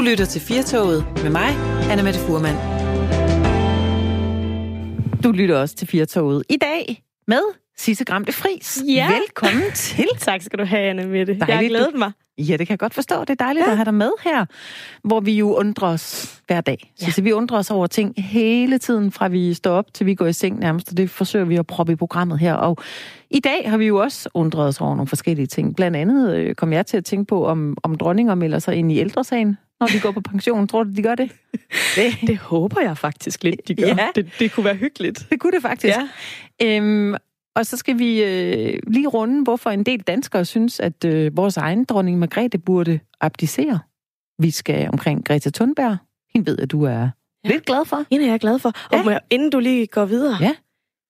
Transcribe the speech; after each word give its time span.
Du 0.00 0.04
lytter 0.04 0.24
til 0.24 0.40
Firtoget 0.40 1.04
med 1.22 1.30
mig, 1.30 1.48
Anna 1.90 2.02
Mette 2.02 2.20
Furman. 2.20 2.54
Du 5.22 5.32
lytter 5.32 5.58
også 5.58 5.76
til 5.76 5.88
Firtoget 5.88 6.42
i 6.48 6.56
dag 6.56 7.02
med 7.26 7.40
Sisse 7.76 8.04
Gramte 8.04 8.32
Fris. 8.32 8.82
Ja. 8.88 9.08
Velkommen 9.12 9.72
til. 9.74 10.06
Tak 10.18 10.42
skal 10.42 10.58
du 10.58 10.64
have, 10.64 10.82
Anne 10.82 11.06
Mette. 11.06 11.36
Jeg 11.38 11.46
har 11.46 11.52
Dejligt, 11.52 11.70
glædet 11.70 11.94
mig. 11.94 12.12
Ja, 12.38 12.56
det 12.56 12.66
kan 12.66 12.70
jeg 12.70 12.78
godt 12.78 12.94
forstå. 12.94 13.20
Det 13.20 13.30
er 13.30 13.34
dejligt 13.34 13.66
ja. 13.66 13.70
at 13.70 13.76
have 13.76 13.84
dig 13.84 13.94
med 13.94 14.10
her, 14.24 14.46
hvor 15.02 15.20
vi 15.20 15.32
jo 15.32 15.54
undrer 15.54 15.88
os 15.88 16.38
hver 16.46 16.60
dag. 16.60 16.92
Ja. 17.02 17.10
Så 17.10 17.22
vi 17.22 17.32
undrer 17.32 17.58
os 17.58 17.70
over 17.70 17.86
ting 17.86 18.14
hele 18.16 18.78
tiden, 18.78 19.12
fra 19.12 19.28
vi 19.28 19.54
står 19.54 19.72
op 19.72 19.94
til 19.94 20.06
vi 20.06 20.14
går 20.14 20.26
i 20.26 20.32
seng 20.32 20.58
nærmest, 20.58 20.90
og 20.90 20.96
det 20.96 21.10
forsøger 21.10 21.44
vi 21.44 21.56
at 21.56 21.66
proppe 21.66 21.92
i 21.92 21.96
programmet 21.96 22.38
her. 22.38 22.54
Og 22.54 22.76
i 23.30 23.40
dag 23.40 23.70
har 23.70 23.76
vi 23.76 23.86
jo 23.86 23.96
også 23.96 24.28
undret 24.34 24.68
os 24.68 24.80
over 24.80 24.94
nogle 24.94 25.08
forskellige 25.08 25.46
ting. 25.46 25.76
Blandt 25.76 25.96
andet 25.96 26.36
øh, 26.36 26.54
kom 26.54 26.72
jeg 26.72 26.86
til 26.86 26.96
at 26.96 27.04
tænke 27.04 27.24
på, 27.24 27.46
om, 27.46 27.76
om 27.82 27.94
dronninger 27.94 28.34
melder 28.34 28.58
sig 28.58 28.74
ind 28.74 28.92
i 28.92 28.98
ældresagen, 28.98 29.56
når 29.80 29.86
de 29.86 30.00
går 30.00 30.10
på 30.10 30.20
pension. 30.20 30.68
Tror 30.68 30.84
du, 30.84 30.90
de 30.96 31.02
gør 31.02 31.14
det? 31.14 31.30
Det, 31.96 32.14
det 32.20 32.38
håber 32.38 32.80
jeg 32.80 32.98
faktisk 32.98 33.44
lidt, 33.44 33.68
de 33.68 33.74
gør. 33.74 33.86
Ja. 33.86 34.08
Det, 34.14 34.30
det 34.38 34.52
kunne 34.52 34.64
være 34.64 34.74
hyggeligt. 34.74 35.26
Det 35.30 35.40
kunne 35.40 35.52
det 35.52 35.62
faktisk. 35.62 35.96
Ja. 36.60 36.76
Øhm, 36.76 37.14
og 37.56 37.66
så 37.66 37.76
skal 37.76 37.98
vi 37.98 38.22
øh, 38.22 38.78
lige 38.86 39.06
runde, 39.06 39.42
hvorfor 39.42 39.70
en 39.70 39.82
del 39.82 40.00
danskere 40.00 40.44
synes, 40.44 40.80
at 40.80 41.04
øh, 41.04 41.36
vores 41.36 41.56
egen 41.56 41.84
dronning 41.84 42.18
Margrethe 42.18 42.58
burde 42.58 43.00
abdicere. 43.20 43.80
Vi 44.38 44.50
skal 44.50 44.88
omkring 44.92 45.24
Greta 45.24 45.50
Thunberg. 45.50 45.96
Hende 46.34 46.50
ved, 46.50 46.58
at 46.58 46.70
du 46.70 46.82
er 46.82 47.08
ja. 47.44 47.50
lidt 47.50 47.64
glad 47.64 47.84
for. 47.84 48.04
Hende 48.10 48.26
er 48.26 48.30
jeg 48.30 48.40
glad 48.40 48.58
for. 48.58 48.72
Ja. 48.92 48.98
Og 48.98 49.04
må 49.04 49.10
jeg, 49.10 49.20
inden 49.30 49.50
du 49.50 49.58
lige 49.58 49.86
går 49.86 50.04
videre. 50.04 50.36
Ja. 50.40 50.54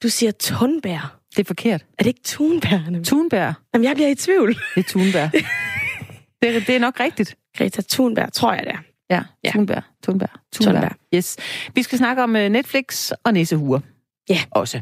Du 0.02 0.08
siger 0.08 0.32
Thunberg. 0.40 1.00
Det 1.30 1.38
er 1.38 1.44
forkert. 1.44 1.84
Er 1.98 2.02
det 2.02 2.06
ikke 2.06 2.20
Thunberg? 2.24 3.04
Thunberg. 3.04 3.54
Jamen, 3.74 3.84
jeg 3.84 3.94
bliver 3.94 4.08
i 4.08 4.14
tvivl. 4.14 4.54
Det 4.74 4.86
er 4.86 4.88
Thunberg. 4.88 5.32
det, 6.42 6.56
er, 6.56 6.60
det 6.60 6.76
er 6.76 6.78
nok 6.78 7.00
rigtigt. 7.00 7.36
Greta 7.58 7.82
Thunberg, 7.90 8.32
tror 8.32 8.52
jeg 8.52 8.62
det 8.64 8.72
er. 8.72 8.78
Ja, 9.10 9.22
Ja. 9.44 9.50
Thunberg. 9.50 9.82
Thunberg. 10.02 10.28
Thunberg. 10.54 10.74
Thunberg. 10.74 10.96
Yes. 11.14 11.36
Vi 11.74 11.82
skal 11.82 11.98
snakke 11.98 12.22
om 12.22 12.36
øh, 12.36 12.48
Netflix 12.48 13.10
og 13.24 13.32
nissehuer. 13.32 13.80
Ja. 14.28 14.40
Også. 14.50 14.80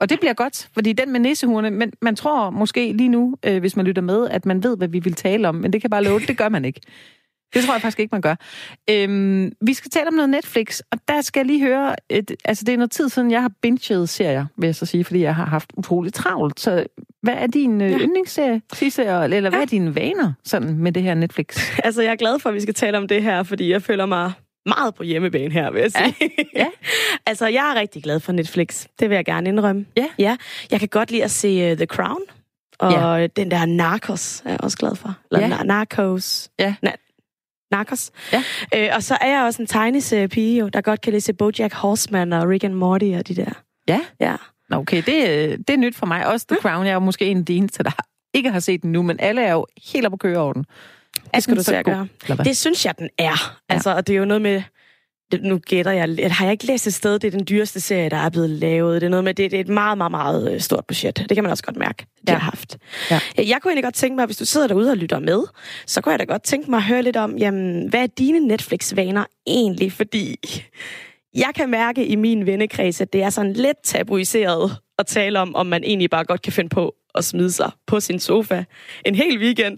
Og 0.00 0.10
det 0.10 0.20
bliver 0.20 0.32
godt, 0.34 0.68
fordi 0.74 0.92
den 0.92 1.12
med 1.12 1.20
nissehuerne, 1.20 1.70
men 1.70 1.92
man 2.02 2.16
tror 2.16 2.50
måske 2.50 2.92
lige 2.92 3.08
nu, 3.08 3.36
øh, 3.44 3.58
hvis 3.60 3.76
man 3.76 3.84
lytter 3.86 4.02
med, 4.02 4.28
at 4.28 4.46
man 4.46 4.62
ved, 4.62 4.76
hvad 4.76 4.88
vi 4.88 4.98
vil 4.98 5.14
tale 5.14 5.48
om, 5.48 5.54
men 5.54 5.72
det 5.72 5.80
kan 5.80 5.90
bare 5.90 6.04
love, 6.04 6.20
det 6.20 6.38
gør 6.38 6.48
man 6.48 6.64
ikke. 6.64 6.80
Det 7.54 7.64
tror 7.64 7.74
jeg 7.74 7.82
faktisk 7.82 8.00
ikke, 8.00 8.12
man 8.14 8.20
gør. 8.20 8.34
Øhm, 8.90 9.52
vi 9.66 9.74
skal 9.74 9.90
tale 9.90 10.08
om 10.08 10.14
noget 10.14 10.30
Netflix, 10.30 10.80
og 10.92 10.98
der 11.08 11.20
skal 11.20 11.40
jeg 11.40 11.46
lige 11.46 11.64
høre, 11.66 11.96
et, 12.08 12.30
altså 12.44 12.64
det 12.64 12.72
er 12.72 12.76
noget 12.76 12.90
tid 12.90 13.08
siden, 13.08 13.30
jeg 13.30 13.42
har 13.42 13.50
binget 13.62 14.08
serier, 14.08 14.46
vil 14.56 14.66
jeg 14.66 14.74
så 14.74 14.86
sige, 14.86 15.04
fordi 15.04 15.20
jeg 15.22 15.34
har 15.34 15.44
haft 15.46 15.70
utroligt 15.76 16.14
travlt. 16.14 16.60
Så 16.60 16.86
hvad 17.22 17.34
er 17.34 17.46
din 17.46 17.80
øh, 17.80 17.90
Ja. 17.90 17.98
yndlingsserie, 17.98 18.62
Sisse, 18.72 19.02
eller 19.02 19.40
hvad 19.40 19.52
Ja. 19.52 19.60
er 19.60 19.64
dine 19.64 19.94
vaner 19.94 20.32
sådan 20.44 20.74
med 20.78 20.92
det 20.92 21.02
her 21.02 21.14
Netflix? 21.14 21.46
Altså, 21.84 22.02
jeg 22.02 22.12
er 22.12 22.16
glad 22.16 22.38
for, 22.38 22.48
at 22.48 22.54
vi 22.54 22.60
skal 22.60 22.74
tale 22.74 22.98
om 22.98 23.08
det 23.08 23.22
her, 23.22 23.42
fordi 23.42 23.70
jeg 23.70 23.82
føler 23.82 24.06
mig 24.06 24.32
meget 24.66 24.94
på 24.94 25.02
hjemmebane 25.02 25.52
her, 25.52 25.70
vil 25.70 25.80
jeg 25.80 25.92
sige. 25.92 26.30
Ja. 26.56 26.66
altså, 27.26 27.46
jeg 27.46 27.72
er 27.76 27.80
rigtig 27.80 28.02
glad 28.02 28.20
for 28.20 28.32
Netflix. 28.32 28.86
Det 29.00 29.08
vil 29.10 29.14
jeg 29.16 29.24
gerne 29.24 29.48
indrømme. 29.48 29.86
Ja. 29.96 30.06
ja. 30.18 30.36
Jeg 30.70 30.78
kan 30.80 30.88
godt 30.88 31.10
lide 31.10 31.24
at 31.24 31.30
se 31.30 31.70
uh, 31.72 31.76
The 31.76 31.86
Crown. 31.86 32.20
Og 32.78 33.20
Ja. 33.20 33.26
den 33.26 33.50
der 33.50 33.66
Narcos 33.66 34.42
er 34.44 34.50
jeg 34.50 34.60
også 34.62 34.78
glad 34.78 34.96
for. 34.96 35.14
Eller 35.32 35.46
Ja. 35.48 35.56
ja. 35.56 35.62
Narcos. 35.62 36.50
Ja. 36.58 36.74
Na- 36.86 37.07
Narcos. 37.70 38.10
Ja. 38.32 38.42
Øh, 38.74 38.90
og 38.94 39.02
så 39.02 39.18
er 39.20 39.28
jeg 39.28 39.44
også 39.44 39.62
en 39.62 39.66
tegneseriepige, 39.66 40.58
jo, 40.58 40.68
der 40.68 40.80
godt 40.80 41.00
kan 41.00 41.12
læse 41.12 41.32
BoJack 41.32 41.74
Horseman 41.74 42.32
og 42.32 42.48
Rick 42.48 42.64
and 42.64 42.74
Morty 42.74 43.04
og 43.18 43.28
de 43.28 43.36
der. 43.36 43.50
Ja. 43.88 44.00
Ja. 44.20 44.36
Nå, 44.70 44.76
Okay, 44.76 45.02
det, 45.06 45.28
øh, 45.28 45.58
det 45.58 45.70
er 45.70 45.76
nyt 45.76 45.96
for 45.96 46.06
mig. 46.06 46.26
Også 46.26 46.46
The 46.48 46.58
Crown. 46.62 46.84
Jeg 46.84 46.90
er 46.90 46.94
jo 46.94 47.00
måske 47.00 47.24
en 47.24 47.38
af 47.38 47.44
de 47.44 47.56
eneste, 47.56 47.82
der 47.82 47.90
ikke 48.34 48.50
har 48.50 48.60
set 48.60 48.82
den 48.82 48.92
nu, 48.92 49.02
men 49.02 49.20
alle 49.20 49.42
er 49.42 49.52
jo 49.52 49.66
helt 49.92 50.06
op 50.06 50.10
på 50.10 50.16
køreorden. 50.16 50.64
Det 51.34 51.42
skal 51.42 51.50
den 51.56 51.58
du 51.58 51.64
så 51.64 51.82
gøre. 51.82 52.08
Det 52.44 52.56
synes 52.56 52.86
jeg, 52.86 52.98
den 52.98 53.08
er. 53.18 53.58
Altså, 53.68 53.94
og 53.94 54.06
det 54.06 54.12
er 54.14 54.18
jo 54.18 54.24
noget 54.24 54.42
med... 54.42 54.62
Det, 55.32 55.42
nu 55.42 55.58
gætter 55.58 55.92
jeg 55.92 56.08
lidt. 56.08 56.32
Har 56.32 56.44
jeg 56.44 56.52
ikke 56.52 56.66
læst 56.66 56.86
et 56.86 56.94
sted, 56.94 57.18
det 57.18 57.34
er 57.34 57.38
den 57.38 57.46
dyreste 57.48 57.80
serie, 57.80 58.08
der 58.10 58.16
er 58.16 58.30
blevet 58.30 58.50
lavet. 58.50 59.00
Det 59.00 59.06
er 59.06 59.10
noget 59.10 59.24
med, 59.24 59.34
det, 59.34 59.50
det 59.50 59.56
er 59.56 59.60
et 59.60 59.68
meget, 59.68 59.98
meget, 59.98 60.10
meget 60.10 60.52
øh, 60.54 60.60
stort 60.60 60.84
budget. 60.88 61.16
Det 61.28 61.34
kan 61.36 61.44
man 61.44 61.50
også 61.50 61.62
godt 61.64 61.76
mærke, 61.76 62.06
de 62.26 62.32
Ja. 62.32 62.32
har 62.32 62.38
haft. 62.40 62.76
Ja. 63.10 63.20
Jeg 63.38 63.58
kunne 63.62 63.70
egentlig 63.70 63.84
godt 63.84 63.94
tænke 63.94 64.16
mig, 64.16 64.26
hvis 64.26 64.36
du 64.36 64.44
sidder 64.44 64.66
derude 64.66 64.90
og 64.90 64.96
lytter 64.96 65.18
med, 65.18 65.42
så 65.86 66.00
kunne 66.00 66.10
jeg 66.12 66.18
da 66.18 66.24
godt 66.24 66.42
tænke 66.42 66.70
mig 66.70 66.76
at 66.76 66.82
høre 66.84 67.02
lidt 67.02 67.16
om, 67.16 67.36
jamen, 67.38 67.88
hvad 67.88 68.02
er 68.02 68.06
dine 68.06 68.38
Netflix-vaner 68.40 69.24
egentlig? 69.46 69.92
Fordi 69.92 70.36
jeg 71.34 71.50
kan 71.54 71.70
mærke 71.70 72.06
i 72.06 72.16
min 72.16 72.46
vennekreds, 72.46 73.00
at 73.00 73.12
det 73.12 73.22
er 73.22 73.30
sådan 73.30 73.52
lidt 73.52 73.76
tabuiseret 73.84 74.76
at 74.98 75.06
tale 75.06 75.40
om, 75.40 75.54
om 75.54 75.66
man 75.66 75.84
egentlig 75.84 76.10
bare 76.10 76.24
godt 76.24 76.42
kan 76.42 76.52
finde 76.52 76.68
på 76.68 76.94
at 77.14 77.24
smide 77.24 77.52
sig 77.52 77.70
på 77.86 78.00
sin 78.00 78.20
sofa 78.20 78.64
en 79.06 79.14
hel 79.14 79.38
weekend, 79.38 79.76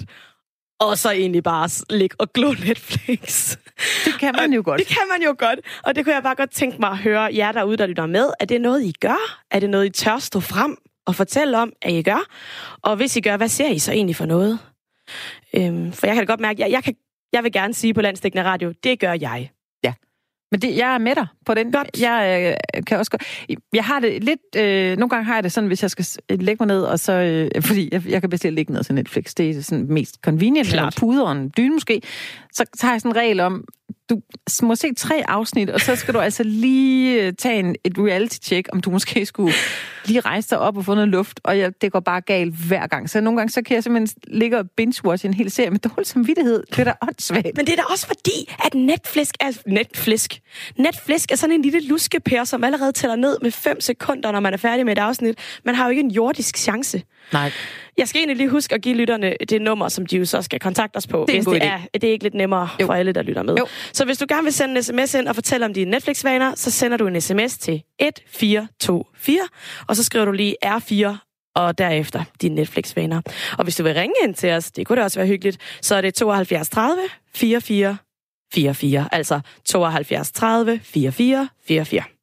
og 0.81 0.99
så 0.99 1.11
egentlig 1.11 1.43
bare 1.43 1.69
ligge 1.91 2.17
og 2.19 2.33
glå 2.33 2.53
Netflix. 2.67 3.57
Det 4.05 4.15
kan 4.21 4.35
man 4.39 4.53
jo 4.53 4.63
godt. 4.65 4.79
Det 4.79 4.89
kan 4.89 5.09
man 5.11 5.23
jo 5.23 5.35
godt. 5.39 5.59
Og 5.83 5.97
det 5.97 6.05
kunne 6.05 6.15
jeg 6.15 6.23
bare 6.23 6.35
godt 6.35 6.51
tænke 6.51 6.77
mig 6.81 6.91
at 6.91 6.99
høre 6.99 7.35
jer 7.35 7.53
derude, 7.53 7.77
der 7.77 7.87
lytter 7.87 8.07
med. 8.07 8.31
Er 8.41 8.45
det 8.45 8.61
noget, 8.61 8.83
I 8.83 8.93
gør? 9.01 9.39
Er 9.51 9.61
det 9.61 9.71
noget, 9.71 9.87
I 9.87 9.91
tør 9.91 10.19
stå 10.19 10.41
frem 10.41 10.77
og 11.07 11.15
fortælle 11.15 11.59
om, 11.59 11.73
at 11.83 11.93
I 11.93 12.03
gør? 12.03 12.27
Og 12.83 12.97
hvis 12.97 13.17
I 13.17 13.21
gør, 13.21 13.37
hvad 13.37 13.49
ser 13.49 13.69
I 13.69 13.79
så 13.79 13.93
egentlig 13.93 14.17
for 14.17 14.27
noget? 14.27 14.59
Øhm, 15.55 15.93
for 15.93 16.07
jeg 16.07 16.15
kan 16.15 16.27
da 16.27 16.33
godt 16.33 16.41
mærke, 16.41 16.65
at 16.65 16.69
jeg, 16.69 16.75
jeg, 16.75 16.85
kan, 16.85 16.95
jeg 17.33 17.45
vil 17.45 17.53
gerne 17.53 17.75
sige 17.75 17.95
på 17.95 18.01
Landstækkende 18.01 18.45
Radio, 18.45 18.73
det 18.85 19.01
gør 19.01 19.13
jeg. 19.21 19.51
Men 20.51 20.61
det, 20.63 20.77
jeg 20.77 20.95
er 20.95 20.99
med 20.99 21.15
dig 21.15 21.27
på 21.47 21.55
den. 21.55 21.73
Godt. 21.73 21.89
Jeg 22.01 22.55
øh, 22.77 22.83
kan 22.87 22.99
også. 22.99 23.19
Jeg 23.73 23.85
har 23.85 24.01
det 24.01 24.25
lidt... 24.25 24.41
Øh, 24.57 24.97
nogle 24.97 25.09
gange 25.09 25.25
har 25.25 25.35
jeg 25.35 25.43
det 25.45 25.53
sådan, 25.53 25.69
hvis 25.69 25.83
jeg 25.83 25.91
skal 25.91 26.05
s- 26.05 26.19
lægge 26.31 26.57
mig 26.61 26.67
ned, 26.67 26.83
og 26.83 26.99
så... 27.01 27.13
Øh, 27.13 27.63
fordi 27.67 27.89
jeg, 27.93 28.03
jeg 28.09 28.21
kan 28.21 28.31
bestille 28.31 28.55
ligge 28.55 28.73
ned 28.73 28.85
til 28.85 28.95
Netflix. 28.95 29.35
Det 29.35 29.51
er 29.57 29.63
sådan 29.63 29.87
mest 29.89 30.17
convenient. 30.25 30.69
Klart. 30.69 30.95
Eller 30.95 31.01
puder 31.01 31.25
og 31.25 31.33
en 31.33 31.53
dyne 31.57 31.75
måske. 31.75 32.03
Så, 32.53 32.65
har 32.81 32.91
jeg 32.93 33.01
sådan 33.01 33.13
en 33.13 33.17
regel 33.17 33.41
om, 33.41 33.65
du 34.11 34.21
må 34.63 34.75
se 34.75 34.95
tre 34.95 35.23
afsnit, 35.29 35.71
og 35.71 35.81
så 35.81 35.97
skal 35.97 36.15
du 36.15 36.19
altså 36.19 36.43
lige 36.43 37.23
øh, 37.27 37.33
tage 37.39 37.59
en, 37.59 37.77
et 37.85 37.93
reality-check, 37.99 38.69
om 38.73 38.81
du 38.81 38.91
måske 38.91 39.27
skulle 39.27 39.53
lige 40.05 40.21
rejse 40.21 40.51
dig 40.51 40.59
op 40.59 40.77
og 40.77 40.85
få 40.85 40.95
noget 40.95 41.09
luft. 41.09 41.41
Og 41.45 41.59
jeg, 41.59 41.73
det 41.83 41.93
går 41.93 42.01
bare 42.01 42.21
galt 42.21 42.55
hver 42.55 42.87
gang. 42.87 43.11
Så 43.11 43.21
nogle 43.21 43.37
gange, 43.39 43.51
så 43.53 43.63
kan 43.63 43.75
jeg 43.75 43.83
simpelthen 43.83 44.21
ligge 44.29 44.59
og 44.59 44.65
binge-watch 44.81 45.27
en 45.27 45.35
hel 45.35 45.51
serie 45.51 45.71
med 45.71 45.79
dårlig 45.79 46.07
samvittighed. 46.07 46.63
Det 46.71 46.79
er 46.79 46.85
da 46.85 46.93
åndssvagt. 47.03 47.47
Men 47.57 47.67
det 47.67 47.73
er 47.73 47.77
da 47.77 47.83
også 47.91 48.07
fordi, 48.07 48.55
at 48.67 48.75
Netflix 48.75 49.29
er... 49.41 49.51
Netflix. 49.67 50.27
Netflix 50.77 51.25
er 51.31 51.37
sådan 51.37 51.55
en 51.55 51.63
lille 51.63 51.81
luskepær, 51.89 52.45
som 52.45 52.65
allerede 52.65 52.93
tæller 52.93 53.17
ned 53.17 53.37
med 53.43 53.51
5 53.51 53.81
sekunder, 53.81 54.33
når 54.33 54.41
man 54.41 54.53
er 54.53 54.57
færdig 54.57 54.85
med 54.85 54.93
et 54.93 54.99
afsnit. 54.99 55.39
Man 55.65 55.75
har 55.75 55.85
jo 55.85 55.91
ikke 55.91 56.01
en 56.03 56.11
jordisk 56.11 56.57
chance. 56.57 57.03
Nej. 57.33 57.53
Jeg 57.99 58.09
skal 58.09 58.19
egentlig 58.19 58.37
lige 58.37 58.49
huske 58.49 58.75
at 58.75 58.83
give 58.83 58.95
lytterne 58.97 59.35
det 59.49 59.63
nummer, 59.63 59.89
som 59.89 60.07
de 60.07 60.17
jo 60.17 60.25
så 60.25 60.43
skal 60.43 60.61
kontakte 60.61 60.97
os 60.97 61.07
på, 61.07 61.25
Det 61.29 61.35
er 61.35 61.39
en 61.39 61.39
hvis 61.39 61.45
god 61.47 61.55
det 61.55 61.61
idé. 61.61 61.65
er, 61.67 61.79
det 61.95 62.05
er 62.05 62.13
ikke 62.13 62.25
lidt 62.25 62.35
nemmere 62.35 62.69
jo. 62.81 62.87
for 62.87 62.93
alle, 62.95 63.13
der 63.13 63.23
lytter 63.23 63.43
med. 63.43 63.55
Jo. 63.55 63.67
Så 63.93 64.05
hvis 64.05 64.19
du 64.19 64.27
gerne 64.29 64.43
vil 64.43 64.53
sende 64.53 64.77
en 64.77 64.83
sms 64.83 65.15
ind 65.15 65.29
og 65.29 65.35
fortælle 65.35 65.67
om 65.67 65.75
dine 65.75 65.91
Netflix-vaner, 65.91 66.53
så 66.55 66.71
sender 66.71 66.97
du 66.97 67.07
en 67.07 67.21
sms 67.21 67.59
til 67.59 67.83
1424, 68.01 69.05
4, 69.21 69.49
og 69.87 69.97
så 69.97 70.05
skriver 70.05 70.25
du 70.25 70.33
lige 70.33 70.57
R4 70.65 71.17
og 71.55 71.79
derefter 71.79 72.25
dine 72.41 72.55
Netflix-vaner. 72.55 73.21
Og 73.59 73.65
hvis 73.65 73.77
du 73.77 73.83
vil 73.83 73.95
ringe 73.95 74.15
ind 74.25 74.35
til 74.35 74.51
os, 74.51 74.71
det 74.71 74.87
kunne 74.87 74.99
da 74.99 75.05
også 75.05 75.19
være 75.19 75.29
hyggeligt, 75.29 75.59
så 75.83 75.95
er 75.95 76.01
det 76.01 76.15
72 76.15 76.69
30 76.69 77.03
44 77.35 77.97
44, 78.53 79.09
altså 79.13 79.41
72 79.65 80.33
30 80.33 80.81
44 80.85 81.49
44. 81.67 82.20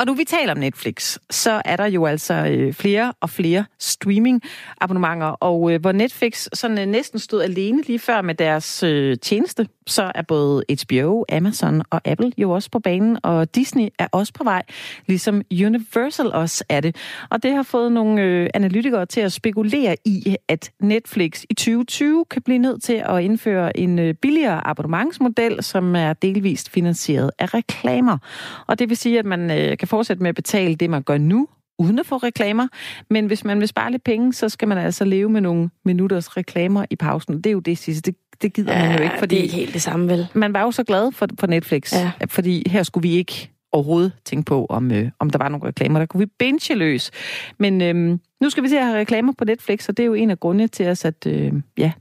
Og 0.00 0.06
nu 0.06 0.14
vi 0.14 0.24
taler 0.24 0.52
om 0.52 0.58
Netflix, 0.58 1.18
så 1.30 1.62
er 1.64 1.76
der 1.76 1.86
jo 1.86 2.06
altså 2.06 2.34
øh, 2.34 2.72
flere 2.72 3.12
og 3.20 3.30
flere 3.30 3.64
streaming-abonnementer, 3.78 5.26
og 5.26 5.72
øh, 5.72 5.80
hvor 5.80 5.92
Netflix 5.92 6.48
sådan 6.52 6.78
øh, 6.78 6.86
næsten 6.86 7.18
stod 7.18 7.42
alene 7.42 7.82
lige 7.82 7.98
før 7.98 8.22
med 8.22 8.34
deres 8.34 8.82
øh, 8.82 9.18
tjeneste, 9.18 9.68
så 9.86 10.12
er 10.14 10.22
både 10.22 10.64
HBO, 10.84 11.24
Amazon 11.32 11.82
og 11.90 12.00
Apple 12.04 12.32
jo 12.38 12.50
også 12.50 12.70
på 12.70 12.78
banen, 12.78 13.18
og 13.22 13.54
Disney 13.54 13.88
er 13.98 14.06
også 14.12 14.32
på 14.32 14.44
vej, 14.44 14.62
ligesom 15.06 15.42
Universal 15.50 16.32
også 16.32 16.64
er 16.68 16.80
det. 16.80 16.96
Og 17.30 17.42
det 17.42 17.52
har 17.52 17.62
fået 17.62 17.92
nogle 17.92 18.22
øh, 18.22 18.50
analytikere 18.54 19.06
til 19.06 19.20
at 19.20 19.32
spekulere 19.32 19.96
i, 20.04 20.36
at 20.48 20.70
Netflix 20.80 21.42
i 21.50 21.54
2020 21.54 22.24
kan 22.24 22.42
blive 22.42 22.58
nødt 22.58 22.82
til 22.82 23.02
at 23.08 23.22
indføre 23.22 23.76
en 23.76 23.98
øh, 23.98 24.14
billigere 24.14 24.66
abonnementsmodel, 24.66 25.62
som 25.62 25.96
er 25.96 26.12
delvist 26.12 26.70
finansieret 26.70 27.30
af 27.38 27.54
reklamer. 27.54 28.18
Og 28.66 28.78
det 28.78 28.88
vil 28.88 28.96
sige, 28.96 29.18
at 29.18 29.24
man 29.24 29.50
øh, 29.50 29.78
kan 29.78 29.88
fortsætte 29.90 30.22
med 30.22 30.28
at 30.28 30.34
betale 30.34 30.74
det, 30.74 30.90
man 30.90 31.02
gør 31.02 31.18
nu, 31.18 31.48
uden 31.78 31.98
at 31.98 32.06
få 32.06 32.16
reklamer. 32.16 32.68
Men 33.10 33.26
hvis 33.26 33.44
man 33.44 33.60
vil 33.60 33.68
spare 33.68 33.90
lidt 33.90 34.04
penge, 34.04 34.32
så 34.32 34.48
skal 34.48 34.68
man 34.68 34.78
altså 34.78 35.04
leve 35.04 35.28
med 35.30 35.40
nogle 35.40 35.70
minutters 35.84 36.36
reklamer 36.36 36.84
i 36.90 36.96
pausen. 36.96 37.36
Det 37.36 37.46
er 37.46 37.52
jo 37.52 37.60
det 37.60 37.78
sidste. 37.78 38.10
Det, 38.10 38.42
det 38.42 38.52
gider 38.52 38.78
man 38.78 38.96
jo 38.98 39.02
ikke, 39.02 39.18
fordi 39.18 39.34
det 39.34 39.38
er 39.38 39.42
ikke 39.42 39.54
helt 39.54 39.74
det 39.74 39.82
samme, 39.82 40.08
vel? 40.08 40.26
man 40.34 40.52
var 40.52 40.62
jo 40.62 40.70
så 40.70 40.84
glad 40.84 41.12
for, 41.12 41.26
for 41.40 41.46
Netflix, 41.46 41.92
Ja. 41.92 42.10
fordi 42.28 42.62
her 42.70 42.82
skulle 42.82 43.08
vi 43.08 43.14
ikke 43.14 43.50
overhovedet 43.72 44.12
tænke 44.24 44.44
på, 44.44 44.66
om, 44.68 44.92
øh, 44.92 45.10
om 45.18 45.30
der 45.30 45.38
var 45.38 45.48
nogle 45.48 45.66
reklamer. 45.68 45.98
Der 45.98 46.06
kunne 46.06 46.18
vi 46.18 46.26
binge 46.38 46.74
løs. 46.74 47.10
Men 47.58 47.80
øhm, 47.82 48.20
nu 48.40 48.50
skal 48.50 48.62
vi 48.62 48.68
til 48.68 48.76
at 48.76 48.84
have 48.84 48.98
reklamer 48.98 49.32
på 49.38 49.44
Netflix, 49.44 49.88
og 49.88 49.96
det 49.96 50.02
er 50.02 50.06
jo 50.06 50.14
en 50.14 50.30
af 50.30 50.40
grundene 50.40 50.68
til 50.68 50.88
os, 50.88 51.04
at 51.04 51.26
øh, 51.26 51.52
ja, 51.78 51.92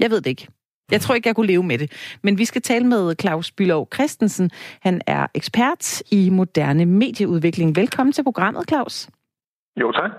jeg 0.00 0.10
ved 0.10 0.20
det 0.20 0.30
ikke. 0.30 0.48
Jeg 0.92 1.00
tror 1.00 1.14
ikke, 1.14 1.28
jeg 1.28 1.36
kunne 1.36 1.46
leve 1.46 1.62
med 1.62 1.78
det. 1.78 2.18
Men 2.22 2.38
vi 2.38 2.44
skal 2.44 2.62
tale 2.62 2.86
med 2.86 3.14
Claus 3.20 3.52
Bylov 3.52 3.88
Christensen. 3.94 4.50
Han 4.82 5.00
er 5.06 5.26
ekspert 5.34 6.02
i 6.10 6.30
moderne 6.30 6.86
medieudvikling. 6.86 7.76
Velkommen 7.76 8.12
til 8.12 8.22
programmet, 8.24 8.68
Claus. 8.68 9.08
Jo, 9.80 9.92
tak. 9.92 10.10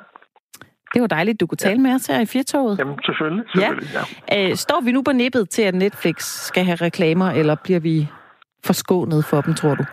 Det 0.93 1.01
var 1.01 1.07
dejligt, 1.07 1.39
du 1.39 1.47
kunne 1.47 1.57
tale 1.57 1.81
ja. 1.81 1.81
med 1.81 1.93
os 1.95 2.07
her 2.07 2.19
i 2.21 2.25
Firtoget. 2.25 2.79
Jamen, 2.79 2.99
selvfølgelig. 3.05 3.43
selvfølgelig 3.55 3.89
ja. 3.93 4.35
Ja. 4.35 4.49
Øh, 4.49 4.55
står 4.55 4.81
vi 4.85 4.91
nu 4.91 5.01
på 5.03 5.11
nippet 5.11 5.49
til, 5.49 5.61
at 5.61 5.75
Netflix 5.75 6.15
skal 6.23 6.63
have 6.65 6.75
reklamer, 6.75 7.29
eller 7.31 7.55
bliver 7.63 7.79
vi 7.79 8.07
forskånet 8.65 9.25
for 9.25 9.41
dem, 9.41 9.53
tror 9.53 9.75
du? 9.75 9.83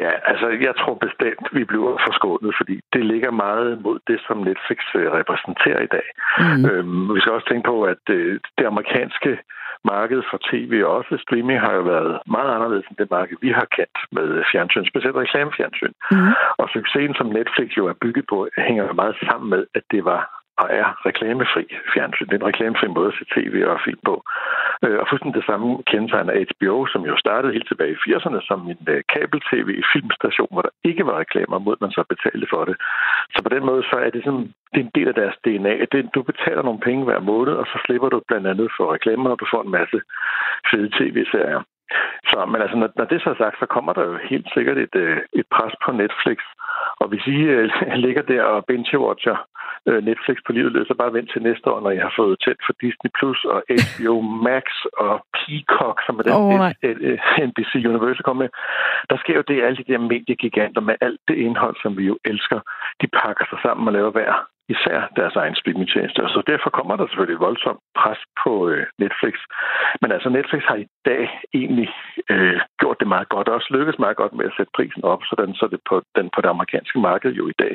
Ja, 0.00 0.12
altså 0.30 0.46
jeg 0.48 0.74
tror 0.80 0.94
bestemt, 1.06 1.46
vi 1.52 1.64
bliver 1.64 1.92
forskånet, 2.06 2.54
fordi 2.60 2.80
det 2.92 3.06
ligger 3.12 3.30
meget 3.30 3.82
mod 3.82 3.98
det, 4.06 4.18
som 4.26 4.36
Netflix 4.36 4.78
øh, 4.94 5.06
repræsenterer 5.18 5.80
i 5.88 5.90
dag. 5.96 6.06
Mm. 6.38 6.64
Øhm, 6.70 7.14
vi 7.14 7.20
skal 7.20 7.32
også 7.32 7.48
tænke 7.48 7.66
på, 7.72 7.76
at 7.92 8.04
øh, 8.10 8.40
det 8.58 8.66
amerikanske 8.72 9.32
marked 9.84 10.22
for 10.30 10.38
tv 10.50 10.82
og 10.86 10.92
også 10.98 11.18
streaming 11.24 11.60
har 11.60 11.72
jo 11.74 11.82
været 11.82 12.20
meget 12.26 12.54
anderledes 12.54 12.86
end 12.86 12.96
det 12.96 13.10
marked, 13.10 13.36
vi 13.40 13.50
har 13.50 13.66
kendt 13.76 13.98
med 14.12 14.44
fjernsyn, 14.52 14.86
specielt 14.92 15.16
reklamefjernsyn. 15.16 15.92
Mm. 16.10 16.32
Og 16.60 16.68
succesen, 16.76 17.14
som 17.14 17.26
Netflix 17.26 17.68
jo 17.76 17.86
er 17.86 17.96
bygget 18.04 18.26
på, 18.28 18.48
hænger 18.58 18.92
meget 18.92 19.16
sammen 19.28 19.50
med, 19.50 19.66
at 19.74 19.84
det 19.90 20.04
var 20.04 20.41
og 20.60 20.66
er 20.80 20.88
reklamefri 21.08 21.64
fjernsyn. 21.94 22.26
Det 22.26 22.34
er 22.34 22.42
en 22.42 22.52
reklamefri 22.52 22.88
måde 22.88 23.08
at 23.12 23.18
se 23.18 23.24
tv 23.34 23.54
og 23.66 23.80
film 23.86 24.02
på. 24.10 24.14
Øh, 24.84 24.98
og 25.00 25.06
fuldstændig 25.08 25.40
det 25.40 25.50
samme 25.50 25.66
kendetegner 25.90 26.44
HBO, 26.50 26.86
som 26.92 27.02
jo 27.10 27.14
startede 27.24 27.52
helt 27.52 27.68
tilbage 27.68 27.92
i 27.94 28.00
80'erne 28.04 28.40
som 28.48 28.58
en 28.72 28.84
øh, 28.94 29.02
kabel-tv-filmstation, 29.14 30.52
hvor 30.52 30.62
der 30.62 30.74
ikke 30.90 31.06
var 31.06 31.18
reklamer, 31.18 31.58
mod 31.58 31.76
man 31.80 31.90
så 31.96 32.02
betalte 32.12 32.46
for 32.52 32.64
det. 32.68 32.76
Så 33.34 33.38
på 33.42 33.50
den 33.54 33.64
måde 33.70 33.82
så 33.90 33.96
er 34.06 34.10
det 34.10 34.22
sådan, 34.24 34.46
det 34.72 34.78
er 34.80 34.86
en 34.88 34.96
del 34.98 35.08
af 35.08 35.14
deres 35.14 35.36
DNA. 35.44 35.74
Det, 35.92 36.14
du 36.14 36.22
betaler 36.22 36.62
nogle 36.62 36.84
penge 36.86 37.04
hver 37.04 37.20
måned, 37.20 37.54
og 37.60 37.66
så 37.66 37.76
slipper 37.84 38.08
du 38.08 38.20
blandt 38.28 38.46
andet 38.46 38.68
for 38.76 38.94
reklamer, 38.94 39.30
og 39.30 39.40
du 39.40 39.46
får 39.52 39.62
en 39.62 39.76
masse 39.78 39.98
fede 40.70 40.90
tv-serier. 40.98 41.62
Så, 42.30 42.38
men 42.50 42.62
altså, 42.62 42.76
når, 42.76 42.90
når 42.96 43.04
det 43.04 43.22
så 43.22 43.30
er 43.30 43.42
sagt, 43.44 43.56
så 43.58 43.66
kommer 43.66 43.92
der 43.92 44.04
jo 44.10 44.14
helt 44.30 44.48
sikkert 44.54 44.78
et, 44.78 44.94
øh, 45.04 45.18
et 45.40 45.46
pres 45.54 45.74
på 45.84 45.92
Netflix. 45.92 46.38
Og 47.02 47.08
hvis 47.08 47.26
I 47.26 47.38
øh, 47.54 47.70
ligger 48.04 48.22
der 48.22 48.42
og 48.42 48.64
binge-watcher 48.68 49.36
øh, 49.88 50.00
Netflix 50.08 50.36
på 50.46 50.52
livet 50.52 50.72
løs, 50.72 50.86
så 50.86 50.94
bare 50.94 51.12
vent 51.12 51.30
til 51.32 51.42
næste 51.42 51.66
år, 51.72 51.80
når 51.80 51.90
jeg 51.90 52.02
har 52.08 52.14
fået 52.16 52.40
tæt 52.44 52.60
for 52.66 52.74
Disney 52.82 53.10
Plus 53.18 53.40
og 53.44 53.58
HBO 53.84 54.20
Max 54.20 54.66
og 55.04 55.14
Peacock, 55.38 55.96
som 56.06 56.18
er 56.18 56.22
den 56.22 56.32
oh, 56.32 56.52
NBC 57.48 57.72
Universal 57.92 58.24
kommer 58.26 58.42
med. 58.44 58.50
Der 59.10 59.16
sker 59.22 59.36
jo 59.40 59.44
det, 59.48 59.64
alle 59.66 59.78
de 59.80 59.92
der 59.92 59.98
mediegiganter 59.98 60.80
med 60.88 60.94
alt 61.00 61.20
det 61.28 61.36
indhold, 61.46 61.76
som 61.82 61.92
vi 61.98 62.04
jo 62.10 62.16
elsker, 62.24 62.60
de 63.00 63.06
pakker 63.20 63.44
sig 63.50 63.58
sammen 63.62 63.88
og 63.88 63.92
laver 63.92 64.10
hver 64.10 64.51
især 64.74 64.98
deres 65.18 65.36
egen 65.42 65.56
streamingtjenester. 65.60 66.22
Så 66.34 66.42
derfor 66.46 66.70
kommer 66.70 66.94
der 66.96 67.06
selvfølgelig 67.06 67.36
et 67.36 67.46
voldsomt 67.48 67.80
pres 68.00 68.20
på 68.42 68.52
øh, 68.68 68.86
Netflix. 68.98 69.34
Men 70.02 70.12
altså 70.12 70.28
Netflix 70.28 70.62
har 70.70 70.78
i 70.84 70.88
dag 71.04 71.22
egentlig 71.54 71.88
øh, 72.30 72.60
gjort 72.80 73.00
det 73.00 73.08
meget 73.14 73.28
godt, 73.28 73.48
og 73.48 73.54
også 73.54 73.70
lykkes 73.76 73.98
meget 73.98 74.16
godt 74.16 74.32
med 74.38 74.44
at 74.44 74.56
sætte 74.56 74.72
prisen 74.76 75.04
op, 75.12 75.22
sådan 75.30 75.54
så 75.54 75.66
det 75.72 75.80
på, 75.88 75.96
den 76.16 76.26
på 76.34 76.40
det 76.40 76.48
amerikanske 76.48 76.98
marked 77.08 77.32
jo 77.40 77.44
i 77.48 77.56
dag 77.62 77.74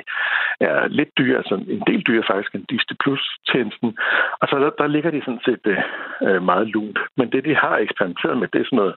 er 0.59 0.88
lidt 0.88 1.11
dyr, 1.17 1.38
altså 1.38 1.55
en 1.55 1.83
del 1.89 2.01
dyrere 2.07 2.29
faktisk 2.31 2.55
end 2.55 2.65
Disney 2.73 2.97
Plus-tjenesten. 3.03 3.97
Og 4.41 4.45
så 4.49 4.55
der, 4.63 4.69
der 4.81 4.88
ligger 4.88 5.11
de 5.11 5.21
sådan 5.25 5.45
set 5.47 5.63
øh, 5.73 5.79
øh 6.27 6.41
meget 6.49 6.67
lunt. 6.67 6.99
Men 7.17 7.31
det, 7.31 7.45
de 7.45 7.55
har 7.55 7.77
eksperimenteret 7.77 8.38
med, 8.38 8.47
det 8.47 8.61
er 8.61 8.65
sådan 8.65 8.77
noget 8.83 8.95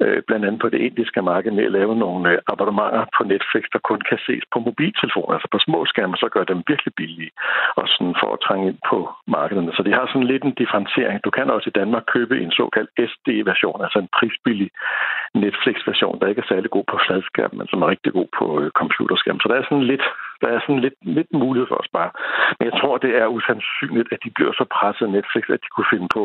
øh, 0.00 0.22
blandt 0.26 0.44
andet 0.46 0.60
på 0.60 0.68
det 0.68 0.80
indiske 0.88 1.22
marked 1.22 1.50
med 1.50 1.64
at 1.64 1.72
lave 1.78 1.94
nogle 1.96 2.30
øh, 2.32 2.38
abonnementer 2.52 3.04
på 3.16 3.22
Netflix, 3.32 3.62
der 3.72 3.78
kun 3.90 4.00
kan 4.08 4.18
ses 4.26 4.44
på 4.52 4.58
mobiltelefoner, 4.66 5.34
altså 5.34 5.48
på 5.52 5.58
små 5.66 5.78
skærme, 5.86 6.16
så 6.16 6.28
gør 6.34 6.44
dem 6.44 6.62
virkelig 6.70 6.92
billige, 6.94 7.30
og 7.76 7.84
sådan 7.88 8.14
for 8.20 8.28
at 8.32 8.42
trænge 8.46 8.68
ind 8.70 8.80
på 8.90 8.98
markederne. 9.26 9.72
Så 9.76 9.82
de 9.82 9.92
har 9.98 10.06
sådan 10.06 10.30
lidt 10.32 10.44
en 10.44 10.58
differentiering. 10.62 11.24
Du 11.24 11.30
kan 11.30 11.50
også 11.50 11.68
i 11.70 11.78
Danmark 11.80 12.04
købe 12.14 12.34
en 12.44 12.52
såkaldt 12.58 12.90
SD-version, 13.10 13.82
altså 13.84 13.98
en 13.98 14.12
prisbillig 14.16 14.70
Netflix-version, 15.34 16.18
der 16.20 16.26
ikke 16.26 16.42
er 16.44 16.50
særlig 16.52 16.70
god 16.70 16.84
på 16.92 16.98
fladskærm, 17.06 17.54
men 17.58 17.66
som 17.68 17.82
er 17.82 17.88
rigtig 17.94 18.12
god 18.12 18.28
på 18.38 18.46
øh, 18.60 18.70
computerskærm. 18.80 19.40
Så 19.40 19.48
der 19.48 19.56
er 19.58 19.64
sådan 19.68 19.90
lidt, 19.92 20.04
der 20.42 20.48
er 20.48 20.60
sådan 20.60 20.80
lidt, 20.86 20.98
lidt 21.02 21.32
mulighed 21.32 21.66
for 21.68 21.78
os 21.82 21.90
bare. 21.98 22.10
Men 22.58 22.64
jeg 22.68 22.80
tror, 22.80 22.96
det 22.98 23.12
er 23.22 23.34
usandsynligt, 23.36 24.08
at 24.12 24.18
de 24.24 24.30
bliver 24.36 24.52
så 24.52 24.64
presset 24.76 25.06
af 25.06 25.12
Netflix, 25.12 25.44
at 25.48 25.62
de 25.64 25.72
kunne 25.74 25.92
finde 25.92 26.08
på 26.18 26.24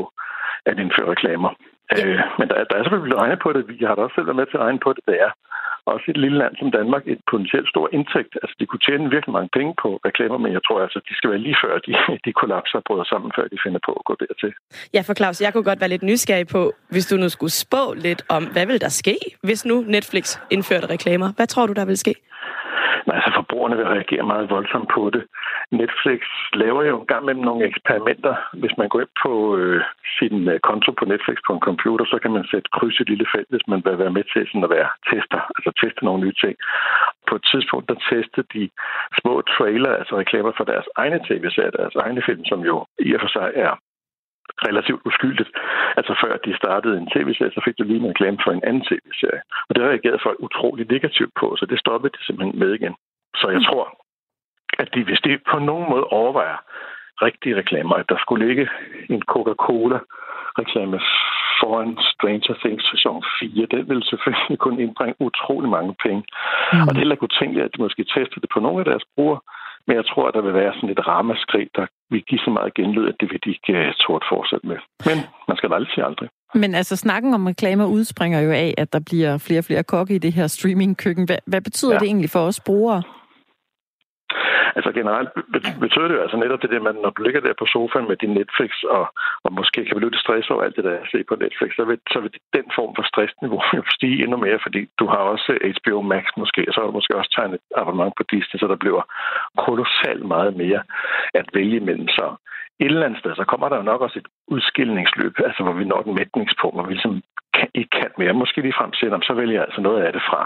at 0.65 0.79
indføre 0.79 1.11
reklamer. 1.11 1.51
Ja. 1.91 2.05
Øh, 2.05 2.19
men 2.39 2.45
der, 2.49 2.55
der 2.69 2.75
er 2.75 2.83
selvfølgelig 2.83 3.07
blevet 3.09 3.23
regnet 3.23 3.39
på 3.45 3.49
det. 3.55 3.61
Vi 3.71 3.85
har 3.87 3.95
da 3.95 4.01
også 4.01 4.15
selv 4.15 4.27
været 4.27 4.41
med 4.41 4.47
til 4.47 4.57
at 4.59 4.65
regne 4.67 4.79
på 4.85 4.91
det. 4.95 5.03
Det 5.09 5.17
er 5.25 5.31
også 5.93 6.05
et 6.13 6.17
lille 6.23 6.37
land 6.37 6.53
som 6.59 6.71
Danmark 6.77 7.03
et 7.13 7.21
potentielt 7.31 7.69
stor 7.73 7.85
indtægt. 7.97 8.33
Altså, 8.41 8.55
de 8.59 8.65
kunne 8.65 8.85
tjene 8.87 9.13
virkelig 9.15 9.33
mange 9.37 9.51
penge 9.57 9.73
på 9.83 9.89
reklamer, 10.07 10.37
men 10.43 10.51
jeg 10.57 10.63
tror 10.65 10.77
altså, 10.81 10.99
de 11.09 11.13
skal 11.17 11.29
være 11.31 11.43
lige 11.47 11.57
før 11.63 11.73
de, 11.85 11.91
de 12.25 12.31
kollapser 12.41 12.77
og 12.81 12.83
bryder 12.87 13.07
sammen, 13.11 13.29
før 13.37 13.45
de 13.53 13.57
finder 13.65 13.79
på 13.87 13.91
at 13.99 14.03
gå 14.09 14.13
dertil. 14.23 14.53
Ja, 14.95 15.01
for 15.07 15.13
Claus, 15.19 15.41
jeg 15.41 15.53
kunne 15.53 15.69
godt 15.71 15.81
være 15.81 15.93
lidt 15.95 16.03
nysgerrig 16.11 16.47
på, 16.47 16.61
hvis 16.93 17.05
du 17.11 17.15
nu 17.23 17.29
skulle 17.29 17.55
spå 17.65 17.83
lidt 18.07 18.21
om, 18.29 18.43
hvad 18.53 18.65
vil 18.65 18.81
der 18.81 18.89
ske, 19.01 19.17
hvis 19.47 19.65
nu 19.65 19.75
Netflix 19.95 20.25
indførte 20.49 20.87
reklamer? 20.95 21.29
Hvad 21.37 21.47
tror 21.47 21.65
du, 21.67 21.73
der 21.73 21.85
vil 21.85 21.97
ske? 21.97 22.13
Men 23.07 23.15
altså, 23.15 23.31
forbrugerne 23.39 23.77
vil 23.77 23.91
reagere 23.95 24.31
meget 24.33 24.49
voldsomt 24.49 24.89
på 24.95 25.09
det. 25.15 25.23
Netflix 25.81 26.21
laver 26.53 26.83
jo 26.83 26.95
en 26.99 27.07
gang 27.11 27.25
med 27.25 27.33
nogle 27.33 27.65
eksperimenter. 27.69 28.35
Hvis 28.61 28.77
man 28.77 28.89
går 28.89 28.99
ind 29.01 29.13
på 29.25 29.33
øh, 29.57 29.81
sin 30.17 30.35
øh, 30.51 30.59
konto 30.59 30.91
på 30.91 31.05
Netflix 31.05 31.37
på 31.47 31.53
en 31.53 31.65
computer, 31.69 32.05
så 32.05 32.17
kan 32.23 32.31
man 32.31 32.45
sætte 32.51 32.69
kryds 32.75 32.99
i 32.99 33.01
et 33.01 33.09
lille 33.09 33.27
felt, 33.33 33.49
hvis 33.49 33.67
man 33.67 33.81
vil 33.85 33.99
være 34.03 34.15
med 34.17 34.23
til 34.33 34.47
sådan 34.47 34.67
at 34.67 34.75
være 34.77 34.89
tester, 35.09 35.41
altså 35.57 35.69
teste 35.81 36.05
nogle 36.05 36.23
nye 36.23 36.37
ting. 36.43 36.55
På 37.29 37.35
et 37.35 37.43
tidspunkt, 37.51 37.89
der 37.89 37.97
testede 38.09 38.47
de 38.55 38.63
små 39.21 39.33
trailer, 39.55 39.91
altså 39.99 40.13
reklamer 40.23 40.51
for 40.57 40.63
deres 40.71 40.87
egne 40.95 41.19
tv-serier, 41.27 41.77
deres 41.79 41.95
egne 41.95 42.21
film, 42.27 42.43
som 42.45 42.59
jo 42.69 42.85
i 43.07 43.09
og 43.15 43.21
for 43.21 43.31
sig 43.37 43.49
er 43.55 43.73
relativt 44.67 45.01
uskyldigt. 45.05 45.49
Altså 45.97 46.13
før 46.23 46.33
de 46.45 46.57
startede 46.61 46.97
en 46.97 47.09
tv-serie, 47.13 47.51
så 47.51 47.61
fik 47.65 47.77
du 47.77 47.83
lige 47.83 47.99
en 47.99 48.09
reklame 48.09 48.37
for 48.43 48.51
en 48.51 48.63
anden 48.63 48.83
tv-serie. 48.89 49.41
Og 49.67 49.75
det 49.75 49.83
reagerede 49.83 50.25
folk 50.27 50.39
utrolig 50.39 50.85
negativt 50.95 51.33
på, 51.39 51.55
så 51.59 51.65
det 51.65 51.79
stoppede 51.79 52.13
de 52.15 52.25
simpelthen 52.25 52.59
med 52.59 52.71
igen. 52.73 52.95
Så 53.39 53.45
jeg 53.49 53.61
mm. 53.61 53.67
tror, 53.69 53.85
at 54.81 54.89
de, 54.93 55.03
hvis 55.03 55.21
de 55.25 55.39
på 55.51 55.59
nogen 55.59 55.89
måde 55.89 56.03
overvejer 56.03 56.57
rigtige 57.21 57.57
reklamer, 57.57 57.95
at 57.95 58.09
der 58.09 58.17
skulle 58.19 58.47
ligge 58.47 58.69
en 59.09 59.21
Coca-Cola-reklame 59.33 60.99
foran 61.59 61.97
Stranger 62.11 62.55
Things 62.63 62.85
sæson 62.91 63.23
4, 63.39 63.67
den 63.75 63.89
ville 63.89 64.05
selvfølgelig 64.11 64.57
kunne 64.63 64.83
indbringe 64.83 65.15
utrolig 65.19 65.69
mange 65.69 65.95
penge. 66.05 66.23
Mm. 66.73 66.81
Og 66.81 66.89
det 66.89 66.95
er 66.95 67.03
heller 67.03 67.15
ikke 67.15 67.29
utænkeligt, 67.31 67.65
at 67.65 67.73
de 67.75 67.81
måske 67.81 68.03
testede 68.03 68.41
det 68.43 68.49
på 68.53 68.59
nogle 68.59 68.79
af 68.79 68.85
deres 68.85 69.05
brugere, 69.15 69.39
men 69.87 69.95
jeg 69.99 70.05
tror, 70.05 70.27
at 70.27 70.33
der 70.33 70.41
vil 70.41 70.53
være 70.53 70.73
sådan 70.75 70.89
et 70.89 71.07
ramaskrig, 71.07 71.67
der 71.75 71.85
vil 72.09 72.23
give 72.29 72.39
så 72.39 72.51
meget 72.57 72.73
genlyd, 72.73 73.07
at 73.07 73.15
det 73.19 73.27
vil 73.31 73.39
de 73.45 73.49
ikke 73.49 73.73
uh, 73.79 73.93
tårt 74.03 74.23
fortsætte 74.31 74.67
med. 74.67 74.79
Men 75.07 75.17
man 75.47 75.57
skal 75.57 75.73
aldrig 75.73 75.93
sige 75.93 76.05
aldrig. 76.05 76.29
Men 76.53 76.75
altså, 76.75 76.95
snakken 76.95 77.33
om 77.33 77.45
reklamer 77.45 77.85
udspringer 77.85 78.39
jo 78.39 78.51
af, 78.51 78.73
at 78.77 78.93
der 78.93 79.01
bliver 79.09 79.37
flere 79.37 79.59
og 79.59 79.63
flere 79.63 79.83
kokke 79.83 80.15
i 80.15 80.17
det 80.17 80.33
her 80.33 80.47
streamingkøkken. 80.47 81.25
Hvad, 81.25 81.37
hvad 81.45 81.61
betyder 81.61 81.93
ja. 81.93 81.99
det 81.99 82.05
egentlig 82.05 82.29
for 82.29 82.39
os 82.39 82.59
brugere? 82.59 83.03
Altså 84.75 84.91
generelt 84.99 85.29
betyder 85.83 86.07
det 86.07 86.15
jo 86.15 86.21
altså 86.25 86.37
netop 86.37 86.61
det, 86.61 86.73
at 86.73 86.87
man, 86.89 86.95
når 86.95 87.09
du 87.09 87.21
ligger 87.23 87.41
der 87.41 87.53
på 87.59 87.65
sofaen 87.73 88.07
med 88.07 88.17
din 88.23 88.33
Netflix, 88.39 88.71
og, 88.97 89.05
og 89.45 89.51
måske 89.59 89.85
kan 89.85 89.97
blive 89.97 90.11
lidt 90.11 90.23
stresset 90.23 90.51
over 90.51 90.63
alt 90.63 90.75
det 90.75 90.83
der, 90.83 90.97
at 91.03 91.11
se 91.11 91.23
på 91.29 91.35
Netflix, 91.35 91.69
så 91.75 91.83
vil, 91.89 91.99
så 92.13 92.19
vil 92.19 92.31
den 92.57 92.67
form 92.77 92.91
for 92.95 93.03
stressniveau 93.11 93.61
stige 93.97 94.23
endnu 94.23 94.37
mere, 94.37 94.59
fordi 94.65 94.81
du 94.99 95.05
har 95.13 95.21
også 95.33 95.51
HBO 95.75 96.01
Max 96.01 96.25
måske, 96.37 96.61
og 96.67 96.73
så 96.73 96.79
har 96.79 96.87
du 96.87 96.97
måske 96.99 97.15
også 97.15 97.31
tegnet 97.35 97.55
et 97.55 97.77
abonnement 97.81 98.13
på 98.17 98.23
Disney, 98.31 98.57
så 98.59 98.67
der 98.67 98.83
bliver 98.83 99.01
kolossalt 99.65 100.25
meget 100.35 100.53
mere 100.63 100.81
at 101.33 101.47
vælge 101.53 101.77
imellem. 101.77 102.07
Så 102.07 102.25
et 102.79 102.91
eller 102.91 103.05
andet 103.05 103.19
sted, 103.19 103.35
så 103.35 103.45
kommer 103.51 103.69
der 103.69 103.77
jo 103.77 103.89
nok 103.91 104.01
også 104.01 104.19
et 104.19 104.27
udskillingsløb, 104.47 105.33
altså 105.49 105.63
hvor 105.63 105.73
vi 105.73 105.85
når 105.85 106.01
den 106.01 106.15
mætningspunkt, 106.15 106.75
hvor 106.75 106.87
vi 106.87 106.93
ligesom 106.93 107.23
kan, 107.57 107.69
ikke 107.79 107.93
kan 107.99 108.11
mere. 108.17 108.33
Måske 108.41 108.61
lige 108.61 108.79
frem 108.79 108.91
til, 108.91 109.07
så 109.29 109.33
vælger 109.33 109.57
jeg 109.57 109.65
altså 109.67 109.81
noget 109.81 109.99
af 110.05 110.13
det 110.13 110.23
fra. 110.29 110.41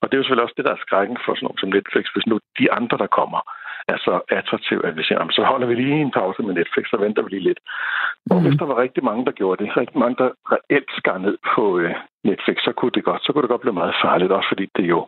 Og 0.00 0.04
det 0.06 0.14
er 0.14 0.20
jo 0.20 0.22
selvfølgelig 0.22 0.46
også 0.46 0.58
det, 0.58 0.64
der 0.68 0.74
er 0.74 0.84
skrækken 0.86 1.18
for 1.24 1.32
sådan 1.34 1.44
noget 1.46 1.60
som 1.60 1.72
Netflix, 1.76 2.04
hvis 2.14 2.26
nu 2.30 2.36
de 2.60 2.72
andre, 2.78 2.96
der 3.02 3.16
kommer, 3.18 3.40
er 3.88 3.98
så 4.06 4.20
attraktiv, 4.28 4.80
at 4.84 4.96
vi 4.96 5.02
siger, 5.02 5.28
så 5.30 5.42
holder 5.44 5.66
vi 5.66 5.74
lige 5.74 6.00
en 6.00 6.10
pause 6.10 6.42
med 6.42 6.54
Netflix, 6.54 6.84
så 6.90 6.96
venter 6.96 7.22
vi 7.22 7.30
lige 7.30 7.48
lidt. 7.48 7.60
Og 8.30 8.36
mm. 8.36 8.42
hvis 8.44 8.58
der 8.58 8.66
var 8.70 8.82
rigtig 8.84 9.04
mange, 9.04 9.24
der 9.24 9.32
gjorde 9.32 9.64
det, 9.64 9.76
rigtig 9.76 9.98
mange, 9.98 10.16
der 10.22 10.30
reelt 10.54 10.90
skar 10.98 11.18
ned 11.18 11.36
på 11.54 11.78
øh, 11.78 11.94
Netflix, 12.24 12.56
så 12.66 12.72
kunne 12.72 12.94
det 12.94 13.04
godt, 13.04 13.24
så 13.24 13.32
kunne 13.32 13.42
det 13.42 13.54
godt 13.54 13.64
blive 13.64 13.80
meget 13.82 13.94
farligt, 14.04 14.32
også 14.32 14.48
fordi 14.48 14.66
det 14.76 14.84
jo 14.94 15.06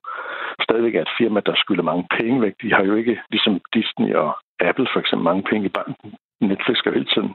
stadigvæk 0.66 0.94
er 0.94 1.02
et 1.02 1.16
firma, 1.18 1.40
der 1.46 1.54
skylder 1.56 1.82
mange 1.82 2.06
penge 2.18 2.42
væk. 2.42 2.54
De 2.62 2.72
har 2.72 2.84
jo 2.84 2.94
ikke, 2.94 3.20
ligesom 3.30 3.60
Disney 3.74 4.14
og 4.14 4.30
Apple 4.60 4.88
for 4.92 5.00
eksempel, 5.00 5.24
mange 5.24 5.42
penge 5.50 5.66
i 5.66 5.76
banken. 5.80 6.14
Netflix 6.40 6.76
skal 6.78 6.92
hele 6.92 7.10
tiden 7.14 7.34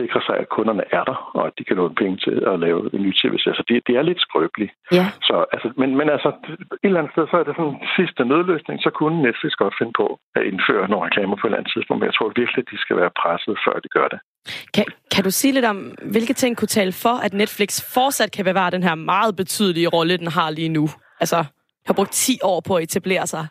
sikre 0.00 0.20
sig, 0.26 0.36
at 0.42 0.48
kunderne 0.56 0.84
er 0.98 1.04
der, 1.10 1.18
og 1.36 1.46
at 1.46 1.52
de 1.58 1.64
kan 1.64 1.76
låne 1.76 1.94
penge 1.94 2.16
til 2.26 2.36
at 2.52 2.60
lave 2.60 2.78
en 2.94 3.02
ny 3.06 3.12
tv-serie. 3.20 3.58
Så 3.60 3.64
det, 3.68 3.76
det 3.86 3.94
er 3.96 4.02
lidt 4.02 4.20
skrøbeligt. 4.26 4.72
Ja. 4.98 5.06
Så, 5.28 5.36
altså, 5.54 5.68
men, 5.80 5.90
men 5.98 6.08
altså, 6.16 6.28
et 6.28 6.88
eller 6.88 7.00
andet 7.00 7.12
sted, 7.14 7.24
så 7.30 7.36
er 7.40 7.44
det 7.44 7.54
sådan 7.56 7.72
en 7.72 7.80
sidste 7.98 8.24
nødløsning, 8.24 8.76
så 8.86 8.90
kunne 8.98 9.22
Netflix 9.26 9.52
godt 9.62 9.74
finde 9.78 9.94
på 10.00 10.06
at 10.38 10.42
indføre 10.50 10.88
nogle 10.88 11.06
reklamer 11.06 11.36
på 11.36 11.44
et 11.44 11.50
eller 11.50 11.58
andet 11.58 11.72
tidspunkt, 11.74 11.98
men 12.00 12.08
jeg 12.10 12.16
tror 12.16 12.38
virkelig, 12.42 12.62
at 12.64 12.70
de 12.72 12.78
skal 12.84 12.96
være 13.02 13.12
presset, 13.20 13.54
før 13.66 13.76
de 13.84 13.88
gør 13.96 14.08
det. 14.12 14.20
Kan, 14.74 14.84
kan 15.14 15.24
du 15.24 15.30
sige 15.30 15.52
lidt 15.54 15.68
om, 15.72 15.78
hvilke 16.14 16.34
ting 16.40 16.52
kunne 16.56 16.74
tale 16.80 16.92
for, 17.04 17.14
at 17.26 17.32
Netflix 17.42 17.70
fortsat 17.94 18.30
kan 18.36 18.44
bevare 18.44 18.70
den 18.76 18.82
her 18.88 18.94
meget 18.94 19.36
betydelige 19.36 19.88
rolle, 19.96 20.16
den 20.16 20.30
har 20.36 20.50
lige 20.50 20.72
nu? 20.78 20.84
Altså, 21.20 21.38
har 21.86 21.94
brugt 21.94 22.12
10 22.12 22.38
år 22.42 22.58
på 22.66 22.72
at 22.76 22.82
etablere 22.82 23.26
sig. 23.26 23.44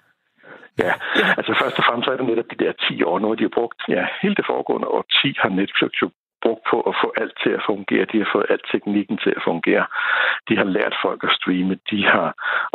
Ja, 0.83 0.93
altså 1.39 1.51
først 1.61 1.79
og 1.79 1.83
fremmest 1.87 2.09
er 2.09 2.17
det 2.17 2.25
netop 2.25 2.49
de 2.53 2.63
der 2.63 2.71
10 2.71 3.03
år. 3.03 3.19
Nu 3.19 3.27
har 3.27 3.35
de 3.35 3.49
brugt, 3.59 3.79
ja, 3.95 4.03
hele 4.21 4.35
det 4.35 4.45
foregående 4.51 4.87
år 4.87 5.03
10 5.21 5.35
har 5.41 5.49
Netflix 5.49 5.91
jo 6.01 6.09
brugt 6.43 6.63
på 6.71 6.77
at 6.89 6.95
få 7.01 7.07
alt 7.21 7.35
til 7.43 7.51
at 7.57 7.65
fungere. 7.69 8.05
De 8.11 8.17
har 8.21 8.29
fået 8.33 8.51
alt 8.53 8.65
teknikken 8.71 9.17
til 9.23 9.33
at 9.37 9.43
fungere. 9.49 9.85
De 10.49 10.53
har 10.57 10.67
lært 10.77 10.95
folk 11.05 11.23
at 11.23 11.35
streame. 11.39 11.75
De 11.91 11.99
har 12.13 12.27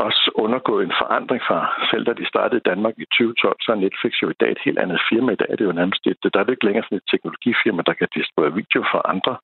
også 0.07 0.31
undergået 0.35 0.85
en 0.85 0.99
forandring 1.03 1.43
fra, 1.49 1.59
selv 1.91 2.05
da 2.07 2.13
de 2.13 2.27
startede 2.33 2.61
i 2.61 2.69
Danmark 2.71 2.95
i 2.99 3.05
2012, 3.05 3.57
så 3.61 3.73
er 3.73 3.83
Netflix 3.85 4.13
jo 4.23 4.29
i 4.31 4.39
dag 4.41 4.51
et 4.53 4.65
helt 4.65 4.79
andet 4.79 5.01
firma. 5.11 5.33
I 5.33 5.41
dag 5.41 5.51
er 5.51 5.57
det 5.57 5.65
jo 5.65 5.79
nærmest 5.81 6.07
et, 6.07 6.19
der 6.35 6.41
er 6.41 6.45
det 6.45 6.53
ikke 6.53 6.69
længere 6.69 6.85
sådan 6.85 7.01
et 7.03 7.11
teknologifirma, 7.13 7.83
der 7.87 7.95
kan 7.99 8.09
distribuere 8.19 8.55
video 8.61 8.81
for 8.93 9.01
andre. 9.13 9.35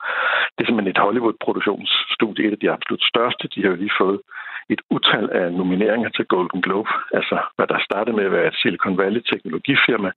Det 0.54 0.60
er 0.60 0.68
simpelthen 0.68 0.94
et 0.94 1.04
Hollywood-produktionsstudie, 1.06 2.46
et 2.46 2.56
af 2.56 2.60
de 2.62 2.70
absolut 2.76 3.02
største. 3.12 3.44
De 3.54 3.62
har 3.62 3.70
jo 3.70 3.82
lige 3.82 3.98
fået 4.02 4.20
et 4.75 4.80
utal 4.90 5.30
af 5.30 5.52
nomineringer 5.52 6.08
til 6.08 6.25
Golden 6.25 6.62
Globe. 6.62 6.90
Altså, 7.18 7.37
hvad 7.56 7.66
der 7.66 7.78
startede 7.88 8.16
med 8.16 8.25
at 8.25 8.32
være 8.32 8.46
et 8.46 8.56
Silicon 8.62 8.98
Valley 8.98 9.22
teknologifirma, 9.30 10.10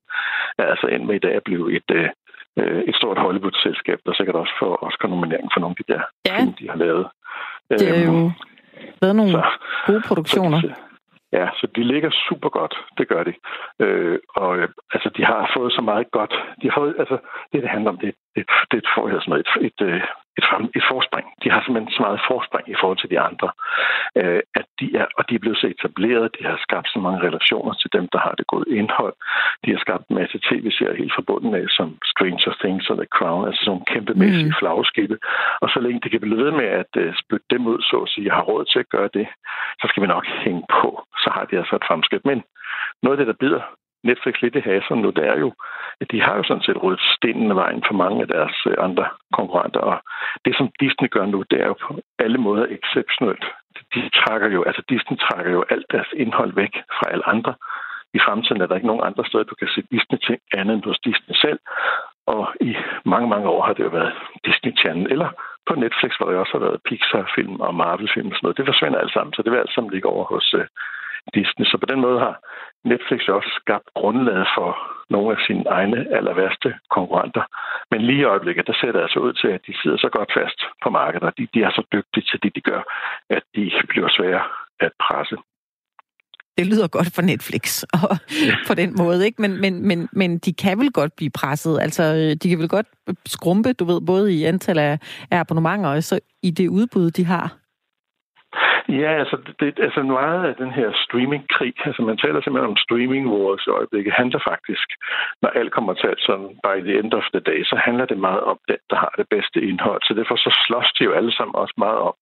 er 0.57 0.65
altså 0.65 0.87
end 0.87 1.03
med 1.05 1.15
i 1.15 1.25
dag 1.25 1.35
at 1.35 1.43
blive 1.43 1.75
et, 1.77 1.89
øh, 1.91 2.09
øh, 2.59 2.81
et 2.89 2.95
stort 2.95 3.17
Hollywood-selskab, 3.17 3.99
der 4.05 4.13
sikkert 4.13 4.35
også 4.35 4.53
får 4.59 4.83
Oscar-nominering 4.87 5.49
for 5.53 5.59
nogle 5.59 5.75
af 5.77 5.83
de 5.83 5.93
der 5.93 6.01
ja. 6.27 6.39
film, 6.39 6.53
de 6.53 6.69
har 6.69 6.77
lavet. 6.85 7.07
Det 7.69 8.05
jo 8.05 8.13
øhm, 8.13 8.31
været 9.01 9.15
nogle 9.15 9.31
så, 9.31 9.43
gode 9.87 10.01
produktioner. 10.07 10.61
Så, 10.61 10.73
Ja, 11.33 11.49
så 11.59 11.67
de 11.75 11.83
ligger 11.83 12.11
super 12.29 12.49
godt. 12.49 12.75
Det 12.97 13.07
gør 13.07 13.23
de. 13.23 13.33
Øh, 13.79 14.19
og 14.35 14.57
øh, 14.57 14.69
altså, 14.93 15.09
de 15.17 15.25
har 15.25 15.51
fået 15.57 15.73
så 15.73 15.81
meget 15.81 16.11
godt. 16.11 16.33
De 16.61 16.71
har 16.71 16.81
altså, 16.99 17.17
det, 17.51 17.61
det 17.61 17.69
handler 17.69 17.89
om, 17.91 17.97
det, 17.97 18.13
det, 18.35 18.45
det 18.71 18.77
er 18.77 19.05
et, 19.07 19.23
sådan 19.23 19.39
et, 19.39 19.51
et, 19.67 19.81
øh, 19.87 20.01
et, 20.37 20.45
et, 20.59 20.69
et 20.77 20.85
forspring. 20.91 21.27
De 21.43 21.47
har 21.51 21.59
simpelthen 21.61 21.93
så 21.97 22.01
meget 22.07 22.21
forspring 22.31 22.65
i 22.69 22.79
forhold 22.79 22.99
til 23.01 23.09
de 23.13 23.19
andre, 23.29 23.49
øh, 24.19 24.41
at 24.59 24.67
de 24.79 24.87
er, 25.01 25.07
og 25.17 25.23
de 25.29 25.35
er 25.35 25.43
blevet 25.43 25.57
så 25.61 25.67
etableret. 25.75 26.35
De 26.37 26.43
har 26.49 26.57
skabt 26.65 26.89
så 26.93 26.99
mange 27.05 27.19
relationer 27.27 27.73
til 27.81 27.89
dem, 27.97 28.05
der 28.13 28.19
har 28.25 28.33
det 28.39 28.47
gode 28.47 28.69
indhold. 28.79 29.15
De 29.63 29.71
har 29.73 29.79
skabt 29.85 30.05
en 30.07 30.15
masse 30.21 30.37
tv-serier 30.47 31.01
helt 31.01 31.15
forbundet 31.19 31.51
med, 31.51 31.63
som 31.77 31.87
Stranger 32.11 32.53
Things 32.63 32.89
og 32.91 32.97
The 32.97 33.09
Crown, 33.17 33.47
altså 33.47 33.61
sådan 33.65 33.85
kæmpemæssige 33.93 34.51
mm. 34.51 34.59
flagskibe. 34.59 35.17
Og 35.63 35.69
så 35.73 35.79
længe 35.79 35.99
det 36.03 36.11
kan 36.11 36.21
blive 36.21 36.43
ved 36.43 36.51
med 36.51 36.69
at 36.81 36.91
uh, 37.03 37.13
spytte 37.21 37.47
dem 37.53 37.67
ud, 37.71 37.79
så 37.89 37.97
at 38.05 38.09
sige, 38.09 38.31
har 38.31 38.43
råd 38.51 38.65
til 38.65 38.79
at 38.79 38.89
gøre 38.95 39.09
det, 39.13 39.27
så 39.81 39.85
skal 39.89 40.03
vi 40.03 40.07
nok 40.07 40.25
hænge 40.45 40.63
på. 40.81 40.89
Så 41.23 41.29
har 41.35 41.45
de 41.45 41.57
altså 41.57 41.75
et 41.75 41.87
fremskridt. 41.87 42.25
Men 42.25 42.43
noget 43.03 43.15
af 43.15 43.19
det, 43.21 43.31
der 43.31 43.41
bider 43.43 43.61
Netflix 44.03 44.41
lidt 44.41 44.55
i 44.55 44.59
hasen 44.59 44.97
nu, 45.01 45.09
det 45.09 45.25
er 45.27 45.37
jo, 45.39 45.53
at 46.01 46.11
de 46.11 46.21
har 46.21 46.35
jo 46.37 46.43
sådan 46.43 46.63
set 46.63 46.83
rullet 46.83 47.01
stenen 47.15 47.51
af 47.51 47.55
vejen 47.55 47.83
for 47.87 47.93
mange 47.93 48.21
af 48.21 48.27
deres 48.27 48.57
øh, 48.67 48.75
andre 48.79 49.05
konkurrenter. 49.37 49.79
Og 49.79 49.97
det, 50.45 50.53
som 50.57 50.69
Disney 50.79 51.09
gør 51.09 51.25
nu, 51.25 51.43
det 51.51 51.61
er 51.61 51.67
jo 51.67 51.75
på 51.85 51.99
alle 52.19 52.37
måder 52.37 52.65
exceptionelt. 52.77 53.45
De 53.93 54.09
trækker 54.09 54.49
jo, 54.49 54.63
altså 54.63 54.81
Disney 54.89 55.17
trækker 55.17 55.51
jo 55.51 55.63
alt 55.69 55.85
deres 55.91 56.11
indhold 56.13 56.53
væk 56.53 56.73
fra 56.97 57.11
alle 57.11 57.27
andre. 57.27 57.53
I 58.13 58.19
fremtiden 58.19 58.61
er 58.61 58.67
der 58.67 58.75
ikke 58.75 58.91
nogen 58.91 59.07
andre 59.09 59.25
steder, 59.25 59.43
du 59.43 59.55
kan 59.55 59.67
se 59.67 59.81
Disney-ting 59.91 60.39
andet 60.53 60.73
end 60.75 60.83
hos 60.83 60.99
Disney 60.99 61.35
selv. 61.35 61.59
Og 62.27 62.43
i 62.61 62.75
mange, 63.05 63.27
mange 63.29 63.49
år 63.49 63.61
har 63.65 63.73
det 63.73 63.83
jo 63.83 63.89
været 63.89 64.13
Disney 64.45 64.77
Channel, 64.77 65.11
eller 65.11 65.29
på 65.67 65.73
Netflix, 65.75 66.11
hvor 66.17 66.31
der 66.31 66.39
også 66.39 66.55
har 66.57 66.65
været 66.65 66.83
Pixar-film 66.87 67.55
og 67.65 67.75
Marvel-film 67.75 68.27
og 68.27 68.35
sådan 68.35 68.45
noget. 68.45 68.57
Det 68.57 68.65
forsvinder 68.65 68.99
alt 68.99 69.13
sammen, 69.13 69.33
så 69.33 69.41
det 69.41 69.51
vil 69.51 69.63
alt 69.63 69.73
sammen 69.73 69.93
ligge 69.93 70.09
over 70.09 70.25
hos 70.33 70.53
uh, 70.53 70.65
Disney. 71.33 71.65
Så 71.65 71.77
på 71.77 71.85
den 71.91 71.99
måde 72.05 72.19
har 72.19 72.35
Netflix 72.85 73.21
også 73.27 73.51
skabt 73.61 73.87
grundlaget 73.95 74.47
for 74.57 74.69
nogle 75.09 75.29
af 75.35 75.39
sine 75.47 75.63
egne 75.77 75.99
aller 76.17 76.33
værste 76.33 76.69
konkurrenter. 76.95 77.43
Men 77.91 78.01
lige 78.01 78.21
i 78.21 78.31
øjeblikket, 78.33 78.67
der 78.67 78.73
ser 78.81 78.91
det 78.91 79.01
altså 79.01 79.19
ud 79.19 79.33
til, 79.33 79.47
at 79.47 79.61
de 79.67 79.73
sidder 79.81 79.97
så 79.97 80.09
godt 80.17 80.31
fast 80.37 80.59
på 80.83 80.89
markedet, 80.89 81.27
og 81.27 81.33
de, 81.37 81.47
de 81.53 81.63
er 81.63 81.71
så 81.71 81.83
dygtige 81.93 82.25
til 82.29 82.39
det, 82.43 82.55
de 82.55 82.61
gør, 82.61 82.81
at 83.29 83.43
de 83.55 83.71
bliver 83.89 84.09
svære 84.17 84.43
at 84.79 84.91
presse. 85.05 85.35
Det 86.57 86.67
lyder 86.67 86.87
godt 86.87 87.11
for 87.15 87.21
Netflix 87.21 87.83
og 88.03 88.17
på 88.67 88.73
den 88.73 88.95
måde, 88.97 89.25
ikke? 89.25 89.41
Men, 89.41 89.61
men, 89.61 89.87
men, 89.87 90.09
men 90.11 90.37
de 90.37 90.53
kan 90.53 90.79
vel 90.79 90.91
godt 90.91 91.15
blive 91.15 91.29
presset. 91.29 91.79
Altså, 91.81 92.35
de 92.43 92.49
kan 92.49 92.59
vel 92.59 92.69
godt 92.69 92.87
skrumpe, 93.25 93.73
du 93.73 93.85
ved, 93.85 94.01
både 94.01 94.33
i 94.33 94.43
antal 94.43 94.79
af, 94.79 94.99
af 95.31 95.39
abonnementer 95.39 95.89
og 95.89 96.03
så 96.03 96.19
i 96.43 96.51
det 96.51 96.67
udbud, 96.67 97.11
de 97.11 97.25
har. 97.25 97.60
Ja, 98.89 99.11
altså, 99.21 99.37
det, 99.59 99.79
altså 99.79 100.03
meget 100.03 100.45
af 100.45 100.55
den 100.55 100.71
her 100.71 100.91
streamingkrig, 101.05 101.73
altså 101.85 102.01
man 102.01 102.17
taler 102.17 102.41
simpelthen 102.41 102.71
om 102.71 102.83
streaming 102.85 103.27
wars 103.33 103.67
i 103.67 103.69
øjeblikket, 103.69 104.13
handler 104.13 104.39
faktisk, 104.51 104.87
når 105.41 105.49
alt 105.49 105.71
kommer 105.71 105.93
til 105.93 106.07
alt 106.07 106.21
sådan 106.21 106.49
by 106.65 106.75
the 106.87 106.99
end 106.99 107.13
of 107.13 107.23
the 107.33 107.39
day, 107.39 107.63
så 107.63 107.75
handler 107.85 108.05
det 108.05 108.17
meget 108.17 108.43
om 108.51 108.57
den, 108.67 108.77
der 108.89 108.95
har 108.95 109.13
det 109.17 109.27
bedste 109.29 109.61
indhold. 109.61 110.01
Så 110.03 110.13
derfor 110.13 110.35
så 110.35 110.51
slås 110.67 110.89
de 110.99 111.03
jo 111.03 111.11
alle 111.11 111.33
sammen 111.37 111.55
også 111.55 111.73
meget 111.77 111.99
om 112.09 112.13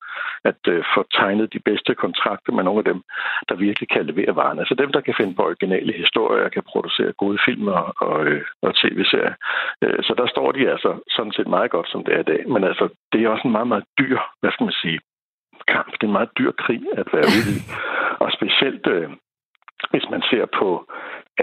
at 0.44 0.62
øh, 0.68 0.84
få 0.96 1.02
tegnet 1.20 1.54
de 1.54 1.60
bedste 1.60 1.96
kontrakter 1.96 2.52
med 2.54 2.64
nogle 2.64 2.80
af 2.80 2.86
dem, 2.92 3.02
der 3.50 3.56
virkelig 3.56 3.90
kan 3.90 4.06
levere 4.06 4.36
varen. 4.36 4.60
Altså 4.60 4.76
dem, 4.76 4.92
der 4.92 5.02
kan 5.02 5.16
finde 5.18 5.36
på 5.36 5.44
originale 5.44 5.94
historier, 5.94 6.50
kan 6.50 6.64
producere 6.72 7.12
gode 7.14 7.40
film 7.46 7.68
og, 7.68 7.94
og, 7.98 8.26
øh, 8.26 8.46
og 8.62 8.76
tv-serier. 8.76 9.34
Øh, 9.84 10.04
så 10.04 10.14
der 10.18 10.28
står 10.28 10.52
de 10.52 10.70
altså 10.70 10.92
sådan 11.10 11.32
set 11.32 11.48
meget 11.48 11.72
godt, 11.72 11.90
som 11.90 12.04
det 12.04 12.14
er 12.14 12.20
i 12.20 12.30
dag. 12.34 12.42
Men 12.50 12.64
altså, 12.64 12.90
det 13.12 13.24
er 13.24 13.30
også 13.30 13.48
en 13.48 13.52
meget, 13.52 13.68
meget 13.68 13.86
dyr, 14.00 14.20
hvad 14.42 14.52
skal 14.52 14.64
man 14.64 14.74
sige, 14.84 15.00
kamp. 15.68 15.92
Det 15.92 16.04
er 16.04 16.12
en 16.12 16.18
meget 16.20 16.38
dyr 16.38 16.52
krig 16.52 16.82
at 16.98 17.08
være 17.14 17.28
ude 17.38 17.52
i. 17.58 17.60
Og 18.20 18.32
specielt 18.32 18.88
øh, 18.88 19.10
hvis 19.92 20.06
man 20.12 20.22
ser 20.30 20.46
på 20.60 20.92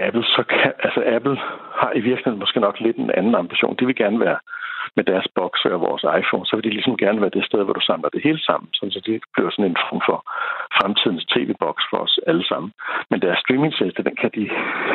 Apple, 0.05 0.23
så 0.23 0.43
kan, 0.49 0.71
altså 0.85 1.01
Apple 1.15 1.37
har 1.81 1.91
i 1.95 2.01
virkeligheden 2.09 2.39
måske 2.39 2.59
nok 2.59 2.79
lidt 2.79 2.97
en 2.97 3.11
anden 3.11 3.35
ambition. 3.35 3.75
De 3.79 3.85
vil 3.85 3.95
gerne 3.95 4.19
være 4.19 4.39
med 4.97 5.05
deres 5.11 5.27
bokser 5.35 5.69
og 5.77 5.81
vores 5.87 6.03
iPhone, 6.19 6.45
så 6.45 6.53
vil 6.55 6.65
de 6.67 6.75
ligesom 6.77 6.97
gerne 6.97 7.21
være 7.21 7.35
det 7.37 7.45
sted, 7.45 7.63
hvor 7.63 7.73
du 7.73 7.83
samler 7.89 8.09
det 8.09 8.21
hele 8.27 8.41
sammen, 8.49 8.67
så 8.73 9.01
det 9.05 9.21
bliver 9.33 9.49
sådan 9.49 9.71
en 9.71 9.81
form 9.89 10.01
for 10.07 10.17
fremtidens 10.77 11.25
tv-boks 11.33 11.83
for 11.89 11.97
os 12.05 12.19
alle 12.29 12.45
sammen. 12.51 12.69
Men 13.09 13.21
deres 13.25 13.39
streaming 13.43 13.73
den 14.07 14.15
kan 14.21 14.31
de 14.37 14.45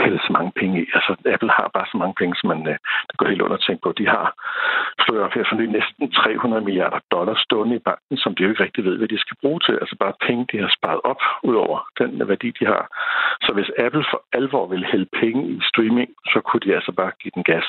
hælde 0.03 0.21
så 0.27 0.31
mange 0.37 0.53
penge 0.61 0.75
i. 0.83 0.85
Altså, 0.97 1.13
Apple 1.35 1.53
har 1.59 1.69
bare 1.77 1.89
så 1.93 1.97
mange 2.03 2.15
penge, 2.21 2.35
som 2.41 2.49
man 2.53 2.61
øh, 2.73 2.77
det 3.09 3.17
går 3.19 3.27
helt 3.33 3.43
under 3.45 3.57
at 3.57 3.65
tænke 3.67 3.83
på. 3.83 3.91
De 4.01 4.07
har 4.15 4.27
slået 5.03 5.23
op 5.25 5.35
her 5.37 5.45
for 5.49 5.57
næsten 5.79 6.05
300 6.13 6.65
milliarder 6.69 7.01
dollars 7.15 7.41
stående 7.47 7.77
i 7.77 7.85
banken, 7.89 8.17
som 8.23 8.35
de 8.35 8.43
jo 8.43 8.49
ikke 8.51 8.65
rigtig 8.65 8.85
ved, 8.85 8.97
hvad 8.99 9.09
de 9.09 9.19
skal 9.25 9.37
bruge 9.43 9.61
til. 9.67 9.75
Altså 9.83 9.97
bare 10.05 10.21
penge, 10.27 10.49
de 10.53 10.59
har 10.65 10.71
sparet 10.79 11.01
op 11.11 11.23
ud 11.49 11.57
over 11.65 11.79
den 12.01 12.29
værdi, 12.29 12.49
de 12.61 12.65
har. 12.73 12.85
Så 13.45 13.51
hvis 13.57 13.71
Apple 13.85 14.05
for 14.11 14.21
alvor 14.33 14.67
vil 14.67 14.85
hælde 14.93 15.09
penge 15.23 15.43
i 15.55 15.57
streaming, 15.71 16.11
så 16.33 16.39
kunne 16.47 16.65
de 16.67 16.75
altså 16.79 16.93
bare 17.01 17.13
give 17.23 17.35
den 17.39 17.45
gas 17.53 17.69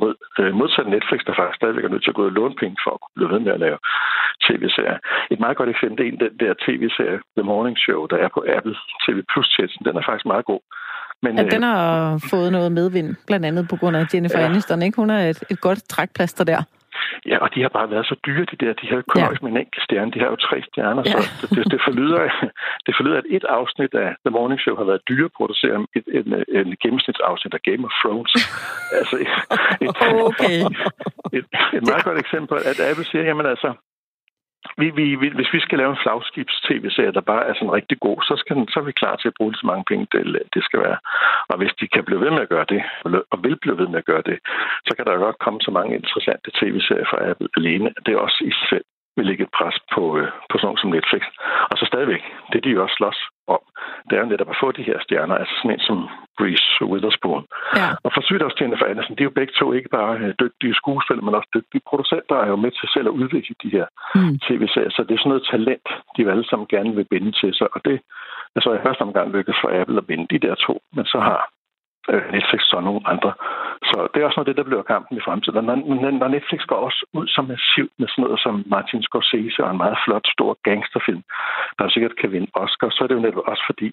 mod, 0.00 0.14
øh, 0.40 0.52
modsat 0.60 0.88
Netflix, 0.94 1.20
der 1.26 1.34
faktisk 1.40 1.58
stadigvæk 1.60 1.84
er 1.84 1.92
nødt 1.92 2.04
til 2.04 2.14
at 2.14 2.18
gå 2.20 2.24
og 2.30 2.36
låne 2.38 2.56
penge 2.62 2.76
for 2.84 2.90
at 2.94 3.00
kunne 3.00 3.16
blive 3.18 3.32
ved 3.34 3.40
med 3.46 3.52
at 3.56 3.62
lave 3.66 3.78
tv-serier. 4.44 4.98
Et 5.32 5.40
meget 5.44 5.56
godt 5.56 5.70
eksempel 5.74 5.98
er 6.00 6.10
den 6.10 6.38
der 6.42 6.52
tv-serie 6.64 7.18
The 7.36 7.44
Morning 7.50 7.78
Show, 7.84 8.00
der 8.12 8.18
er 8.24 8.28
på 8.36 8.40
Apple 8.56 8.76
TV 9.04 9.18
Plus 9.30 9.48
tjenesten. 9.54 9.86
Den 9.88 9.96
er 9.96 10.04
faktisk 10.08 10.26
meget 10.34 10.44
god. 10.52 10.62
Men, 11.22 11.32
den 11.38 11.64
øh, 11.64 11.70
har 11.70 12.14
øh, 12.14 12.20
fået 12.30 12.52
noget 12.52 12.72
medvind, 12.72 13.08
blandt 13.26 13.46
andet 13.46 13.64
på 13.70 13.76
grund 13.76 13.96
af 13.96 14.04
Jennifer 14.14 14.40
ja. 14.40 14.48
Aniston. 14.48 14.82
Ikke? 14.82 14.96
Hun 15.02 15.10
er 15.10 15.22
et, 15.30 15.40
et 15.50 15.60
godt 15.60 15.80
trækplaster 15.88 16.44
der. 16.44 16.62
Ja, 17.30 17.36
og 17.44 17.48
de 17.54 17.62
har 17.62 17.68
bare 17.78 17.90
været 17.90 18.06
så 18.06 18.16
dyre, 18.26 18.44
de 18.50 18.56
der. 18.62 18.72
De 18.72 18.86
har 18.86 19.02
kun 19.12 19.22
ja. 19.22 19.28
med 19.42 19.50
en 19.50 19.62
enkelt 19.64 19.84
stjerne. 19.84 20.10
De 20.14 20.20
har 20.22 20.30
jo 20.34 20.36
tre 20.36 20.56
stjerner, 20.68 21.02
ja. 21.06 21.20
så 21.20 21.20
det, 21.40 21.48
det, 21.56 21.64
det, 21.72 21.80
forlyder, 21.86 22.20
det 22.86 22.92
forlyder, 22.98 23.18
at 23.22 23.28
et 23.36 23.44
afsnit 23.58 23.94
af 23.94 24.10
The 24.24 24.32
Morning 24.36 24.60
Show 24.60 24.76
har 24.76 24.86
været 24.90 25.02
dyre 25.08 25.24
at 25.30 25.36
producere 25.38 25.86
et, 25.96 26.06
et, 26.18 26.26
et, 26.26 26.68
et 26.72 26.78
gennemsnitsafsnit 26.82 27.54
af 27.54 27.62
Game 27.68 27.82
of 27.88 27.94
Thrones. 28.02 28.32
altså 29.00 29.16
et, 29.24 29.32
et, 29.84 29.96
okay. 30.28 30.58
et, 31.38 31.46
et 31.76 31.82
meget 31.90 32.04
godt 32.08 32.18
eksempel 32.24 32.56
at 32.70 32.78
Apple 32.90 33.06
siger, 33.10 33.24
jamen 33.24 33.46
altså, 33.46 33.70
vi, 34.80 34.90
vi, 34.98 35.14
vi, 35.22 35.28
hvis 35.38 35.52
vi 35.52 35.60
skal 35.60 35.78
lave 35.78 35.90
en 35.90 36.02
flagskibs-tv-serie, 36.02 37.12
der 37.12 37.30
bare 37.32 37.46
er 37.48 37.54
sådan 37.54 37.76
rigtig 37.78 37.98
god, 38.00 38.18
så, 38.28 38.34
skal 38.36 38.56
den, 38.56 38.68
så 38.68 38.80
er 38.80 38.84
vi 38.84 39.00
klar 39.02 39.16
til 39.16 39.28
at 39.28 39.38
bruge 39.38 39.54
så 39.54 39.66
mange 39.66 39.84
penge, 39.90 40.06
det, 40.12 40.42
det 40.54 40.64
skal 40.64 40.80
være. 40.80 40.98
Og 41.48 41.56
hvis 41.58 41.74
de 41.80 41.86
kan 41.88 42.04
blive 42.04 42.20
ved 42.20 42.30
med 42.30 42.42
at 42.46 42.48
gøre 42.48 42.66
det, 42.68 42.82
og 43.32 43.38
vil 43.44 43.56
blive 43.56 43.78
ved 43.78 43.88
med 43.88 43.98
at 43.98 44.04
gøre 44.12 44.22
det, 44.30 44.38
så 44.86 44.92
kan 44.96 45.04
der 45.06 45.24
godt 45.26 45.38
komme 45.38 45.60
så 45.60 45.70
mange 45.70 45.96
interessante 45.96 46.50
tv-serier 46.58 47.08
fra 47.10 47.30
Apple 47.30 47.48
alene. 47.56 47.90
Det 48.06 48.12
er 48.12 48.18
også 48.26 48.40
i 48.44 48.52
sig 48.58 48.68
selv 48.68 48.84
vil 49.16 49.26
lægge 49.26 49.44
et 49.44 49.56
pres 49.58 49.76
på, 49.94 50.18
øh, 50.18 50.28
på 50.50 50.58
sådan 50.58 50.76
som 50.76 50.90
Netflix. 50.90 51.22
Og 51.70 51.78
så 51.78 51.84
stadigvæk, 51.86 52.22
det 52.52 52.64
de 52.64 52.70
jo 52.70 52.82
også 52.82 52.96
slås 52.98 53.18
om, 53.54 53.60
det 54.08 54.14
er 54.16 54.22
jo 54.22 54.32
netop 54.32 54.50
at 54.50 54.60
få 54.62 54.68
de 54.72 54.88
her 54.88 54.98
stjerner, 55.04 55.34
altså 55.34 55.54
sådan 55.56 55.70
en 55.70 55.86
som 55.88 55.98
Reese 56.40 56.84
Witherspoon. 56.92 57.44
Ja. 57.80 57.88
Og 58.04 58.10
for 58.14 58.20
sygt 58.22 58.42
også 58.42 58.58
Jennifer 58.60 58.86
Aniston, 58.86 59.16
de 59.16 59.22
er 59.22 59.30
jo 59.30 59.38
begge 59.38 59.54
to 59.60 59.66
ikke 59.72 59.88
bare 59.98 60.14
øh, 60.22 60.34
dygtige 60.42 60.74
skuespillere, 60.80 61.24
men 61.24 61.38
også 61.38 61.50
dygtige 61.54 61.86
producenter, 61.90 62.36
er 62.36 62.48
jo 62.52 62.56
med 62.64 62.70
til 62.70 62.88
selv 62.94 63.06
at 63.08 63.18
udvikle 63.20 63.54
de 63.62 63.70
her 63.76 63.86
mm. 64.14 64.38
tv-serier. 64.46 64.92
Så 64.96 65.00
det 65.06 65.14
er 65.14 65.20
sådan 65.22 65.32
noget 65.34 65.48
talent, 65.52 65.88
de 66.14 66.22
jo 66.22 66.30
alle 66.30 66.46
sammen 66.48 66.66
gerne 66.74 66.92
vil 66.98 67.10
binde 67.12 67.32
til 67.40 67.54
sig. 67.58 67.68
Og 67.74 67.80
det 67.84 67.96
er 68.56 68.60
så 68.60 68.70
i 68.72 68.84
første 68.86 69.02
omgang 69.02 69.26
lykkedes 69.36 69.60
for 69.62 69.70
Apple 69.80 69.98
at 70.02 70.06
binde 70.06 70.26
de 70.32 70.44
der 70.46 70.54
to, 70.54 70.74
men 70.96 71.04
så 71.12 71.18
har 71.28 71.40
Øh, 72.10 72.24
Netflix 72.32 72.62
og 72.72 72.82
nogle 72.82 73.02
andre. 73.12 73.32
Så 73.90 73.96
det 74.10 74.18
er 74.20 74.26
også 74.26 74.38
noget 74.38 74.50
det, 74.50 74.60
der 74.60 74.70
bliver 74.70 74.82
kampen 74.92 75.16
i 75.16 75.24
fremtiden. 75.26 75.64
Når, 75.64 75.76
når 76.22 76.28
Netflix 76.28 76.60
går 76.70 76.80
også 76.88 77.00
ud 77.18 77.26
så 77.26 77.42
massivt 77.42 77.92
med 77.98 78.08
sådan 78.08 78.24
noget 78.24 78.40
som 78.40 78.54
Martin 78.66 79.02
Scorsese 79.02 79.64
og 79.64 79.70
en 79.70 79.82
meget 79.84 79.98
flot, 80.04 80.26
stor 80.36 80.50
gangsterfilm, 80.68 81.22
der 81.78 81.88
sikkert 81.88 82.16
kan 82.20 82.32
vinde 82.32 82.50
Oscar, 82.54 82.88
så 82.90 83.04
er 83.04 83.08
det 83.08 83.14
jo 83.14 83.26
netop 83.26 83.48
også 83.52 83.64
fordi, 83.70 83.88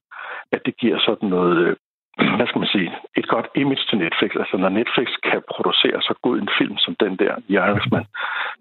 at 0.51 0.62
det 0.65 0.77
giver 0.77 0.98
sådan 1.00 1.29
noget 1.29 1.58
øh, 1.65 1.75
hvad 2.38 2.48
skal 2.48 2.60
man 2.63 2.74
sige, 2.75 2.89
et 3.20 3.27
godt 3.34 3.48
image 3.62 3.86
til 3.89 3.98
Netflix. 3.98 4.32
Altså 4.41 4.58
når 4.58 4.70
Netflix 4.70 5.08
kan 5.29 5.41
producere 5.53 6.01
så 6.08 6.13
god 6.25 6.36
en 6.38 6.50
film 6.60 6.77
som 6.77 6.96
den 7.03 7.13
der, 7.22 7.34
The 7.50 7.55
Irishman, 7.70 8.05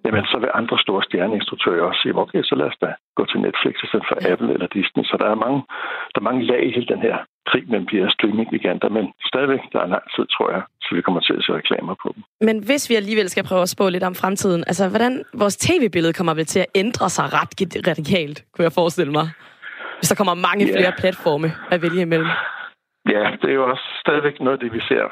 jamen 0.05 0.25
så 0.31 0.37
vil 0.39 0.51
andre 0.61 0.79
store 0.85 1.03
stjerneinstruktører 1.03 1.83
også 1.89 2.01
sige, 2.03 2.19
okay, 2.25 2.43
så 2.43 2.55
lad 2.55 2.67
os 2.67 2.79
da 2.85 2.95
gå 3.17 3.25
til 3.27 3.41
Netflix 3.41 3.75
i 3.85 3.87
stedet 3.87 4.07
for 4.09 4.17
Apple 4.33 4.53
eller 4.55 4.67
Disney. 4.67 5.05
Så 5.05 5.17
der 5.21 5.29
er 5.31 5.43
mange, 5.45 5.61
der 6.13 6.19
er 6.21 6.29
mange 6.31 6.43
lag 6.51 6.63
i 6.67 6.75
hele 6.77 6.87
den 6.95 7.03
her 7.09 7.17
krig 7.51 7.65
mellem 7.71 7.89
de 7.91 7.97
her 7.97 8.11
streaming-giganter, 8.17 8.89
men 8.89 9.05
stadigvæk, 9.31 9.63
der 9.73 9.81
er 9.81 9.87
lang 9.87 10.07
tid, 10.17 10.25
tror 10.35 10.51
jeg, 10.51 10.63
så 10.83 10.95
vi 10.95 11.03
kommer 11.03 11.21
til 11.21 11.35
at 11.39 11.45
se 11.45 11.53
reklamer 11.53 11.95
på 12.03 12.09
dem. 12.15 12.23
Men 12.49 12.57
hvis 12.69 12.91
vi 12.91 12.95
alligevel 12.95 13.29
skal 13.31 13.45
prøve 13.45 13.63
at 13.63 13.69
spå 13.69 13.89
lidt 13.89 14.05
om 14.11 14.15
fremtiden, 14.15 14.65
altså 14.67 14.89
hvordan 14.89 15.25
vores 15.35 15.57
tv-billede 15.57 16.13
kommer 16.13 16.35
vel 16.35 16.47
til 16.47 16.61
at 16.61 16.71
ændre 16.75 17.11
sig 17.11 17.25
ret 17.25 17.53
radikalt, 17.89 18.45
kunne 18.53 18.65
jeg 18.65 18.73
forestille 18.73 19.13
mig, 19.13 19.27
hvis 19.99 20.09
der 20.09 20.17
kommer 20.17 20.35
mange 20.35 20.65
yeah. 20.65 20.77
flere 20.79 20.93
platforme 20.99 21.49
at 21.71 21.83
vælge 21.83 22.03
imellem? 22.03 22.31
Ja, 23.15 23.25
det 23.41 23.49
er 23.51 23.55
jo 23.61 23.71
også 23.71 23.87
stadigvæk 24.05 24.41
noget 24.41 24.57
af 24.57 24.63
det, 24.65 24.73
vi 24.73 24.81
ser 24.81 25.05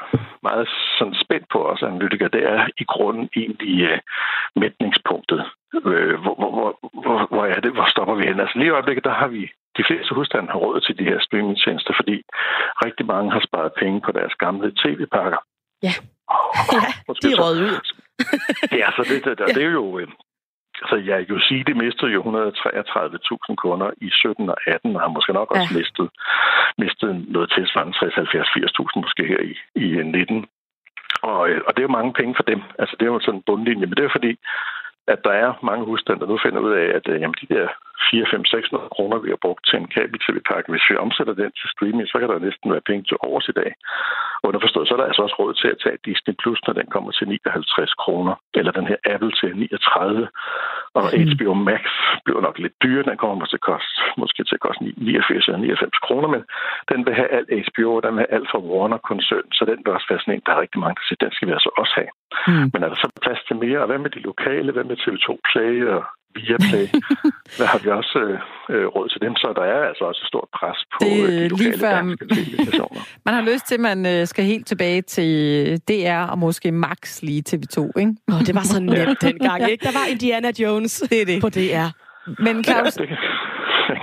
meget 0.43 0.67
sådan 0.97 1.15
spændt 1.23 1.47
på 1.53 1.59
os 1.71 1.81
analytikere. 1.83 2.29
Det 2.37 2.43
er 2.43 2.67
i 2.77 2.83
grunden 2.83 3.29
egentlig 3.35 3.75
uh, 3.91 3.97
mætningspunktet. 4.61 5.41
Uh, 5.73 6.13
hvor, 6.23 6.35
hvor, 6.35 6.69
hvor, 7.03 7.27
hvor 7.33 7.45
er 7.45 7.59
det? 7.59 7.71
Hvor 7.71 7.87
stopper 7.89 8.15
vi 8.15 8.23
hen? 8.25 8.39
Altså 8.39 8.57
lige 8.57 8.67
i 8.67 8.75
øjeblikket, 8.77 9.03
der 9.03 9.13
har 9.21 9.27
vi 9.27 9.51
de 9.77 9.83
fleste 9.87 10.15
husstande 10.15 10.51
har 10.51 10.59
råd 10.65 10.81
til 10.81 10.97
de 10.99 11.03
her 11.03 11.19
streamingtjenester, 11.19 11.93
fordi 11.99 12.15
rigtig 12.85 13.05
mange 13.05 13.31
har 13.31 13.43
sparet 13.47 13.71
penge 13.81 14.01
på 14.01 14.11
deres 14.11 14.33
gamle 14.43 14.67
tv-pakker. 14.81 15.41
Ja, 15.83 15.93
ja 16.73 16.79
de 17.21 17.27
er 17.33 17.39
råd 17.43 17.57
ud. 17.67 17.77
ja, 18.81 18.87
så 18.95 19.01
det, 19.09 19.25
det, 19.25 19.37
det, 19.39 19.55
det 19.55 19.63
er 19.63 19.75
jo... 19.81 19.99
Øh, 19.99 20.07
altså, 20.81 20.95
jeg 21.09 21.17
kan 21.25 21.35
jo 21.35 21.41
sige, 21.49 21.63
det 21.63 21.77
mistede 21.77 22.11
jo 22.11 22.21
133.000 22.21 23.55
kunder 23.55 23.89
i 24.01 24.09
17 24.11 24.49
og 24.49 24.57
18, 24.67 24.95
og 24.95 25.01
har 25.01 25.07
måske 25.15 25.33
nok 25.33 25.51
også 25.51 25.69
ja. 25.71 25.77
mistet, 25.77 26.09
mistet 26.77 27.09
noget 27.35 27.51
tilsvarende 27.55 27.97
60, 27.97 28.15
70, 28.15 28.47
80.000 28.47 29.01
måske 29.05 29.23
her 29.31 29.41
i, 29.51 29.53
i 29.83 29.87
19. 30.03 30.45
Og, 31.21 31.49
øh, 31.49 31.61
og 31.67 31.71
det 31.73 31.79
er 31.79 31.89
jo 31.89 31.97
mange 31.99 32.13
penge 32.13 32.35
for 32.35 32.43
dem. 32.43 32.61
Altså, 32.79 32.95
det 32.99 33.05
er 33.05 33.13
jo 33.13 33.19
sådan 33.19 33.35
en 33.39 33.47
bundlinje. 33.49 33.85
Men 33.85 33.97
det 33.97 34.05
er 34.05 34.17
fordi, 34.17 34.33
at 35.07 35.19
der 35.23 35.33
er 35.43 35.59
mange 35.63 35.85
husstande, 35.85 36.21
der 36.21 36.27
nu 36.27 36.37
finder 36.45 36.59
ud 36.59 36.71
af, 36.71 36.87
at 36.97 37.05
øh, 37.07 37.21
jamen, 37.21 37.35
de 37.41 37.53
der 37.55 37.67
4, 38.11 38.25
5, 38.31 38.45
600 38.45 38.89
kroner, 38.95 39.17
vi 39.25 39.29
har 39.33 39.41
brugt 39.45 39.63
til 39.67 39.77
en 39.79 39.87
kabel-tv-pakke, 39.95 40.71
hvis 40.71 40.89
vi 40.89 40.95
omsætter 41.05 41.33
den 41.41 41.51
til 41.59 41.69
streaming, 41.73 42.07
så 42.07 42.17
kan 42.19 42.29
der 42.29 42.47
næsten 42.47 42.71
være 42.73 42.87
penge 42.89 43.03
til 43.09 43.17
overs 43.27 43.47
i 43.53 43.57
dag. 43.61 43.71
Underforstået, 44.47 44.87
så 44.87 44.93
er 44.93 44.99
der 44.99 45.09
altså 45.11 45.21
også 45.21 45.37
råd 45.39 45.53
til 45.53 45.69
at 45.73 45.81
tage 45.83 46.03
Disney 46.07 46.35
Plus, 46.41 46.59
når 46.67 46.73
den 46.79 46.87
kommer 46.93 47.11
til 47.11 47.27
59 47.27 47.93
kroner, 48.03 48.33
eller 48.59 48.71
den 48.71 48.87
her 48.91 48.99
Apple 49.13 49.33
til 49.39 49.49
39, 49.57 50.27
og 50.97 51.03
mm. 51.03 51.29
HBO 51.31 51.53
Max 51.53 51.83
bliver 52.25 52.41
nok 52.47 52.57
lidt 52.59 52.75
dyrere, 52.83 53.09
den 53.09 53.17
kommer 53.17 53.45
til 53.45 53.59
at 53.61 53.67
koste, 53.71 53.93
måske 54.21 54.43
til 54.43 54.55
at 54.59 54.65
koste 54.67 54.81
89 54.83 55.47
eller 55.47 55.59
99 55.59 55.99
kroner, 56.07 56.27
men 56.35 56.41
den 56.91 56.99
vil 57.05 57.13
have 57.19 57.29
alt 57.37 57.49
HBO, 57.65 57.89
og 57.97 58.03
den 58.03 58.13
vil 58.15 58.23
have 58.25 58.35
alt 58.37 58.49
fra 58.51 58.63
Warner-koncern, 58.69 59.47
så 59.57 59.63
den 59.71 59.79
vil 59.83 59.93
også 59.97 60.07
være 60.09 60.21
sådan 60.21 60.33
en, 60.33 60.43
der 60.45 60.51
er 60.53 60.61
rigtig 60.63 60.79
mange, 60.83 60.95
der 60.99 61.05
siger, 61.05 61.19
den 61.25 61.33
skal 61.35 61.47
vi 61.47 61.53
altså 61.57 61.71
også 61.81 61.93
have. 61.99 62.11
Mm. 62.47 62.67
Men 62.71 62.79
er 62.83 62.89
der 62.89 62.99
så 63.03 63.07
plads 63.23 63.41
til 63.47 63.55
mere, 63.65 63.79
og 63.81 63.87
hvad 63.89 63.99
med 64.05 64.11
de 64.15 64.21
lokale, 64.31 64.71
hvad 64.71 64.85
med 64.89 64.97
TV2 65.03 65.27
Play 65.49 65.75
og 65.95 66.01
via 66.35 66.57
Play, 66.69 66.87
der 67.59 67.65
har 67.71 67.79
vi 67.83 67.89
også 67.89 68.19
øh, 68.19 68.39
øh, 68.73 68.85
råd 68.95 69.09
til 69.09 69.21
dem, 69.21 69.35
så 69.35 69.47
der 69.55 69.65
er 69.73 69.79
altså 69.89 70.03
også 70.09 70.21
et 70.23 70.27
stort 70.27 70.49
pres 70.57 70.79
på 70.93 70.99
det, 71.01 71.23
øh, 71.23 71.27
de 71.27 71.47
lokale 71.47 71.71
lige 71.71 71.79
før, 71.79 72.87
Man 73.25 73.33
har 73.33 73.41
lyst 73.51 73.65
til, 73.67 73.75
at 73.75 73.81
man 73.81 73.99
øh, 74.05 74.27
skal 74.27 74.45
helt 74.45 74.67
tilbage 74.67 75.01
til 75.01 75.31
DR 75.89 76.21
og 76.31 76.37
måske 76.37 76.71
max 76.71 77.21
lige 77.21 77.43
TV2, 77.49 77.79
ikke? 77.99 78.15
Nå, 78.27 78.35
det 78.47 78.55
var 78.55 78.65
så 78.73 78.79
nemt 78.79 79.21
dengang, 79.29 79.71
ikke? 79.71 79.85
Der 79.85 79.91
var 79.99 80.05
Indiana 80.11 80.51
Jones 80.59 81.03
det 81.09 81.21
er 81.21 81.25
det. 81.25 81.41
på 81.41 81.49
DR. 81.49 81.87
Men 82.45 82.63
Claus, 82.63 82.97
ja, 82.99 83.03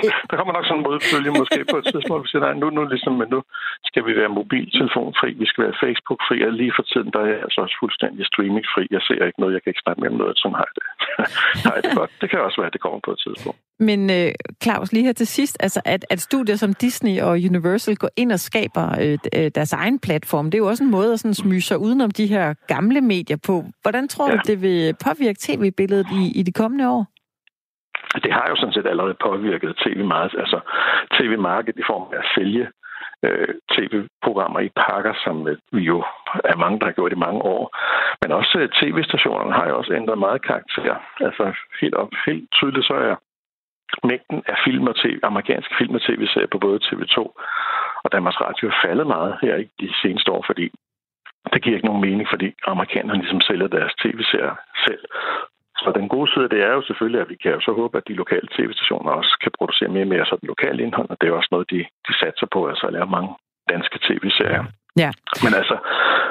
der 0.30 0.36
kommer 0.36 0.52
nok 0.54 0.66
sådan 0.66 0.78
en 0.80 0.86
modfølge 0.88 1.30
måske 1.40 1.58
på 1.72 1.76
et 1.80 1.86
tidspunkt, 1.92 2.22
vi 2.24 2.28
siger, 2.28 2.42
nej, 2.46 2.54
nu, 2.62 2.66
nu, 2.76 2.82
ligesom, 2.94 3.14
men 3.20 3.28
nu 3.34 3.40
skal 3.88 4.02
vi 4.08 4.12
være 4.20 4.36
mobiltelefonfri, 4.38 5.30
vi 5.42 5.46
skal 5.50 5.64
være 5.64 5.80
Facebook-fri, 5.84 6.36
og 6.46 6.52
lige 6.60 6.72
for 6.76 6.84
tiden, 6.90 7.08
der 7.14 7.20
er 7.24 7.28
jeg 7.34 7.40
altså 7.46 7.58
også 7.64 7.76
fuldstændig 7.82 8.22
streaming-fri. 8.30 8.84
Jeg 8.96 9.02
ser 9.06 9.26
ikke 9.28 9.40
noget, 9.42 9.54
jeg 9.56 9.62
kan 9.62 9.70
ikke 9.70 9.84
snakke 9.84 10.00
med 10.00 10.08
om 10.12 10.18
noget, 10.22 10.38
sådan 10.38 10.58
har 10.62 10.70
det. 10.76 10.84
jeg 11.64 11.82
det 11.84 11.92
godt. 12.00 12.10
Det 12.20 12.26
kan 12.30 12.38
også 12.46 12.58
være, 12.60 12.70
at 12.70 12.76
det 12.76 12.82
kommer 12.84 13.00
på 13.06 13.12
et 13.14 13.20
tidspunkt. 13.24 13.58
Men 13.88 14.00
uh, 14.16 14.30
Claus, 14.62 14.92
lige 14.92 15.04
her 15.08 15.12
til 15.12 15.26
sidst, 15.26 15.56
altså 15.60 15.80
at, 15.84 16.02
at 16.10 16.20
studier 16.20 16.56
som 16.56 16.74
Disney 16.74 17.20
og 17.26 17.32
Universal 17.50 17.96
går 17.96 18.10
ind 18.16 18.32
og 18.32 18.40
skaber 18.40 18.86
uh, 19.04 19.46
deres 19.58 19.72
egen 19.72 19.98
platform, 19.98 20.44
det 20.50 20.54
er 20.54 20.62
jo 20.64 20.68
også 20.68 20.84
en 20.84 20.90
måde 20.90 21.12
at 21.12 21.20
sådan 21.20 21.34
smyge 21.34 21.66
sig 21.70 21.78
udenom 21.78 22.10
de 22.10 22.26
her 22.26 22.54
gamle 22.74 23.00
medier 23.00 23.36
på. 23.46 23.64
Hvordan 23.82 24.08
tror 24.08 24.30
ja. 24.30 24.36
du, 24.36 24.40
det 24.46 24.62
vil 24.62 24.94
påvirke 25.06 25.38
tv-billedet 25.40 26.06
i, 26.20 26.40
i 26.40 26.42
de 26.42 26.52
kommende 26.52 26.90
år? 26.90 27.17
Det 28.14 28.32
har 28.32 28.46
jo 28.50 28.56
sådan 28.56 28.72
set 28.72 28.86
allerede 28.86 29.14
påvirket 29.14 29.76
tv 29.84 30.04
meget, 30.04 30.34
altså 30.38 30.60
tv-markedet 31.16 31.80
i 31.80 31.88
form 31.90 32.12
af 32.12 32.18
at 32.18 32.30
sælge 32.34 32.68
øh, 33.22 33.54
tv-programmer 33.74 34.60
i 34.60 34.68
pakker, 34.68 35.14
som 35.24 35.48
øh, 35.48 35.56
vi 35.72 35.82
jo 35.82 36.04
er 36.44 36.56
mange, 36.56 36.78
der 36.78 36.86
har 36.86 36.92
gjort 36.92 37.12
i 37.12 37.24
mange 37.26 37.40
år. 37.42 37.76
Men 38.22 38.32
også 38.32 38.58
øh, 38.58 38.68
tv-stationerne 38.80 39.52
har 39.52 39.68
jo 39.68 39.78
også 39.78 39.92
ændret 39.94 40.18
meget 40.18 40.42
karakter. 40.42 40.96
Altså 41.20 41.44
helt, 41.80 41.94
op, 41.94 42.10
helt 42.26 42.48
tydeligt 42.52 42.86
så 42.86 42.94
er 42.94 43.16
mængden 44.06 44.42
af 44.46 44.56
film 44.64 44.86
og 44.86 44.96
TV, 44.96 45.18
amerikanske 45.22 45.74
film 45.78 45.94
og 45.94 46.02
tv-serier 46.02 46.52
på 46.52 46.58
både 46.58 46.78
TV2 46.84 47.18
og 48.04 48.12
Danmarks 48.12 48.40
Radio 48.40 48.68
er 48.68 48.80
faldet 48.84 49.06
meget 49.06 49.38
her 49.42 49.56
i 49.56 49.68
de 49.80 49.90
seneste 50.02 50.32
år, 50.32 50.44
fordi 50.46 50.70
det 51.52 51.62
giver 51.62 51.76
ikke 51.76 51.86
nogen 51.86 52.00
mening, 52.00 52.28
fordi 52.28 52.48
amerikanerne 52.66 53.20
ligesom 53.20 53.40
sælger 53.40 53.66
deres 53.66 53.92
tv-serier 54.02 54.54
selv. 54.86 55.04
Så 55.82 55.88
den 55.98 56.08
gode 56.14 56.28
side 56.32 56.48
det 56.54 56.60
er 56.68 56.72
jo 56.78 56.82
selvfølgelig, 56.88 57.20
at 57.20 57.30
vi 57.32 57.36
kan 57.42 57.52
jo 57.56 57.60
så 57.60 57.72
håbe, 57.80 57.94
at 57.98 58.08
de 58.08 58.20
lokale 58.22 58.48
tv-stationer 58.56 59.10
også 59.20 59.32
kan 59.42 59.52
producere 59.58 59.88
mere 59.94 60.06
og 60.08 60.12
mere 60.14 60.26
sådan 60.26 60.52
lokale 60.52 60.82
indhold, 60.82 61.10
og 61.10 61.16
det 61.20 61.26
er 61.26 61.32
også 61.32 61.52
noget, 61.54 61.70
de, 61.70 61.80
de 62.06 62.12
satser 62.22 62.46
på, 62.54 62.60
altså 62.70 62.84
at 62.86 62.92
lave 62.92 63.14
mange 63.16 63.30
danske 63.72 63.98
tv-serier. 64.06 64.64
Ja. 65.04 65.10
Men 65.44 65.52
altså, 65.60 65.76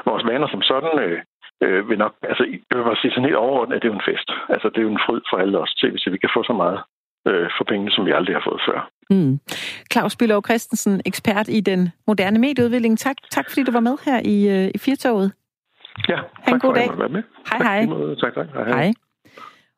vores 0.10 0.24
vaner 0.30 0.48
som 0.54 0.62
sådan 0.62 0.94
øh, 1.06 1.20
øh, 1.64 1.90
vil 1.90 1.98
nok, 1.98 2.14
altså, 2.32 2.44
jeg 2.72 2.78
vil 2.78 3.02
sige 3.02 3.12
sådan 3.12 3.30
helt 3.30 3.44
overordnet, 3.46 3.76
at 3.76 3.82
det 3.82 3.88
er 3.88 3.94
jo 3.94 4.00
en 4.02 4.10
fest. 4.12 4.30
Altså, 4.54 4.68
det 4.70 4.78
er 4.78 4.88
jo 4.88 4.96
en 4.98 5.06
fryd 5.06 5.22
for 5.30 5.38
alle 5.38 5.60
os 5.64 5.74
tv, 5.82 5.94
så 5.98 6.10
vi 6.10 6.18
kan 6.18 6.30
få 6.36 6.44
så 6.44 6.54
meget 6.64 6.80
øh, 7.28 7.50
for 7.58 7.64
pengene, 7.64 7.92
som 7.92 8.06
vi 8.06 8.12
aldrig 8.12 8.36
har 8.36 8.46
fået 8.50 8.62
før. 8.68 8.80
Mm. 9.10 9.40
Claus 9.94 10.16
Bylov 10.20 10.42
Christensen, 10.48 11.02
ekspert 11.06 11.48
i 11.58 11.60
den 11.60 11.82
moderne 12.08 12.40
medieudvikling. 12.40 13.00
Tak, 13.00 13.16
tak 13.32 13.46
fordi 13.50 13.64
du 13.64 13.72
var 13.72 13.86
med 13.90 13.96
her 14.06 14.20
i, 14.34 14.38
øh, 14.56 14.72
i 14.76 14.78
Firtoget. 14.78 15.34
Ja, 16.10 16.20
tak 16.46 16.54
en 16.54 16.60
god 16.60 16.70
for 16.70 16.74
dag. 16.74 16.92
at 16.92 17.00
være 17.00 17.10
med. 17.10 17.24
Hej, 17.50 17.60
hej. 17.68 17.82
Tak, 18.22 18.34
tak. 18.36 18.48
Hej, 18.54 18.64
hej. 18.64 18.94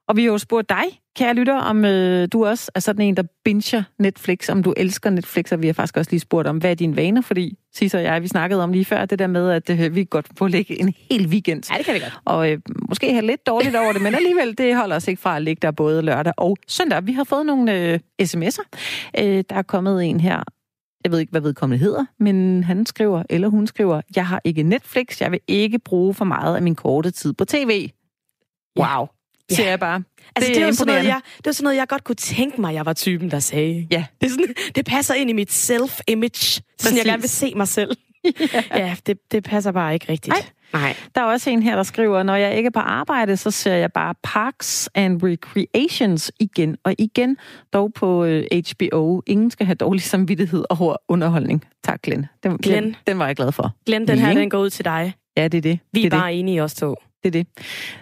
Og 0.09 0.15
vi 0.15 0.23
har 0.23 0.31
jo 0.31 0.37
spurgt 0.37 0.69
dig, 0.69 0.83
kære 1.15 1.33
lytter, 1.33 1.55
om 1.55 1.85
øh, 1.85 2.27
du 2.33 2.45
også 2.45 2.71
er 2.75 2.79
sådan 2.79 3.01
en, 3.01 3.17
der 3.17 3.23
binger 3.43 3.83
Netflix, 3.99 4.49
om 4.49 4.63
du 4.63 4.73
elsker 4.77 5.09
Netflix, 5.09 5.51
og 5.51 5.61
vi 5.61 5.67
har 5.67 5.73
faktisk 5.73 5.97
også 5.97 6.11
lige 6.11 6.19
spurgt 6.19 6.47
om, 6.47 6.57
hvad 6.57 6.71
er 6.71 6.75
dine 6.75 6.95
vaner, 6.95 7.21
fordi 7.21 7.57
Sisse 7.75 7.97
og 7.97 8.03
jeg, 8.03 8.21
vi 8.21 8.27
snakkede 8.27 8.63
om 8.63 8.71
lige 8.71 8.85
før, 8.85 9.05
det 9.05 9.19
der 9.19 9.27
med, 9.27 9.49
at 9.51 9.69
øh, 9.69 9.95
vi 9.95 10.07
godt 10.09 10.27
få 10.37 10.47
lægge 10.47 10.81
en 10.81 10.93
hel 11.09 11.27
weekend. 11.27 11.63
Ja, 11.71 11.77
det 11.77 11.85
kan 11.85 11.93
vi 11.93 11.99
godt. 11.99 12.19
Og 12.25 12.51
øh, 12.51 12.59
måske 12.89 13.13
have 13.13 13.25
lidt 13.25 13.47
dårligt 13.47 13.75
over 13.75 13.93
det, 13.93 14.01
men 14.01 14.15
alligevel, 14.15 14.57
det 14.57 14.75
holder 14.75 14.95
os 14.95 15.07
ikke 15.07 15.21
fra 15.21 15.35
at 15.35 15.41
ligge 15.41 15.59
der 15.61 15.71
både 15.71 16.01
lørdag 16.01 16.33
og 16.37 16.57
søndag. 16.67 17.07
Vi 17.07 17.13
har 17.13 17.23
fået 17.23 17.45
nogle 17.45 17.93
øh, 17.93 17.99
sms'er. 18.21 18.63
Øh, 19.19 19.43
der 19.49 19.55
er 19.55 19.61
kommet 19.61 20.05
en 20.05 20.19
her, 20.19 20.43
jeg 21.03 21.11
ved 21.11 21.19
ikke, 21.19 21.31
hvad 21.31 21.41
vedkommende 21.41 21.83
hedder, 21.83 22.05
men 22.19 22.63
han 22.63 22.85
skriver, 22.85 23.23
eller 23.29 23.47
hun 23.47 23.67
skriver, 23.67 24.01
jeg 24.15 24.27
har 24.27 24.41
ikke 24.43 24.63
Netflix, 24.63 25.21
jeg 25.21 25.31
vil 25.31 25.39
ikke 25.47 25.79
bruge 25.79 26.13
for 26.13 26.25
meget 26.25 26.55
af 26.55 26.61
min 26.61 26.75
korte 26.75 27.11
tid 27.11 27.33
på 27.33 27.45
tv. 27.45 27.89
Wow. 28.79 29.07
Ja. 29.49 29.55
Siger 29.55 29.69
jeg 29.69 29.79
bare. 29.79 30.03
Altså, 30.35 30.49
det, 30.49 30.55
det, 30.55 30.67
er 30.67 30.71
sådan 30.71 30.93
noget, 30.93 31.07
jeg, 31.07 31.21
det 31.37 31.45
var 31.45 31.51
sådan 31.51 31.63
noget, 31.63 31.77
jeg 31.77 31.87
godt 31.87 32.03
kunne 32.03 32.15
tænke 32.15 32.61
mig, 32.61 32.73
jeg 32.73 32.85
var 32.85 32.93
typen, 32.93 33.31
der 33.31 33.39
sagde. 33.39 33.87
Ja. 33.91 34.05
Det, 34.21 34.27
er 34.27 34.31
sådan, 34.31 34.53
det 34.75 34.85
passer 34.85 35.13
ind 35.13 35.29
i 35.29 35.33
mit 35.33 35.49
self-image, 35.49 36.59
sådan 36.79 36.97
jeg 36.97 37.05
gerne 37.05 37.21
vil 37.21 37.29
se 37.29 37.53
mig 37.55 37.67
selv. 37.67 37.97
ja, 38.53 38.63
ja 38.73 38.95
det, 39.07 39.17
det 39.31 39.43
passer 39.43 39.71
bare 39.71 39.93
ikke 39.93 40.11
rigtigt. 40.11 40.35
Nej. 40.35 40.45
Nej. 40.73 40.95
Der 41.15 41.21
er 41.21 41.25
også 41.25 41.49
en 41.49 41.63
her, 41.63 41.75
der 41.75 41.83
skriver, 41.83 42.23
når 42.23 42.35
jeg 42.35 42.57
ikke 42.57 42.67
er 42.67 42.71
på 42.71 42.79
arbejde, 42.79 43.37
så 43.37 43.51
ser 43.51 43.73
jeg 43.73 43.91
bare 43.93 44.15
Parks 44.23 44.89
and 44.95 45.23
Recreations 45.23 46.31
igen 46.39 46.77
og 46.83 46.95
igen, 46.97 47.37
dog 47.73 47.93
på 47.93 48.23
øh, 48.23 48.43
HBO. 48.51 49.21
Ingen 49.27 49.51
skal 49.51 49.65
have 49.65 49.75
dårlig 49.75 50.01
samvittighed 50.03 50.65
over 50.69 50.95
underholdning. 51.07 51.65
Tak, 51.83 52.01
Glenn. 52.01 52.25
Den, 52.43 52.57
Glenn. 52.57 52.83
Den, 52.85 52.95
den 53.07 53.19
var 53.19 53.25
jeg 53.25 53.35
glad 53.35 53.51
for. 53.51 53.75
Glenn, 53.85 54.07
den 54.07 54.19
her, 54.19 54.33
den 54.33 54.49
går 54.49 54.59
ud 54.59 54.69
til 54.69 54.85
dig. 54.85 55.13
Ja, 55.37 55.47
det 55.47 55.57
er 55.57 55.61
det. 55.61 55.79
Vi 55.93 56.03
det 56.03 56.13
er, 56.13 56.17
er 56.17 56.21
bare 56.21 56.31
det. 56.31 56.39
enige 56.39 56.63
os 56.63 56.73
to. 56.73 56.95
Det 57.23 57.27
er 57.27 57.43
det. 57.43 57.47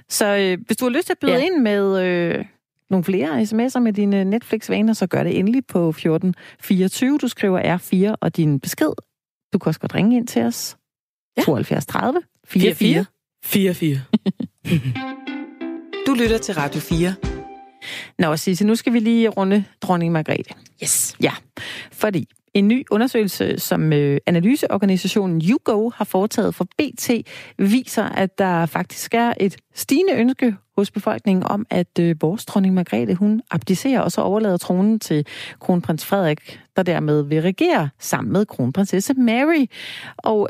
Så 0.09 0.25
øh, 0.25 0.57
hvis 0.65 0.77
du 0.77 0.85
har 0.85 0.89
lyst 0.89 1.05
til 1.05 1.13
at 1.13 1.19
byde 1.21 1.31
ja. 1.31 1.45
ind 1.45 1.61
med 1.61 2.03
øh, 2.03 2.45
nogle 2.89 3.03
flere 3.03 3.41
sms'er 3.41 3.79
med 3.79 3.93
dine 3.93 4.23
Netflix-vaner, 4.23 4.93
så 4.93 5.07
gør 5.07 5.23
det 5.23 5.39
endelig 5.39 5.65
på 5.65 5.89
1424. 5.89 7.17
Du 7.17 7.27
skriver 7.27 7.77
R4 7.77 8.15
og 8.21 8.37
din 8.37 8.59
besked. 8.59 8.91
Du 9.53 9.59
kan 9.59 9.69
også 9.69 9.79
godt 9.79 9.95
ringe 9.95 10.17
ind 10.17 10.27
til 10.27 10.41
os. 10.41 10.77
Ja. 11.37 11.41
72 11.41 11.85
30 11.85 12.21
44 12.45 13.05
44. 13.43 14.01
du 16.07 16.13
lytter 16.13 16.37
til 16.37 16.55
Radio 16.55 16.81
4. 16.81 17.13
Nå, 18.19 18.37
Sisse, 18.37 18.65
nu 18.65 18.75
skal 18.75 18.93
vi 18.93 18.99
lige 18.99 19.29
runde 19.29 19.63
dronning 19.81 20.11
Margrethe. 20.11 20.53
Yes. 20.83 21.15
Ja, 21.21 21.31
fordi 21.91 22.29
en 22.57 22.67
ny 22.67 22.85
undersøgelse, 22.91 23.59
som 23.59 23.93
øh, 23.93 24.19
analyseorganisationen 24.25 25.41
YouGo 25.41 25.89
har 25.95 26.05
foretaget 26.05 26.55
for 26.55 26.63
BT, 26.63 27.11
viser, 27.57 28.03
at 28.03 28.37
der 28.37 28.65
faktisk 28.65 29.13
er 29.13 29.33
et 29.39 29.57
stigende 29.75 30.13
ønske 30.13 30.55
hos 30.77 30.91
befolkningen 30.91 31.43
om, 31.43 31.65
at 31.69 31.99
øh, 31.99 32.15
vores 32.21 32.45
dronning 32.45 32.73
Margrethe, 32.73 33.15
hun 33.15 33.41
abdicerer 33.51 34.01
og 34.01 34.11
så 34.11 34.21
overlader 34.21 34.57
tronen 34.57 34.99
til 34.99 35.25
kronprins 35.59 36.05
Frederik, 36.05 36.59
der 36.75 36.83
dermed 36.83 37.21
vil 37.21 37.41
regere 37.41 37.89
sammen 37.99 38.33
med 38.33 38.45
kronprinsesse 38.45 39.13
Mary. 39.13 39.65
Og 40.17 40.49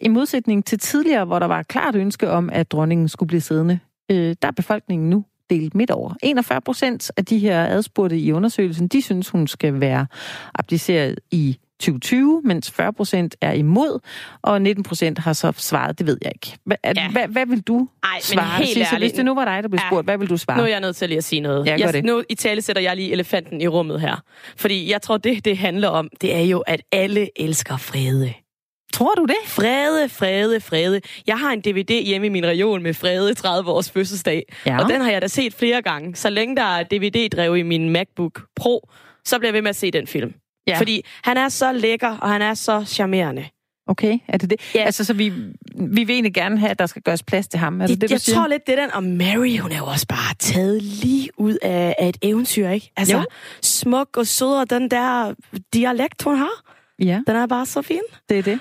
i 0.00 0.08
modsætning 0.08 0.64
til 0.64 0.78
tidligere, 0.78 1.24
hvor 1.24 1.38
der 1.38 1.46
var 1.46 1.60
et 1.60 1.68
klart 1.68 1.94
ønske 1.94 2.30
om, 2.30 2.50
at 2.52 2.72
dronningen 2.72 3.08
skulle 3.08 3.28
blive 3.28 3.40
siddende, 3.40 3.78
øh, 4.10 4.36
der 4.42 4.48
er 4.48 4.52
befolkningen 4.52 5.10
nu 5.10 5.24
delt 5.50 5.74
midt 5.74 5.90
over. 5.90 6.14
41 6.22 6.60
procent 6.60 7.10
af 7.16 7.24
de 7.24 7.38
her 7.38 7.66
adspurgte 7.66 8.18
i 8.18 8.32
undersøgelsen, 8.32 8.88
de 8.88 9.02
synes, 9.02 9.28
hun 9.28 9.46
skal 9.46 9.80
være 9.80 10.06
abdiceret 10.54 11.18
i 11.30 11.58
2020, 11.80 12.40
mens 12.44 12.70
40 12.70 12.92
procent 12.92 13.36
er 13.40 13.52
imod, 13.52 13.98
og 14.42 14.62
19 14.62 14.82
procent 14.84 15.18
har 15.18 15.32
så 15.32 15.52
svaret, 15.56 15.98
det 15.98 16.06
ved 16.06 16.18
jeg 16.22 16.32
ikke. 16.34 16.58
Hvad, 16.64 16.76
ja. 16.84 17.10
hvad, 17.10 17.28
hvad 17.28 17.46
vil 17.46 17.60
du 17.60 17.88
Ej, 18.02 18.20
svare? 18.20 18.46
Men 18.46 18.66
helt 18.66 18.78
Sisse, 18.78 18.98
hvis 18.98 19.12
det 19.12 19.24
nu 19.24 19.34
var 19.34 19.44
dig, 19.44 19.62
der 19.62 19.68
blev 19.68 19.80
spurgt, 19.88 20.02
ja. 20.02 20.04
hvad 20.04 20.18
vil 20.18 20.30
du 20.30 20.36
svare? 20.36 20.58
Nu 20.58 20.64
er 20.64 20.68
jeg 20.68 20.80
nødt 20.80 20.96
til 20.96 21.08
lige 21.08 21.18
at 21.18 21.24
sige 21.24 21.40
noget. 21.40 21.66
Ja, 21.66 21.76
jeg, 21.78 21.92
det. 21.92 22.04
Nu 22.04 22.22
i 22.28 22.34
tale 22.34 22.62
sætter 22.62 22.82
jeg 22.82 22.96
lige 22.96 23.12
elefanten 23.12 23.60
i 23.60 23.66
rummet 23.66 24.00
her. 24.00 24.16
Fordi 24.56 24.90
jeg 24.92 25.02
tror, 25.02 25.16
det 25.16 25.44
det 25.44 25.58
handler 25.58 25.88
om, 25.88 26.08
det 26.20 26.34
er 26.34 26.42
jo, 26.42 26.60
at 26.60 26.82
alle 26.92 27.28
elsker 27.36 27.76
frede. 27.76 28.34
Tror 28.94 29.14
du 29.14 29.24
det? 29.24 29.36
Frede, 29.46 30.08
Frede, 30.08 30.60
Frede. 30.60 31.00
Jeg 31.26 31.38
har 31.38 31.50
en 31.50 31.60
DVD 31.60 32.02
hjemme 32.04 32.26
i 32.26 32.30
min 32.30 32.46
region 32.46 32.82
med 32.82 32.94
Frede 32.94 33.34
30 33.34 33.70
års 33.70 33.90
fødselsdag. 33.90 34.42
Ja. 34.66 34.82
Og 34.82 34.88
den 34.88 35.00
har 35.00 35.10
jeg 35.10 35.22
da 35.22 35.26
set 35.26 35.54
flere 35.54 35.82
gange. 35.82 36.16
Så 36.16 36.30
længe 36.30 36.56
der 36.56 36.62
er 36.62 36.82
DVD-drev 36.82 37.56
i 37.56 37.62
min 37.62 37.90
MacBook 37.90 38.42
Pro, 38.56 38.88
så 39.24 39.38
bliver 39.38 39.48
jeg 39.48 39.54
ved 39.54 39.62
med 39.62 39.70
at 39.70 39.76
se 39.76 39.90
den 39.90 40.06
film. 40.06 40.34
Ja. 40.66 40.78
Fordi 40.78 41.04
han 41.24 41.36
er 41.36 41.48
så 41.48 41.72
lækker, 41.72 42.16
og 42.16 42.30
han 42.30 42.42
er 42.42 42.54
så 42.54 42.84
charmerende. 42.86 43.44
Okay, 43.86 44.18
er 44.28 44.38
det 44.38 44.50
det? 44.50 44.60
Ja. 44.74 44.84
Altså, 44.84 45.04
så 45.04 45.14
vi, 45.14 45.32
vi 45.74 46.04
vil 46.04 46.10
egentlig 46.10 46.34
gerne 46.34 46.58
have, 46.58 46.70
at 46.70 46.78
der 46.78 46.86
skal 46.86 47.02
gøres 47.02 47.22
plads 47.22 47.48
til 47.48 47.60
ham. 47.60 47.80
Er 47.80 47.86
det, 47.86 47.94
det, 47.94 48.00
det 48.00 48.10
jeg 48.10 48.20
siger? 48.20 48.36
tror 48.36 48.46
lidt, 48.46 48.66
det 48.66 48.78
den, 48.78 48.92
og 48.92 49.02
Mary, 49.04 49.58
hun 49.58 49.72
er 49.72 49.78
jo 49.78 49.86
også 49.86 50.06
bare 50.06 50.34
taget 50.38 50.82
lige 50.82 51.30
ud 51.36 51.56
af, 51.62 51.94
af 51.98 52.08
et 52.08 52.16
eventyr, 52.22 52.68
ikke? 52.68 52.92
Altså, 52.96 53.16
jo. 53.16 53.24
smuk 53.62 54.16
og 54.16 54.26
sød, 54.26 54.60
og 54.60 54.70
den 54.70 54.90
der 54.90 55.34
dialekt, 55.74 56.22
hun 56.22 56.36
har. 56.36 56.73
Ja. 56.98 57.20
Den 57.26 57.36
er 57.36 57.46
bare 57.46 57.66
så 57.66 57.82
fin. 57.82 58.00
Det 58.28 58.38
er 58.38 58.42
det. 58.42 58.60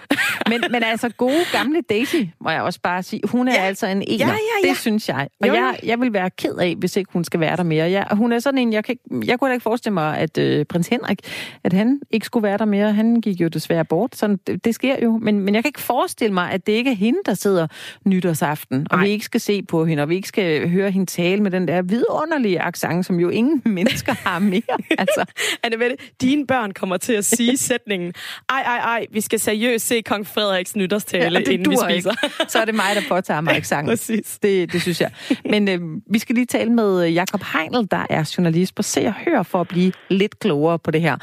Men, 0.49 0.63
men 0.71 0.83
altså, 0.83 1.09
gode 1.09 1.45
gamle 1.51 1.81
Daisy, 1.89 2.15
må 2.41 2.49
jeg 2.49 2.61
også 2.61 2.79
bare 2.83 3.03
sige, 3.03 3.21
hun 3.23 3.47
er 3.47 3.53
ja. 3.53 3.61
altså 3.61 3.87
en 3.87 4.01
ener. 4.07 4.25
Ja, 4.27 4.31
ja, 4.31 4.37
ja. 4.63 4.69
Det 4.69 4.77
synes 4.77 5.09
jeg. 5.09 5.27
Og 5.41 5.47
jo, 5.47 5.53
jeg, 5.53 5.79
jeg 5.83 5.99
vil 5.99 6.13
være 6.13 6.29
ked 6.29 6.55
af, 6.55 6.75
hvis 6.77 6.97
ikke 6.97 7.09
hun 7.13 7.23
skal 7.23 7.39
være 7.39 7.57
der 7.57 7.63
mere. 7.63 7.91
Jeg, 7.91 8.07
hun 8.11 8.31
er 8.31 8.39
sådan 8.39 8.57
en, 8.57 8.73
jeg, 8.73 8.83
kan, 8.83 8.97
jeg 9.25 9.39
kunne 9.39 9.47
da 9.47 9.53
ikke 9.53 9.63
forestille 9.63 9.93
mig, 9.93 10.17
at 10.17 10.37
øh, 10.37 10.65
prins 10.65 10.87
Henrik, 10.87 11.19
at 11.63 11.73
han 11.73 12.01
ikke 12.11 12.25
skulle 12.25 12.43
være 12.43 12.57
der 12.57 12.65
mere. 12.65 12.93
Han 12.93 13.21
gik 13.21 13.41
jo 13.41 13.47
desværre 13.47 13.85
bort. 13.85 14.15
Sådan, 14.15 14.39
det, 14.47 14.65
det 14.65 14.75
sker 14.75 14.95
jo. 15.03 15.19
Men, 15.21 15.39
men 15.39 15.55
jeg 15.55 15.63
kan 15.63 15.69
ikke 15.69 15.81
forestille 15.81 16.33
mig, 16.33 16.51
at 16.51 16.67
det 16.67 16.73
ikke 16.73 16.91
er 16.91 16.95
hende, 16.95 17.19
der 17.25 17.33
sidder 17.33 17.67
nytårsaften, 18.05 18.87
og 18.89 18.97
Ej. 18.97 19.03
vi 19.03 19.09
ikke 19.09 19.25
skal 19.25 19.41
se 19.41 19.63
på 19.63 19.85
hende, 19.85 20.03
og 20.03 20.09
vi 20.09 20.15
ikke 20.15 20.27
skal 20.27 20.69
høre 20.69 20.91
hende 20.91 21.05
tale 21.05 21.43
med 21.43 21.51
den 21.51 21.67
der 21.67 21.81
vidunderlige 21.81 22.61
accent, 22.61 23.05
som 23.05 23.19
jo 23.19 23.29
ingen 23.29 23.61
mennesker 23.75 24.13
har 24.13 24.39
mere. 24.39 24.77
Altså. 24.97 25.25
Anne 25.63 25.77
dine 26.21 26.47
børn 26.47 26.71
kommer 26.71 26.97
til 26.97 27.13
at 27.13 27.25
sige 27.25 27.57
sætningen, 27.67 28.13
ej, 28.49 28.61
ej, 28.61 28.77
ej, 28.77 29.05
vi 29.11 29.21
skal 29.21 29.39
seriøst 29.39 29.87
se 29.87 30.01
kong 30.01 30.27
Frederiks 30.27 30.75
nytårstale, 30.75 31.39
ja, 31.39 31.51
inden 31.51 31.71
vi 31.71 31.75
spiser. 31.75 32.11
Ikke. 32.11 32.51
Så 32.51 32.59
er 32.59 32.65
det 32.65 32.75
mig, 32.75 32.95
der 32.95 33.01
påtager 33.09 33.41
mig 33.41 33.55
accenten. 33.61 33.87
Præcis. 33.87 34.39
Det, 34.43 34.73
det 34.73 34.81
synes 34.81 35.01
jeg. 35.01 35.11
Men 35.49 35.67
øh, 35.69 35.79
vi 36.09 36.19
skal 36.19 36.35
lige 36.35 36.45
tale 36.45 36.71
med 36.71 37.07
Jakob 37.07 37.41
Heinl, 37.53 37.87
der 37.91 38.05
er 38.09 38.33
journalist 38.37 38.75
på 38.75 38.83
Se 38.83 39.05
og 39.05 39.13
Hør, 39.13 39.43
for 39.43 39.61
at 39.61 39.67
blive 39.67 39.91
lidt 40.09 40.39
klogere 40.39 40.79
på 40.79 40.91
det 40.91 41.01
her. 41.01 41.17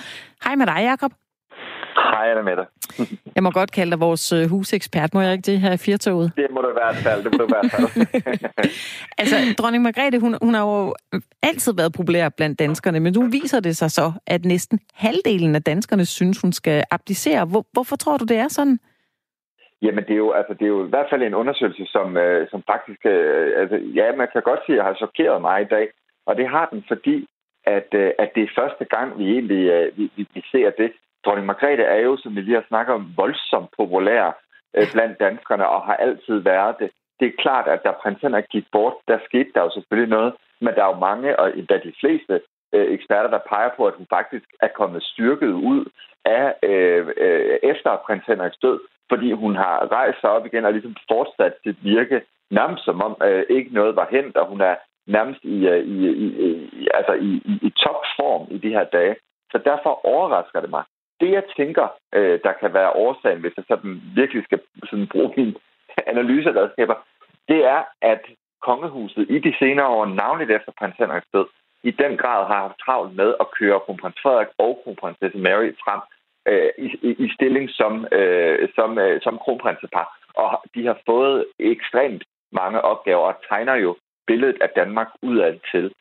Hej 0.45 0.55
med 0.55 0.67
dig, 0.67 0.79
Jakob. 0.83 1.13
Hej, 2.03 2.43
med 2.43 2.57
dig. 2.57 2.67
jeg 3.37 3.43
må 3.43 3.51
godt 3.51 3.73
kalde 3.73 3.91
dig 3.91 4.01
vores 4.01 4.33
øh, 4.33 4.51
husekspert, 4.51 5.15
må 5.15 5.21
jeg 5.21 5.33
ikke 5.33 5.47
det 5.51 5.61
her 5.61 5.73
i 5.73 5.77
firtoget? 5.77 6.33
Det 6.37 6.47
må 6.51 6.61
du 6.61 6.69
i 6.69 6.73
hvert 6.73 6.97
fald, 6.97 7.25
det 7.25 7.33
må 7.33 7.39
du 7.39 7.45
i 7.45 7.55
hvert 7.57 7.71
fald. 7.73 7.87
altså, 9.21 9.37
dronning 9.59 9.83
Margrethe, 9.83 10.21
hun, 10.21 10.37
hun 10.43 10.55
har 10.55 10.65
jo 10.65 10.95
altid 11.43 11.73
været 11.77 11.93
populær 11.93 12.29
blandt 12.29 12.59
danskerne, 12.59 13.01
men 13.01 13.13
nu 13.13 13.23
viser 13.31 13.61
det 13.61 13.77
sig 13.77 13.91
så, 13.91 14.13
at 14.27 14.45
næsten 14.45 14.81
halvdelen 14.95 15.55
af 15.55 15.63
danskerne 15.63 16.05
synes, 16.05 16.41
hun 16.41 16.53
skal 16.53 16.85
abdicere. 16.91 17.45
Hvor, 17.45 17.65
hvorfor 17.73 17.97
tror 17.97 18.17
du, 18.17 18.25
det 18.25 18.37
er 18.37 18.49
sådan? 18.49 18.79
Jamen, 19.83 20.05
det 20.05 20.13
er, 20.13 20.23
jo, 20.27 20.33
altså, 20.33 20.55
det 20.55 20.63
er 20.63 20.75
jo 20.77 20.87
i 20.87 20.89
hvert 20.89 21.07
fald 21.11 21.23
en 21.23 21.35
undersøgelse, 21.35 21.87
som, 21.87 22.17
øh, 22.17 22.49
som 22.51 22.63
faktisk... 22.73 23.01
Øh, 23.05 23.61
altså, 23.61 23.77
ja, 23.77 24.17
man 24.17 24.29
kan 24.33 24.43
godt 24.43 24.61
sige, 24.67 24.79
at 24.79 24.85
har 24.85 24.95
chokeret 24.95 25.41
mig 25.41 25.63
i 25.63 25.71
dag. 25.77 25.89
Og 26.27 26.37
det 26.37 26.49
har 26.49 26.69
den, 26.73 26.85
fordi 26.89 27.29
at, 27.65 27.89
øh, 27.93 28.11
at 28.19 28.31
det 28.35 28.43
er 28.43 28.59
første 28.61 28.85
gang, 28.85 29.19
vi 29.19 29.25
egentlig 29.37 29.63
øh, 29.71 29.99
vi, 29.99 30.11
vi 30.35 30.43
ser 30.53 30.71
det 30.71 30.93
dronning 31.24 31.46
Margrethe 31.46 31.85
er 31.85 32.00
jo, 32.00 32.16
som 32.16 32.37
vi 32.37 32.40
lige 32.40 32.61
har 32.61 32.64
snakket 32.68 32.94
om, 32.94 33.12
voldsomt 33.16 33.70
populær 33.76 34.24
øh, 34.76 34.87
blandt 34.92 35.20
danskerne 35.20 35.68
og 35.68 35.80
har 35.83 35.96
altid 35.96 36.38
været 36.38 36.76
det. 36.78 36.90
Det 37.20 37.26
er 37.28 37.42
klart, 37.42 37.68
at 37.68 37.85
da 37.85 37.90
prins 37.90 38.20
Henrik 38.22 38.44
gik 38.50 38.66
bort, 38.72 38.94
der 39.09 39.18
skete 39.24 39.50
der 39.54 39.62
jo 39.62 39.70
selvfølgelig 39.70 40.11
noget, 40.11 40.35
men 40.61 40.74
der 40.74 40.83
er 40.83 40.92
jo 40.94 41.06
mange, 41.09 41.38
og 41.38 41.52
da 41.68 41.74
de 41.85 41.92
fleste 42.00 42.40
øh, 42.74 42.87
eksperter, 42.94 43.30
der 43.30 43.48
peger 43.48 43.70
på, 43.76 43.87
at 43.87 43.94
hun 43.94 44.06
faktisk 44.11 44.46
er 44.61 44.68
kommet 44.68 45.02
styrket 45.02 45.52
ud 45.52 45.85
af 46.24 46.54
øh, 46.62 47.06
øh, 47.16 47.59
efter 47.62 47.96
prins 48.06 48.24
Henriks 48.26 48.59
død, 48.59 48.80
fordi 49.09 49.33
hun 49.33 49.56
har 49.56 49.92
rejst 49.92 50.20
sig 50.20 50.30
op 50.30 50.46
igen 50.46 50.64
og 50.64 50.72
ligesom 50.72 50.96
fortsat 51.11 51.54
sit 51.64 51.85
virke, 51.85 52.22
nærmest 52.50 52.85
som 52.85 53.02
om 53.02 53.16
øh, 53.22 53.44
ikke 53.50 53.74
noget 53.74 53.96
var 53.96 54.09
hent, 54.11 54.37
og 54.37 54.46
hun 54.46 54.61
er 54.61 54.76
nærmest 55.06 55.44
i, 55.44 55.68
øh, 55.68 55.85
i, 55.85 56.09
i, 56.09 56.26
i, 56.72 56.88
altså 56.94 57.12
i, 57.12 57.30
i, 57.50 57.54
i 57.66 57.70
topform 57.70 58.46
i 58.50 58.59
de 58.59 58.68
her 58.68 58.85
dage. 58.85 59.16
Så 59.52 59.59
derfor 59.59 60.06
overrasker 60.06 60.61
det 60.61 60.70
mig, 60.70 60.85
det, 61.20 61.30
jeg 61.30 61.44
tænker, 61.56 61.87
øh, 62.14 62.40
der 62.44 62.52
kan 62.61 62.74
være 62.74 62.96
årsagen, 63.04 63.40
hvis 63.40 63.56
jeg 63.56 63.64
sådan 63.68 64.02
virkelig 64.14 64.44
skal 64.44 64.61
sådan 64.90 65.06
bruge 65.06 65.33
min 65.37 65.56
analyseredskaber, 66.06 66.94
det 67.48 67.64
er, 67.64 67.83
at 68.02 68.22
kongehuset 68.62 69.26
i 69.30 69.38
de 69.38 69.54
senere 69.59 69.88
år, 69.88 70.06
navnligt 70.06 70.50
efter 70.50 70.72
prins 70.78 70.96
Henriks 70.98 71.26
død, 71.35 71.46
i 71.83 71.90
den 71.90 72.16
grad 72.16 72.46
har 72.46 72.59
haft 72.66 72.78
travlt 72.85 73.16
med 73.16 73.35
at 73.40 73.50
køre 73.59 73.80
kronprins 73.80 74.20
Frederik 74.22 74.48
og 74.59 74.80
kronprinsesse 74.83 75.38
Mary 75.38 75.70
frem 75.85 76.00
øh, 76.48 76.70
i, 76.78 76.87
i 77.24 77.30
stilling 77.37 77.70
som, 77.70 78.06
øh, 78.12 78.68
som, 78.74 78.98
øh, 78.98 79.20
som 79.22 79.38
kronprinsepar. 79.38 80.06
Og 80.35 80.62
de 80.74 80.87
har 80.87 80.98
fået 81.06 81.44
ekstremt 81.59 82.22
mange 82.52 82.80
opgaver 82.80 83.26
og 83.33 83.37
tegner 83.48 83.74
jo 83.74 83.96
billedet 84.26 84.59
af 84.61 84.70
Danmark 84.76 85.09
udad 85.22 85.59
til. 85.72 85.92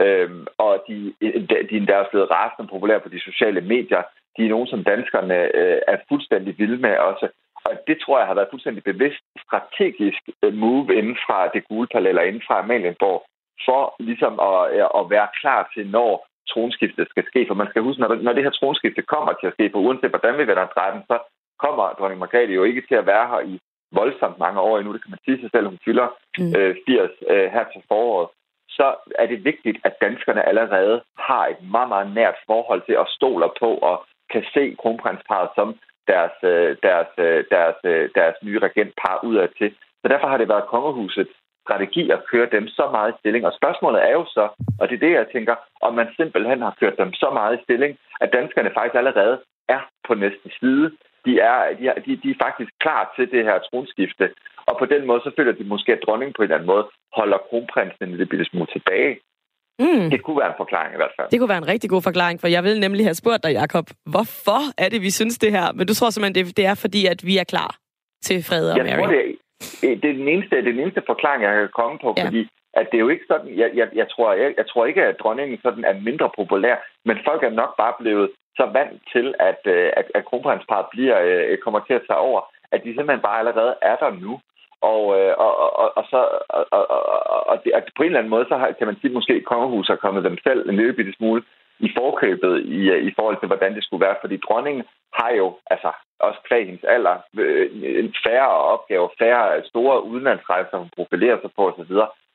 Øhm, 0.00 0.46
og 0.58 0.84
de, 0.88 1.14
de, 1.20 1.46
de 1.48 1.74
er 1.74 1.80
endda 1.80 2.04
blevet 2.10 2.30
rasende 2.30 2.70
populære 2.70 3.00
på 3.00 3.08
de 3.08 3.20
sociale 3.20 3.60
medier 3.60 4.02
de 4.38 4.44
er 4.44 4.54
nogen, 4.54 4.66
som 4.66 4.84
danskerne 4.84 5.38
øh, 5.60 5.80
er 5.92 5.96
fuldstændig 6.08 6.58
vilde 6.58 6.78
med 6.86 6.96
også. 7.10 7.28
Og 7.64 7.72
det 7.86 7.96
tror 8.00 8.18
jeg 8.18 8.26
har 8.26 8.34
været 8.34 8.52
fuldstændig 8.52 8.84
bevidst 8.84 9.22
strategisk 9.44 10.22
øh, 10.42 10.54
move 10.54 10.94
inden 10.98 11.16
fra 11.26 11.48
det 11.54 11.62
gule 11.68 11.88
palæ, 11.92 12.08
eller 12.08 12.22
inden 12.22 12.42
fra 12.46 12.58
Amalienborg, 12.58 13.20
for 13.66 13.82
ligesom 14.08 14.34
at, 14.50 14.60
øh, 14.76 14.86
at 14.98 15.10
være 15.14 15.28
klar 15.40 15.70
til, 15.74 15.84
når 15.96 16.12
tronskiftet 16.52 17.06
skal 17.10 17.24
ske. 17.30 17.40
For 17.48 17.54
man 17.54 17.70
skal 17.70 17.82
huske, 17.82 18.00
når, 18.00 18.14
når 18.26 18.32
det 18.32 18.44
her 18.44 18.50
tronskifte 18.50 19.02
kommer 19.02 19.32
til 19.32 19.46
at 19.46 19.52
ske, 19.56 19.70
for 19.72 19.78
uanset 19.78 20.10
hvordan 20.10 20.38
vi 20.38 20.46
vender 20.46 20.66
dreje 20.66 20.92
den, 20.94 21.02
så 21.10 21.16
kommer 21.64 21.84
dronning 21.98 22.20
Margrethe 22.20 22.54
jo 22.54 22.64
ikke 22.64 22.82
til 22.88 22.94
at 22.94 23.06
være 23.06 23.26
her 23.32 23.40
i 23.52 23.54
voldsomt 23.92 24.38
mange 24.38 24.60
år 24.60 24.78
endnu. 24.78 24.92
Det 24.92 25.02
kan 25.02 25.10
man 25.14 25.24
sige 25.24 25.40
sig 25.40 25.50
selv, 25.50 25.66
hun 25.66 25.84
fylder 25.84 26.08
mm. 26.38 26.52
øh, 26.56 26.76
80 26.86 27.10
øh, 27.32 27.46
her 27.54 27.64
til 27.72 27.82
foråret. 27.88 28.28
Så 28.68 28.86
er 29.18 29.26
det 29.26 29.44
vigtigt, 29.44 29.78
at 29.84 29.94
danskerne 30.00 30.48
allerede 30.48 31.02
har 31.18 31.46
et 31.46 31.62
meget, 31.74 31.88
meget 31.88 32.14
nært 32.14 32.38
forhold 32.46 32.82
til 32.86 32.96
at 33.02 33.10
stole 33.16 33.48
på 33.60 33.70
og 33.90 33.96
kan 34.32 34.44
se 34.54 34.76
kronprinsparet 34.80 35.50
som 35.54 35.68
deres, 36.12 36.36
øh, 36.42 36.76
deres, 36.86 37.10
øh, 37.18 37.44
deres, 37.54 37.78
øh, 37.84 38.08
deres 38.18 38.36
nye 38.42 38.58
regentpar 38.66 39.20
udad 39.28 39.48
til. 39.58 39.70
Så 40.02 40.06
derfor 40.08 40.28
har 40.28 40.38
det 40.38 40.48
været 40.48 40.70
kongehusets 40.74 41.34
strategi 41.64 42.10
at 42.10 42.24
køre 42.30 42.48
dem 42.56 42.64
så 42.78 42.84
meget 42.96 43.12
i 43.12 43.18
stilling. 43.20 43.46
Og 43.46 43.52
spørgsmålet 43.60 44.00
er 44.08 44.12
jo 44.18 44.24
så, 44.36 44.44
og 44.80 44.84
det 44.88 44.94
er 44.94 45.04
det, 45.06 45.12
jeg 45.20 45.26
tænker, 45.32 45.54
om 45.86 45.94
man 45.94 46.08
simpelthen 46.16 46.60
har 46.62 46.74
kørt 46.80 46.96
dem 46.98 47.12
så 47.12 47.28
meget 47.38 47.58
i 47.58 47.62
stilling, 47.62 47.92
at 48.20 48.32
danskerne 48.32 48.70
faktisk 48.74 48.94
allerede 48.94 49.36
er 49.68 49.80
på 50.06 50.14
næste 50.14 50.48
side. 50.60 50.86
De 51.26 51.32
er, 51.40 51.58
de 51.78 51.84
er, 51.88 51.94
de, 52.06 52.16
de 52.22 52.30
er 52.30 52.42
faktisk 52.46 52.70
klar 52.80 53.12
til 53.16 53.30
det 53.30 53.44
her 53.44 53.58
tronskifte. 53.58 54.26
Og 54.68 54.74
på 54.78 54.86
den 54.86 55.06
måde, 55.06 55.20
så 55.20 55.30
føler 55.36 55.52
de 55.52 55.64
måske, 55.64 55.92
at 55.92 56.02
dronningen 56.06 56.34
på 56.34 56.42
en 56.42 56.44
eller 56.44 56.56
anden 56.56 56.72
måde 56.72 56.86
holder 57.18 57.38
kronprinsen 57.48 58.04
en 58.08 58.16
lille 58.16 58.44
smule 58.44 58.66
tilbage. 58.72 59.18
Mm. 59.78 60.10
Det 60.10 60.22
kunne 60.22 60.38
være 60.42 60.52
en 60.54 60.60
forklaring 60.62 60.92
i 60.94 61.00
hvert 61.02 61.14
fald. 61.16 61.28
Det 61.30 61.38
kunne 61.38 61.52
være 61.54 61.62
en 61.64 61.68
rigtig 61.74 61.90
god 61.90 62.02
forklaring, 62.02 62.40
for 62.40 62.48
jeg 62.48 62.64
vil 62.64 62.80
nemlig 62.80 63.04
have 63.04 63.14
spurgt 63.14 63.42
dig, 63.44 63.52
Jacob, 63.60 63.86
hvorfor 64.14 64.62
er 64.78 64.88
det, 64.88 65.00
vi 65.02 65.10
synes 65.10 65.38
det 65.38 65.50
her? 65.52 65.66
Men 65.72 65.86
du 65.86 65.94
tror 65.94 66.10
simpelthen, 66.10 66.46
det, 66.46 66.56
det 66.56 66.66
er 66.66 66.74
fordi, 66.74 67.06
at 67.06 67.20
vi 67.28 67.34
er 67.38 67.44
klar 67.44 67.76
til 68.26 68.44
fred 68.48 68.70
og 68.70 68.76
jeg 68.78 68.86
Mary? 68.86 68.98
Tror, 68.98 69.06
det, 69.06 69.20
er, 69.82 69.96
det, 70.02 70.10
er 70.10 70.18
den 70.22 70.28
eneste, 70.28 70.56
det 70.56 70.68
er 70.68 70.72
den 70.72 70.80
eneste 70.80 71.02
forklaring, 71.06 71.42
jeg 71.42 71.54
kan 71.54 71.68
komme 71.80 71.98
på, 72.04 72.14
ja. 72.16 72.24
fordi 72.26 72.42
at 72.80 72.86
det 72.90 72.96
er 72.96 73.04
jo 73.06 73.08
ikke 73.14 73.28
sådan, 73.32 73.48
jeg, 73.62 73.70
jeg, 73.74 73.88
jeg, 74.00 74.06
tror, 74.12 74.32
jeg, 74.32 74.54
jeg 74.56 74.66
tror 74.68 74.86
ikke, 74.86 75.02
at 75.04 75.16
dronningen 75.22 75.58
sådan 75.62 75.84
er 75.84 75.94
mindre 76.08 76.30
populær, 76.38 76.76
men 77.04 77.16
folk 77.28 77.42
er 77.42 77.50
nok 77.50 77.72
bare 77.76 77.94
blevet 78.00 78.30
så 78.56 78.64
vant 78.78 79.02
til, 79.14 79.26
at, 79.50 79.60
øh, 79.74 79.90
at, 79.96 80.06
at 80.14 80.24
kronprinsparet 80.28 80.86
bliver, 80.94 81.16
øh, 81.24 81.58
kommer 81.64 81.80
til 81.80 81.94
at 81.98 82.04
tage 82.08 82.24
over, 82.28 82.40
at 82.72 82.80
de 82.84 82.94
simpelthen 82.94 83.26
bare 83.28 83.38
allerede 83.38 83.74
er 83.82 83.96
der 83.96 84.10
nu. 84.24 84.32
Og, 84.82 85.02
øh, 85.18 85.34
og, 85.38 85.52
og, 85.82 85.96
og, 85.98 86.04
så, 86.10 86.20
og, 86.48 86.66
og, 86.70 87.46
og, 87.50 87.64
det, 87.64 87.72
og 87.72 87.82
på 87.96 88.02
en 88.02 88.06
eller 88.06 88.18
anden 88.18 88.30
måde, 88.30 88.46
så 88.48 88.56
har, 88.56 88.72
kan 88.78 88.86
man 88.86 88.96
sige, 88.96 89.10
at 89.10 89.18
måske 89.18 89.40
kongehuset 89.40 89.92
har 89.92 90.04
kommet 90.04 90.24
dem 90.24 90.38
selv 90.46 90.68
en 90.68 90.76
lille 90.76 90.92
bitte 90.92 91.12
smule 91.12 91.42
i 91.78 91.88
forkøbet 91.98 92.64
i, 92.64 92.90
øh, 92.90 93.02
i 93.08 93.12
forhold 93.16 93.36
til, 93.38 93.46
hvordan 93.46 93.74
det 93.74 93.84
skulle 93.84 94.06
være. 94.06 94.16
Fordi 94.20 94.36
dronningen 94.36 94.84
har 95.12 95.30
jo, 95.30 95.56
altså 95.66 95.90
også 96.20 96.40
kvæg 96.48 96.66
hendes 96.66 96.84
alder, 96.84 97.16
øh, 97.38 97.70
en 98.02 98.14
færre 98.26 98.48
opgaver, 98.48 99.08
færre 99.18 99.64
store 99.64 100.04
udenlandsrejser, 100.04 100.78
hun 100.78 100.90
profilerer 100.96 101.38
sig 101.40 101.50
på 101.56 101.68
osv., 101.68 101.94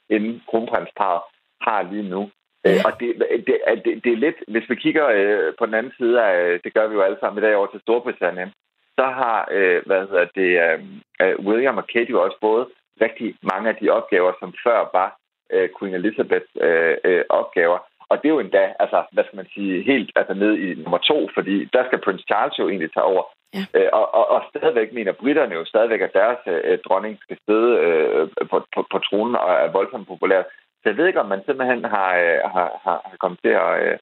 end 0.09 0.41
kronprinsparet 0.49 1.21
har 1.61 1.81
lige 1.91 2.09
nu. 2.09 2.21
Øh, 2.65 2.79
og 2.85 2.91
det, 2.99 3.09
det, 3.47 3.55
det, 3.85 4.03
det 4.03 4.11
er 4.13 4.23
lidt, 4.25 4.35
hvis 4.47 4.69
vi 4.69 4.75
kigger 4.75 5.05
øh, 5.07 5.53
på 5.59 5.65
den 5.65 5.73
anden 5.73 5.93
side 5.97 6.23
af, 6.23 6.59
det 6.63 6.73
gør 6.73 6.87
vi 6.87 6.93
jo 6.95 7.01
alle 7.01 7.17
sammen 7.19 7.43
i 7.43 7.45
dag 7.45 7.55
over 7.55 7.67
til 7.67 7.81
Storbritannien, 7.81 8.51
så 8.97 9.05
har 9.19 9.47
øh, 9.51 9.81
hvad 9.85 10.01
hedder 10.07 10.27
det, 10.35 10.51
øh, 10.65 10.79
øh, 11.21 11.35
William 11.47 11.77
og 11.77 11.87
Kate 11.87 12.11
jo 12.11 12.23
også 12.23 12.37
både 12.41 12.67
rigtig 13.01 13.35
mange 13.51 13.69
af 13.69 13.75
de 13.75 13.89
opgaver, 13.89 14.31
som 14.39 14.53
før 14.63 14.79
var 14.93 15.09
øh, 15.53 15.69
Queen 15.79 15.93
Elizabeths 15.93 16.51
øh, 16.61 16.97
øh, 17.03 17.23
opgaver. 17.29 17.79
Og 18.09 18.17
det 18.17 18.27
er 18.27 18.33
jo 18.33 18.39
endda, 18.39 18.73
altså, 18.79 18.99
hvad 19.11 19.23
skal 19.23 19.35
man 19.35 19.49
sige, 19.53 19.83
helt 19.91 20.11
altså, 20.15 20.33
ned 20.33 20.53
i 20.65 20.67
nummer 20.83 20.97
to, 20.97 21.29
fordi 21.33 21.55
der 21.73 21.83
skal 21.85 22.03
Prince 22.05 22.25
Charles 22.29 22.59
jo 22.59 22.69
egentlig 22.69 22.91
tage 22.93 23.09
over. 23.13 23.23
Ja. 23.53 23.65
Øh, 23.77 23.89
og, 23.99 24.05
og, 24.19 24.25
og 24.35 24.39
stadigvæk 24.49 24.93
mener 24.93 25.11
britterne 25.21 25.53
jo 25.55 25.65
stadigvæk, 25.65 26.01
at 26.01 26.13
deres 26.13 26.41
øh, 26.47 26.79
dronning 26.87 27.15
skal 27.21 27.37
sidde 27.47 27.71
øh, 27.85 28.27
på, 28.51 28.57
på, 28.75 28.79
på 28.91 28.97
tronen 29.07 29.35
og 29.35 29.51
er 29.63 29.71
voldsomt 29.71 30.07
populær. 30.07 30.41
Så 30.81 30.85
jeg 30.89 30.97
ved 30.97 31.07
ikke, 31.07 31.23
om 31.23 31.29
man 31.33 31.45
simpelthen 31.45 31.83
har, 31.95 32.09
øh, 32.23 32.39
har, 32.53 32.69
har, 32.85 32.97
har 33.09 33.17
kommet 33.19 33.39
til 33.45 33.53
at, 33.65 33.73
øh, 33.85 33.97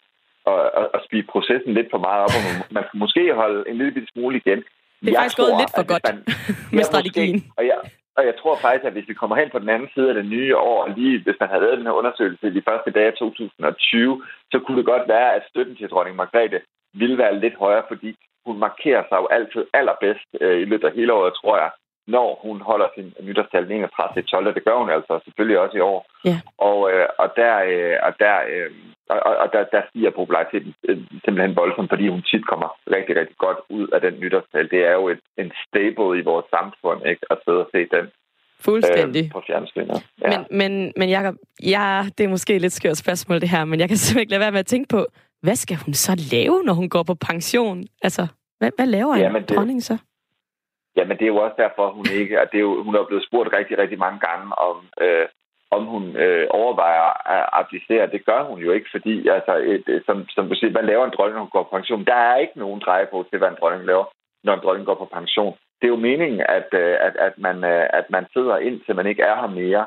at, 0.51 0.61
at, 0.79 0.87
at 0.93 1.03
spide 1.05 1.31
processen 1.33 1.73
lidt 1.73 1.89
for 1.91 2.01
meget 2.07 2.21
op, 2.25 2.33
og 2.37 2.43
man 2.77 2.83
skal 2.87 2.97
måske 3.03 3.33
holde 3.33 3.69
en 3.69 3.77
lille 3.77 4.07
smule 4.13 4.37
igen. 4.37 4.63
Det 5.01 5.07
er 5.07 5.11
jeg 5.11 5.21
faktisk 5.21 5.37
tror, 5.37 5.45
gået 5.45 5.61
lidt 5.61 5.73
for 5.79 5.85
godt 5.93 6.05
man, 6.09 6.17
med 6.77 6.83
strategien. 6.91 7.37
Måske, 7.39 7.57
og, 7.59 7.63
jeg, 7.71 7.77
og 8.17 8.23
jeg 8.29 8.35
tror 8.41 8.55
faktisk, 8.65 8.85
at 8.85 8.95
hvis 8.95 9.09
vi 9.11 9.13
kommer 9.21 9.35
hen 9.41 9.49
på 9.51 9.59
den 9.59 9.69
anden 9.69 9.89
side 9.93 10.09
af 10.09 10.15
det 10.19 10.25
nye 10.35 10.57
år, 10.57 10.79
lige 10.97 11.23
hvis 11.25 11.39
man 11.39 11.49
havde 11.49 11.63
lavet 11.63 11.77
den 11.77 11.87
her 11.89 11.99
undersøgelse 12.01 12.47
i 12.47 12.55
de 12.57 12.67
første 12.69 12.91
dage 12.91 13.07
af 13.11 13.13
2020, 13.13 14.23
så 14.51 14.57
kunne 14.59 14.77
det 14.77 14.91
godt 14.93 15.05
være, 15.07 15.29
at 15.37 15.43
støtten 15.49 15.75
til 15.75 15.89
dronning 15.89 16.15
Margrethe 16.15 16.59
ville 16.93 17.17
være 17.17 17.39
lidt 17.39 17.55
højere, 17.63 17.85
fordi 17.87 18.11
hun 18.45 18.57
markerer 18.59 19.03
sig 19.09 19.17
jo 19.21 19.27
altid 19.37 19.63
allerbedst 19.73 20.27
øh, 20.41 20.61
i 20.61 20.65
løbet 20.65 20.87
af 20.87 20.93
hele 20.93 21.13
året, 21.13 21.33
tror 21.33 21.57
jeg, 21.57 21.71
når 22.07 22.39
hun 22.45 22.61
holder 22.61 22.87
sin 22.95 23.13
nytårstal 23.21 23.71
31. 23.71 24.23
12. 24.23 24.55
Det 24.55 24.63
gør 24.65 24.77
hun 24.77 24.89
altså 24.89 25.19
selvfølgelig 25.25 25.59
også 25.59 25.77
i 25.77 25.85
år. 25.91 25.99
Ja. 26.25 26.37
Og, 26.57 26.91
øh, 26.91 27.05
og 27.17 27.27
der, 27.35 27.55
øh, 27.71 27.97
og 28.07 28.13
der, 28.19 28.35
øh, 28.51 28.71
og, 29.09 29.19
og 29.43 29.47
der, 29.53 29.63
der 29.73 29.81
stiger 29.89 30.11
populariteten 30.19 30.73
øh, 30.87 30.97
simpelthen 31.23 31.55
voldsomt, 31.55 31.89
fordi 31.89 32.07
hun 32.07 32.21
tit 32.21 32.45
kommer 32.51 32.69
rigtig, 32.95 33.15
rigtig 33.15 33.37
godt 33.37 33.59
ud 33.69 33.87
af 33.87 34.01
den 34.01 34.13
nytårstal. 34.19 34.69
Det 34.69 34.81
er 34.89 34.93
jo 34.99 35.07
et, 35.07 35.21
en 35.37 35.51
staple 35.65 36.19
i 36.19 36.27
vores 36.31 36.45
samfund, 36.55 36.99
ikke? 37.11 37.23
At 37.31 37.37
sidde 37.45 37.59
og 37.65 37.69
se 37.73 37.79
den 37.95 38.05
Fuldstændig. 38.61 39.23
Øh, 39.25 39.31
på 39.31 39.43
fjernsynet. 39.47 40.05
Ja. 40.21 40.29
Men, 40.29 40.39
men, 40.59 40.93
men 40.97 41.09
Jacob, 41.09 41.35
ja, 41.63 42.05
det 42.17 42.23
er 42.23 42.29
måske 42.29 42.55
et 42.55 42.61
lidt 42.61 42.73
skørt 42.73 42.97
spørgsmål 42.97 43.41
det 43.41 43.49
her, 43.49 43.65
men 43.65 43.79
jeg 43.79 43.87
kan 43.87 43.97
simpelthen 44.01 44.21
ikke 44.21 44.31
lade 44.31 44.41
være 44.41 44.51
med 44.51 44.59
at 44.59 44.65
tænke 44.65 44.87
på, 44.87 45.05
hvad 45.41 45.55
skal 45.55 45.77
hun 45.85 45.93
så 45.93 46.27
lave, 46.31 46.63
når 46.63 46.73
hun 46.73 46.89
går 46.89 47.03
på 47.03 47.15
pension? 47.15 47.83
Altså, 48.01 48.27
hvad, 48.59 48.71
hvad 48.75 48.85
laver 48.85 49.13
en 49.15 49.35
det, 49.35 49.49
dronning 49.49 49.83
så? 49.83 49.97
Jamen, 50.95 51.17
det 51.17 51.25
er 51.25 51.33
jo 51.35 51.43
også 51.45 51.57
derfor, 51.57 51.91
hun 51.91 52.05
ikke... 52.21 52.39
At 52.39 52.49
det 52.51 52.57
er 52.57 52.67
jo, 52.69 52.83
hun 52.83 52.95
er 52.95 53.09
blevet 53.09 53.25
spurgt 53.27 53.53
rigtig, 53.53 53.77
rigtig 53.77 53.99
mange 53.99 54.19
gange 54.27 54.47
om, 54.67 54.77
øh, 55.01 55.27
om 55.71 55.85
hun 55.85 56.03
øh, 56.23 56.47
overvejer 56.49 57.07
at 57.35 57.49
abdicere. 57.59 58.11
Det 58.15 58.25
gør 58.25 58.43
hun 58.43 58.59
jo 58.59 58.71
ikke, 58.71 58.89
fordi, 58.91 59.27
altså, 59.27 59.53
et, 59.73 59.83
øh, 59.87 60.01
som, 60.05 60.17
som 60.29 60.49
du 60.49 60.55
siger, 60.55 60.71
hvad 60.71 60.83
laver 60.83 61.05
en 61.05 61.13
dronning, 61.15 61.35
når 61.35 61.45
hun 61.45 61.55
går 61.55 61.63
på 61.63 61.75
pension? 61.77 62.05
Der 62.05 62.19
er 62.29 62.35
ikke 62.37 62.59
nogen 62.59 62.81
dreje 62.85 63.07
på 63.11 63.25
til, 63.29 63.37
hvad 63.37 63.49
en 63.49 63.59
dronning 63.61 63.85
laver, 63.85 64.05
når 64.43 64.53
en 64.53 64.63
dronning 64.63 64.85
går 64.85 64.95
på 64.95 65.09
pension. 65.13 65.53
Det 65.79 65.85
er 65.87 65.95
jo 65.95 66.05
meningen, 66.09 66.41
at, 66.57 66.69
øh, 66.73 66.95
at, 67.07 67.15
at, 67.27 67.33
man, 67.37 67.57
øh, 67.63 67.85
at 67.99 68.05
man 68.09 68.25
sidder 68.33 68.57
ind, 68.57 68.81
til 68.81 68.95
man 68.95 69.07
ikke 69.07 69.23
er 69.23 69.35
her 69.41 69.51
mere. 69.61 69.85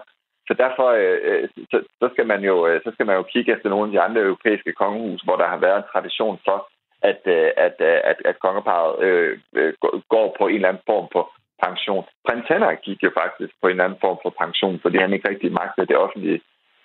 Så 0.49 0.55
derfor 0.55 0.89
øh, 1.03 1.19
øh 1.29 1.49
så, 1.71 1.79
så, 2.01 2.07
skal 2.13 2.27
man 2.27 2.41
jo, 2.51 2.67
øh, 2.67 2.81
så 2.85 2.91
skal 2.95 3.07
man 3.07 3.17
jo 3.17 3.23
kigge 3.23 3.53
efter 3.53 3.69
nogle 3.69 3.87
af 3.87 3.93
de 3.93 4.01
andre 4.01 4.21
europæiske 4.21 4.73
kongehus, 4.73 5.23
hvor 5.23 5.37
der 5.37 5.47
har 5.47 5.57
været 5.67 5.77
en 5.77 5.91
tradition 5.93 6.39
for, 6.45 6.69
Øh, 7.05 7.15
øh, 7.27 7.51
at, 7.57 7.75
at, 7.81 8.03
at, 8.11 8.19
at 8.25 8.37
kongeparet 8.39 9.03
øh, 9.07 9.39
øh 9.57 9.73
går 10.09 10.37
på 10.39 10.45
en 10.47 10.55
eller 10.55 10.69
anden 10.69 10.83
form 10.87 11.09
for 11.13 11.25
pension. 11.65 12.05
Prins 12.27 12.49
Henrik 12.49 12.79
gik 12.79 13.03
jo 13.03 13.11
faktisk 13.21 13.53
på 13.61 13.67
en 13.67 13.71
eller 13.71 13.85
anden 13.85 14.05
form 14.05 14.19
for 14.23 14.33
pension, 14.43 14.81
fordi 14.83 14.97
han 14.99 15.13
ikke 15.13 15.29
rigtig 15.29 15.53
magtede 15.53 15.87
det 15.87 15.97
offentlige 15.97 16.41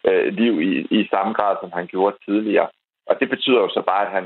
øh, 0.08 0.28
liv 0.42 0.54
i, 0.62 0.74
i 1.00 1.08
samme 1.14 1.34
grad, 1.34 1.56
som 1.62 1.72
han 1.72 1.88
gjorde 1.88 2.18
tidligere. 2.28 2.70
Og 3.10 3.20
det 3.20 3.30
betyder 3.30 3.60
jo 3.62 3.70
så 3.70 3.82
bare, 3.92 4.06
at 4.06 4.12
han 4.18 4.26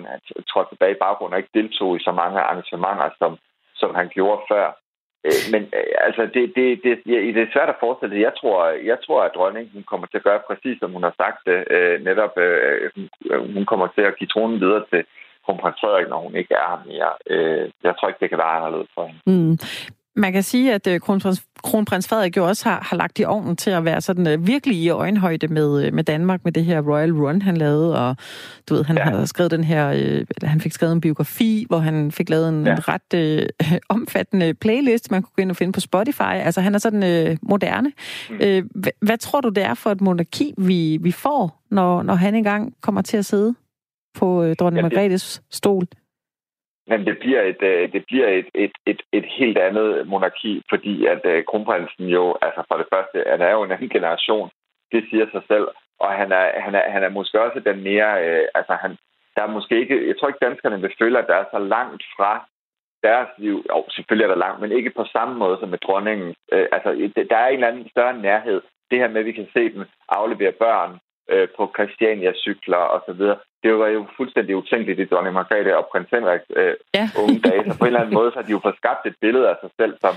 trådte 0.50 0.70
tilbage 0.70 0.96
i 0.96 1.04
baggrunden 1.04 1.34
og 1.34 1.40
ikke 1.40 1.58
deltog 1.60 1.96
i 1.96 2.04
så 2.08 2.12
mange 2.12 2.40
arrangementer, 2.40 3.10
som, 3.22 3.38
som 3.76 3.96
han 3.96 4.08
gjorde 4.16 4.42
før. 4.52 4.68
Men 5.54 5.62
altså, 6.08 6.22
det, 6.34 6.44
det, 6.56 6.66
det, 6.84 6.94
det 7.36 7.42
er 7.42 7.54
svært 7.54 7.70
at 7.70 7.82
forestille 7.84 8.22
Jeg 8.28 8.34
tror, 8.40 8.70
jeg 8.92 8.98
tror, 9.06 9.22
at 9.24 9.36
dronningen 9.36 9.84
kommer 9.84 10.08
til 10.08 10.18
at 10.18 10.24
gøre 10.24 10.48
præcis, 10.50 10.80
som 10.80 10.92
hun 10.92 11.04
har 11.04 11.16
sagt 11.22 11.40
det. 11.46 11.60
Øh, 11.76 12.04
netop, 12.04 12.34
hun 13.56 13.66
kommer 13.66 13.88
til 13.88 14.02
at 14.02 14.18
give 14.18 14.28
tronen 14.28 14.60
videre 14.60 14.86
til 14.92 15.04
kronprins 15.46 15.80
Frederik, 15.82 16.10
når 16.10 16.20
hun 16.26 16.36
ikke 16.36 16.54
er 16.54 16.68
her 16.72 16.82
mere. 16.92 17.12
Jeg 17.84 17.94
tror 17.96 18.08
ikke, 18.08 18.22
det 18.24 18.30
kan 18.30 18.42
være 18.44 18.56
anderledes 18.58 18.90
for 18.96 19.04
hende. 19.08 19.22
Mm. 19.32 19.58
Man 20.16 20.34
kan 20.34 20.44
sige, 20.44 20.74
at 20.74 20.88
øh, 20.88 21.00
kronprins, 21.00 21.46
kronprins 21.64 22.08
Frederik 22.08 22.38
jo 22.38 22.48
også 22.48 22.70
har, 22.70 22.80
har 22.90 22.98
lagt 22.98 23.20
i 23.20 23.26
ovnen 23.26 23.56
til 23.56 23.70
at 23.70 23.86
være 23.86 24.02
sådan 24.02 24.34
uh, 24.34 24.48
virkelig 24.48 24.78
i 24.78 24.90
øjenhøjde 24.90 25.48
med, 25.48 25.88
uh, 25.88 25.94
med 25.94 26.04
Danmark, 26.04 26.44
med 26.44 26.52
det 26.52 26.66
her 26.66 26.82
Royal 26.82 27.12
Run, 27.12 27.42
han 27.42 27.58
lavede, 27.58 28.08
og 28.08 28.16
du 28.70 28.76
ved, 28.76 28.84
han 28.84 28.98
ja. 28.98 29.04
har 29.04 29.26
skrevet 29.26 29.52
den 29.52 29.64
her, 29.64 29.90
uh, 29.90 30.50
han 30.50 30.62
fik 30.62 30.72
skrevet 30.72 30.94
en 30.94 31.02
biografi, 31.02 31.66
hvor 31.68 31.78
han 31.78 32.12
fik 32.12 32.30
lavet 32.30 32.50
en 32.50 32.68
ja. 32.68 32.76
ret 32.80 33.42
uh, 33.62 33.78
omfattende 33.96 34.54
playlist, 34.54 35.12
man 35.12 35.22
kunne 35.22 35.34
gå 35.36 35.42
ind 35.42 35.52
og 35.52 35.58
finde 35.58 35.74
på 35.74 35.80
Spotify. 35.80 36.22
Altså, 36.22 36.62
han 36.62 36.76
er 36.76 36.80
sådan 36.80 37.04
uh, 37.04 37.38
moderne. 37.42 37.92
Mm. 38.30 38.38
Hvad, 38.76 38.92
hvad 39.02 39.18
tror 39.18 39.42
du, 39.42 39.50
det 39.50 39.64
er 39.64 39.74
for 39.74 39.90
et 39.90 40.02
monarki, 40.02 40.54
vi, 40.58 40.98
vi 41.02 41.12
får, 41.12 41.64
når, 41.72 42.04
når 42.04 42.14
han 42.14 42.36
engang 42.36 42.74
kommer 42.82 43.02
til 43.02 43.18
at 43.18 43.26
sidde 43.26 43.56
på 44.20 44.28
uh, 44.44 44.54
dronning 44.60 44.84
ja, 44.84 44.90
Margrethes 44.90 45.44
stol? 45.50 45.86
Men 46.88 47.06
det 47.06 47.18
bliver 47.20 47.42
et, 47.42 47.62
øh, 47.62 47.92
det 47.92 48.04
bliver 48.08 48.28
et, 48.28 48.50
et, 48.56 48.76
et, 48.86 49.02
et 49.12 49.26
helt 49.26 49.58
andet 49.58 50.08
monarki, 50.08 50.62
fordi 50.70 51.06
at 51.06 51.22
uh, 51.26 51.44
kronprinsen 51.50 52.06
jo, 52.06 52.38
altså 52.42 52.64
for 52.68 52.78
det 52.78 52.88
første, 52.94 53.30
han 53.32 53.42
er 53.42 53.52
jo 53.52 53.64
en 53.64 53.72
anden 53.72 53.90
generation. 53.90 54.50
Det 54.92 55.06
siger 55.10 55.26
sig 55.32 55.44
selv. 55.48 55.68
Og 56.00 56.12
han 56.12 56.32
er, 56.32 56.62
han 56.66 56.76
er, 56.76 56.90
han 56.90 57.04
er 57.04 57.10
måske 57.10 57.42
også 57.42 57.60
den 57.60 57.84
mere, 57.84 58.12
uh, 58.28 58.46
altså 58.56 58.74
han, 58.74 58.92
der 59.36 59.42
er 59.44 59.56
måske 59.58 59.80
ikke, 59.80 60.08
jeg 60.08 60.16
tror 60.18 60.28
ikke 60.28 60.46
danskerne 60.46 60.82
vil 60.82 60.96
føle, 61.02 61.20
at 61.20 61.28
der 61.28 61.36
er 61.36 61.46
så 61.52 61.60
langt 61.60 62.04
fra 62.16 62.46
deres 63.04 63.30
liv. 63.38 63.66
Jo, 63.70 63.86
selvfølgelig 63.90 64.26
er 64.26 64.34
der 64.34 64.46
langt, 64.46 64.62
men 64.62 64.72
ikke 64.72 64.90
på 64.90 65.06
samme 65.06 65.36
måde 65.36 65.58
som 65.60 65.70
med 65.70 65.78
dronningen. 65.78 66.28
Uh, 66.54 66.66
altså, 66.76 66.90
der 67.30 67.38
er 67.38 67.48
en 67.48 67.54
eller 67.54 67.68
anden 67.68 67.90
større 67.90 68.18
nærhed. 68.18 68.62
Det 68.92 69.00
her 69.00 69.08
med, 69.08 69.20
at 69.20 69.26
vi 69.26 69.32
kan 69.32 69.48
se 69.54 69.74
dem 69.74 69.86
aflevere 70.10 70.52
børn 70.52 71.00
øh, 71.32 71.48
på 71.58 71.64
Christiania-cykler 71.76 72.84
osv. 72.96 73.22
Det 73.64 73.74
var 73.80 73.88
jo 73.88 74.06
fuldstændig 74.18 74.56
utænkeligt 74.56 75.00
i 75.00 75.06
dronning 75.06 75.34
Margrethe 75.34 75.78
og 75.78 75.88
prins 75.92 76.10
Henriks 76.12 76.46
øh, 76.56 76.76
ja. 76.94 77.06
unge 77.22 77.40
dage. 77.40 77.64
Så 77.66 77.78
på 77.78 77.86
en 77.86 77.88
eller 77.88 78.00
anden 78.00 78.14
måde 78.14 78.32
så 78.32 78.38
har 78.40 78.48
de 78.48 78.52
jo 78.52 78.60
fået 78.64 78.82
skabt 78.82 79.06
et 79.06 79.16
billede 79.22 79.50
af 79.50 79.56
sig 79.62 79.70
selv 79.80 79.94
som, 80.02 80.16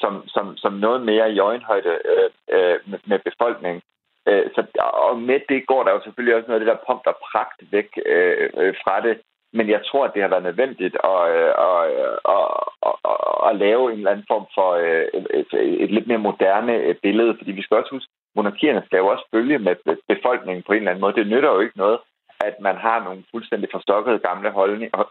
som, 0.00 0.28
som, 0.28 0.56
som 0.56 0.72
noget 0.72 1.00
mere 1.02 1.32
i 1.32 1.38
øjenhøjde 1.38 1.92
øh, 2.12 2.30
øh, 2.54 2.76
med, 3.10 3.18
befolkningen. 3.18 3.82
Øh, 4.28 4.44
så, 4.54 4.60
og 5.08 5.18
med 5.18 5.40
det 5.48 5.66
går 5.66 5.82
der 5.84 5.92
jo 5.92 6.00
selvfølgelig 6.02 6.34
også 6.36 6.48
noget 6.48 6.60
af 6.60 6.64
det 6.64 6.72
der 6.72 6.84
pomp 6.86 7.02
og 7.06 7.16
pragt 7.30 7.58
væk 7.72 7.88
øh, 8.06 8.50
øh, 8.56 8.74
fra 8.84 9.00
det. 9.00 9.20
Men 9.52 9.68
jeg 9.68 9.80
tror, 9.88 10.04
at 10.04 10.14
det 10.14 10.22
har 10.22 10.28
været 10.28 10.48
nødvendigt 10.48 10.96
at, 11.12 11.20
øh, 11.36 11.52
at, 11.68 11.80
at, 12.36 12.48
at, 12.88 12.94
at, 13.10 13.18
at 13.48 13.56
lave 13.56 13.92
en 13.92 13.98
eller 13.98 14.10
anden 14.10 14.30
form 14.32 14.46
for 14.56 14.70
øh, 14.84 15.06
et, 15.14 15.26
et, 15.40 15.82
et 15.84 15.90
lidt 15.90 16.06
mere 16.06 16.26
moderne 16.28 16.94
billede. 17.02 17.36
Fordi 17.38 17.52
vi 17.52 17.62
skal 17.62 17.76
også 17.76 17.90
huske, 17.90 18.12
monarkierne 18.36 18.82
skal 18.86 18.98
jo 18.98 19.06
også 19.06 19.24
følge 19.34 19.58
med 19.58 19.74
befolkningen 20.08 20.62
på 20.66 20.72
en 20.72 20.78
eller 20.78 20.90
anden 20.90 21.00
måde. 21.00 21.14
Det 21.14 21.26
nytter 21.26 21.50
jo 21.52 21.60
ikke 21.60 21.78
noget, 21.78 21.98
at 22.48 22.54
man 22.60 22.76
har 22.76 23.04
nogle 23.04 23.22
fuldstændig 23.30 23.68
forstokkede 23.72 24.18
gamle 24.18 24.50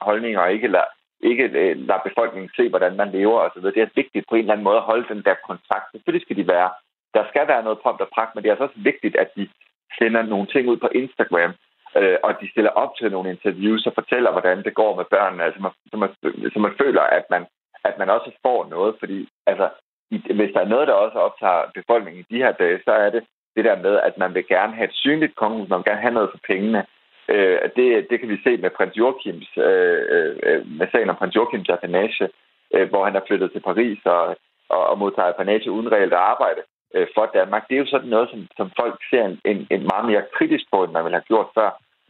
holdninger 0.07 0.39
og 0.41 0.53
ikke 0.53 0.67
lader, 0.67 0.91
ikke 1.21 1.43
øh, 1.43 1.77
lader 1.87 2.07
befolkningen 2.09 2.49
se, 2.55 2.69
hvordan 2.69 2.95
man 2.95 3.11
lever 3.11 3.39
osv. 3.39 3.63
Det 3.63 3.81
er 3.81 3.97
vigtigt 4.01 4.25
på 4.29 4.35
en 4.35 4.41
eller 4.41 4.53
anden 4.53 4.67
måde 4.69 4.77
at 4.77 4.89
holde 4.91 5.07
den 5.13 5.23
der 5.23 5.35
kontakt. 5.49 5.85
Selvfølgelig 5.91 6.25
skal 6.25 6.37
de 6.37 6.47
være. 6.47 6.69
Der 7.13 7.23
skal 7.29 7.47
være 7.47 7.63
noget 7.63 7.79
prompt 7.79 8.01
og 8.01 8.09
pragt, 8.15 8.35
men 8.35 8.43
det 8.43 8.49
er 8.49 8.53
altså 8.53 8.67
også 8.67 8.81
vigtigt, 8.91 9.15
at 9.15 9.29
de 9.37 9.49
sender 9.97 10.21
nogle 10.21 10.47
ting 10.47 10.69
ud 10.69 10.77
på 10.77 10.89
Instagram, 11.01 11.53
øh, 11.99 12.17
og 12.23 12.31
de 12.41 12.51
stiller 12.51 12.71
op 12.83 12.91
til 12.95 13.11
nogle 13.11 13.29
interviews 13.29 13.85
og 13.85 13.93
fortæller, 13.99 14.31
hvordan 14.31 14.63
det 14.63 14.73
går 14.73 14.95
med 14.95 15.05
børnene, 15.05 15.43
altså 15.43 15.61
man, 15.61 15.71
så, 15.91 15.97
man, 15.97 16.09
så 16.53 16.59
man 16.59 16.73
føler, 16.81 17.01
at 17.01 17.25
man, 17.29 17.45
at 17.83 17.95
man 17.97 18.09
også 18.09 18.31
får 18.45 18.69
noget, 18.69 18.95
fordi 18.99 19.29
altså, 19.45 19.69
hvis 20.09 20.51
der 20.53 20.61
er 20.61 20.73
noget, 20.73 20.87
der 20.87 20.93
også 20.93 21.17
optager 21.17 21.71
befolkningen 21.73 22.21
i 22.21 22.33
de 22.33 22.41
her 22.43 22.51
dage, 22.51 22.79
så 22.85 22.91
er 22.91 23.09
det 23.09 23.23
det 23.55 23.65
der 23.65 23.81
med, 23.85 23.99
at 24.07 24.17
man 24.17 24.33
vil 24.33 24.47
gerne 24.47 24.73
have 24.75 24.87
et 24.89 24.99
synligt 25.03 25.35
kongehus, 25.35 25.69
man 25.69 25.77
vil 25.79 25.89
gerne 25.91 26.01
have 26.01 26.13
noget 26.13 26.29
for 26.31 26.39
pengene. 26.47 26.85
Øh, 27.29 27.59
det, 27.75 28.07
det 28.09 28.19
kan 28.19 28.29
vi 28.29 28.37
se 28.43 28.57
med 28.57 28.69
prins 28.69 28.97
Joachims, 28.97 29.49
øh, 29.57 30.35
øh, 30.43 30.67
med 30.79 30.87
sagen 30.91 31.09
om 31.09 31.15
prins 31.15 31.35
Joachims 31.35 31.69
apanage, 31.69 32.29
øh, 32.73 32.89
hvor 32.89 33.05
han 33.05 33.15
er 33.15 33.25
flyttet 33.27 33.51
til 33.51 33.59
Paris 33.59 33.99
og, 34.05 34.35
og, 34.69 34.81
og 34.89 34.97
modtager 34.97 35.29
apanage 35.29 35.71
uden 35.71 35.91
reelt 35.91 36.13
arbejde 36.13 36.61
øh, 36.95 37.07
for 37.15 37.25
Danmark. 37.33 37.67
Det 37.67 37.75
er 37.75 37.83
jo 37.83 37.93
sådan 37.93 38.09
noget, 38.09 38.29
som, 38.29 38.47
som 38.57 38.71
folk 38.79 38.95
ser 39.09 39.25
en, 39.25 39.39
en, 39.45 39.67
en 39.69 39.83
meget 39.91 40.05
mere 40.05 40.23
kritisk 40.37 40.65
på, 40.71 40.83
end 40.83 40.91
man 40.91 41.03
ville 41.03 41.17
have 41.19 41.31
gjort 41.31 41.47
før. 41.57 41.69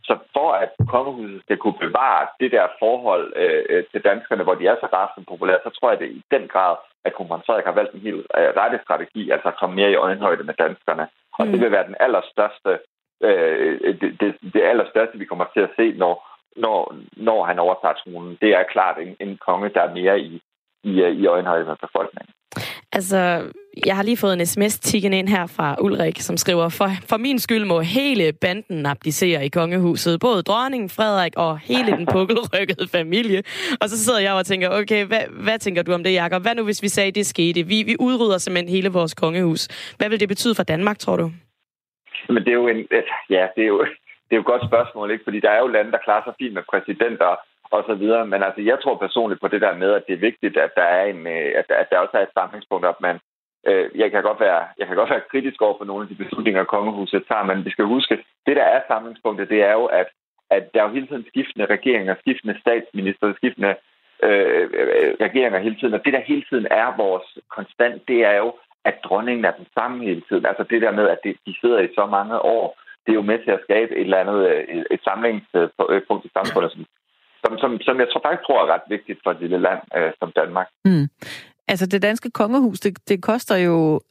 Så 0.10 0.18
for 0.36 0.50
at 0.64 0.72
kongehuset 0.94 1.42
skal 1.42 1.58
kunne 1.58 1.80
bevare 1.86 2.28
det 2.40 2.52
der 2.52 2.66
forhold 2.80 3.26
øh, 3.36 3.64
øh 3.70 3.84
til 3.92 4.02
danskerne, 4.10 4.44
hvor 4.44 4.56
de 4.56 4.68
er 4.68 4.76
så 4.80 4.88
rasende 4.94 5.26
populære, 5.32 5.60
så 5.64 5.70
tror 5.70 5.90
jeg 5.92 6.00
det 6.00 6.10
i 6.20 6.24
den 6.32 6.48
grad, 6.54 6.76
at 7.06 7.14
kronprins 7.14 7.46
Frederik 7.46 7.66
har 7.66 7.80
valgt 7.80 7.94
en 7.94 8.06
helt 8.08 8.26
øh, 8.38 8.50
rette 8.60 8.80
strategi, 8.84 9.30
altså 9.30 9.48
at 9.48 9.60
komme 9.60 9.76
mere 9.76 9.92
i 9.92 10.02
øjenhøjde 10.06 10.44
med 10.44 10.54
danskerne. 10.54 11.08
Og 11.40 11.46
mm. 11.46 11.52
det 11.52 11.62
vil 11.62 11.72
være 11.72 11.88
den 11.88 11.96
allerstørste, 12.00 12.72
øh, 13.28 13.96
det, 14.02 14.10
det, 14.22 14.30
det 14.54 14.64
allerstørste, 14.72 15.18
vi 15.18 15.26
kommer 15.26 15.46
til 15.54 15.60
at 15.68 15.76
se, 15.76 15.86
når, 16.02 16.14
når, 16.56 16.96
når 17.18 17.40
han 17.50 17.60
overtager 17.60 17.94
tronen. 17.94 18.38
Det 18.42 18.50
er 18.60 18.72
klart 18.74 18.98
en, 19.00 19.16
en 19.20 19.38
konge, 19.48 19.70
der 19.70 19.82
er 19.82 19.94
mere 19.94 20.20
i, 20.20 20.42
i, 20.84 20.94
i 21.22 21.26
øjenhøjde 21.26 21.66
med 21.66 21.76
befolkningen. 21.86 22.34
Altså, 22.92 23.52
jeg 23.86 23.96
har 23.96 24.04
lige 24.04 24.18
fået 24.18 24.34
en 24.34 24.46
sms 24.46 24.80
tikken 24.80 25.14
ind 25.14 25.30
her 25.30 25.48
fra 25.48 25.76
Ulrik, 25.82 26.20
som 26.20 26.38
skriver, 26.38 26.70
for, 26.70 26.90
for 27.10 27.18
min 27.18 27.40
skyld 27.40 27.66
må 27.66 27.80
hele 27.80 28.34
banden 28.34 28.86
abdicere 28.86 29.46
i 29.46 29.50
kongehuset. 29.50 30.20
Både 30.20 30.42
dronningen, 30.42 30.90
Frederik 30.90 31.34
og 31.38 31.60
hele 31.60 31.92
den 31.98 32.06
pukkelrykkede 32.06 32.88
familie. 32.88 33.44
Og 33.82 33.90
så 33.90 33.98
sidder 34.04 34.20
jeg 34.20 34.34
og 34.34 34.46
tænker, 34.46 34.70
okay, 34.70 35.06
hvad, 35.06 35.22
hvad 35.30 35.60
tænker 35.60 35.84
du 35.84 35.94
om 35.94 36.04
det, 36.04 36.14
Jakob? 36.14 36.42
Hvad 36.42 36.56
nu, 36.56 36.64
hvis 36.64 36.84
vi 36.84 36.88
sagde, 36.88 37.12
det 37.12 37.26
skete? 37.26 37.64
Vi, 37.64 37.84
vi 37.84 37.96
udrydder 38.00 38.38
simpelthen 38.38 38.76
hele 38.76 38.90
vores 38.90 39.14
kongehus. 39.14 39.68
Hvad 39.98 40.10
vil 40.10 40.20
det 40.20 40.28
betyde 40.28 40.56
for 40.56 40.64
Danmark, 40.64 41.00
tror 41.00 41.18
du? 41.18 41.32
Men 42.30 42.44
det 42.44 42.48
er 42.48 42.60
jo 42.64 42.68
en... 42.68 42.88
Ja, 43.30 43.48
det 43.56 43.64
er 43.64 43.68
jo, 43.68 43.80
det 44.26 44.32
er 44.32 44.36
jo 44.36 44.40
et 44.40 44.54
godt 44.54 44.68
spørgsmål, 44.70 45.12
ikke? 45.12 45.24
Fordi 45.24 45.40
der 45.40 45.50
er 45.50 45.60
jo 45.60 45.68
lande, 45.68 45.92
der 45.92 46.06
klarer 46.06 46.24
sig 46.26 46.34
fint 46.40 46.54
med 46.54 46.64
præsidenter 46.72 47.36
og 47.72 47.84
så 47.88 47.94
videre. 47.94 48.28
Men 48.28 48.44
altså, 48.44 48.62
jeg 48.62 48.78
tror 48.84 48.96
personligt 48.96 49.42
på 49.42 49.48
det 49.48 49.62
der 49.62 49.76
med, 49.76 49.92
at 49.94 50.04
det 50.08 50.14
er 50.14 50.28
vigtigt, 50.30 50.58
at 50.58 50.72
der 50.76 50.88
er 51.00 51.06
en, 51.06 51.28
øh, 51.28 51.52
at, 51.60 51.66
at 51.82 51.88
der 51.90 51.98
også 52.00 52.18
er 52.18 52.24
et 52.24 52.38
samlingspunkt, 52.38 52.86
at 52.86 53.02
man, 53.02 53.16
øh, 53.68 53.86
jeg 53.96 54.12
kan 54.12 54.24
godt 54.24 54.40
være, 54.40 54.62
jeg 54.80 54.88
kan 54.88 54.96
godt 54.96 55.10
være 55.10 55.30
kritisk 55.32 55.62
over 55.62 55.78
for 55.78 55.86
nogle 55.86 56.04
af 56.04 56.10
de 56.10 56.22
beslutninger, 56.24 56.64
kongehuset 56.64 57.24
tager, 57.28 57.44
men 57.44 57.66
vi 57.66 57.70
skal 57.70 57.86
huske, 57.86 58.16
det 58.46 58.56
der 58.56 58.64
er 58.64 58.82
samlingspunktet, 58.88 59.50
det 59.50 59.62
er 59.64 59.74
jo, 59.74 59.86
at, 59.86 60.08
at 60.50 60.74
der 60.74 60.80
er 60.80 60.88
jo 60.88 60.94
hele 60.94 61.08
tiden 61.08 61.26
skiftende 61.28 61.66
regeringer, 61.66 62.16
skiftende 62.20 62.60
statsminister, 62.60 63.34
skiftende 63.34 63.76
øh, 64.24 64.70
øh, 64.80 65.14
regeringer 65.26 65.60
hele 65.60 65.76
tiden, 65.76 65.94
og 65.94 66.06
det 66.06 66.14
der 66.14 66.30
hele 66.32 66.44
tiden 66.50 66.68
er 66.72 66.98
vores 66.98 67.38
konstant, 67.50 68.08
det 68.08 68.26
er 68.26 68.38
jo, 68.38 68.54
at 68.86 68.96
dronningen 69.04 69.46
er 69.46 69.52
den 69.52 69.68
samme 69.78 70.06
hele 70.06 70.24
tiden. 70.30 70.46
Altså 70.46 70.64
det 70.64 70.82
der 70.82 70.92
med, 70.92 71.08
at 71.10 71.20
de 71.24 71.56
sidder 71.62 71.80
i 71.80 71.94
så 71.96 72.06
mange 72.06 72.40
år, 72.40 72.80
det 73.06 73.12
er 73.12 73.22
jo 73.22 73.32
med 73.32 73.40
til 73.44 73.52
at 73.52 73.64
skabe 73.64 73.92
et 73.96 74.02
eller 74.02 74.18
andet 74.24 74.40
øh, 74.50 74.84
et 74.92 75.02
samlingspunkt 75.04 76.26
i 76.26 76.36
samfundet, 76.38 76.72
som, 76.72 76.86
som, 77.50 77.58
som, 77.58 77.72
som 77.82 78.00
jeg 78.00 78.08
tror 78.12 78.22
faktisk 78.26 78.46
tror 78.46 78.60
er 78.64 78.74
ret 78.74 78.88
vigtigt 78.90 79.20
for 79.24 79.32
et 79.32 79.40
lille 79.40 79.60
land 79.68 79.82
øh, 79.98 80.12
som 80.20 80.32
Danmark. 80.36 80.68
Mm. 80.86 81.08
Altså 81.68 81.86
det 81.86 82.02
danske 82.02 82.30
kongehus, 82.32 82.80
det, 82.80 83.10
det 83.10 83.24
koster 83.24 83.56
jo 83.56 84.02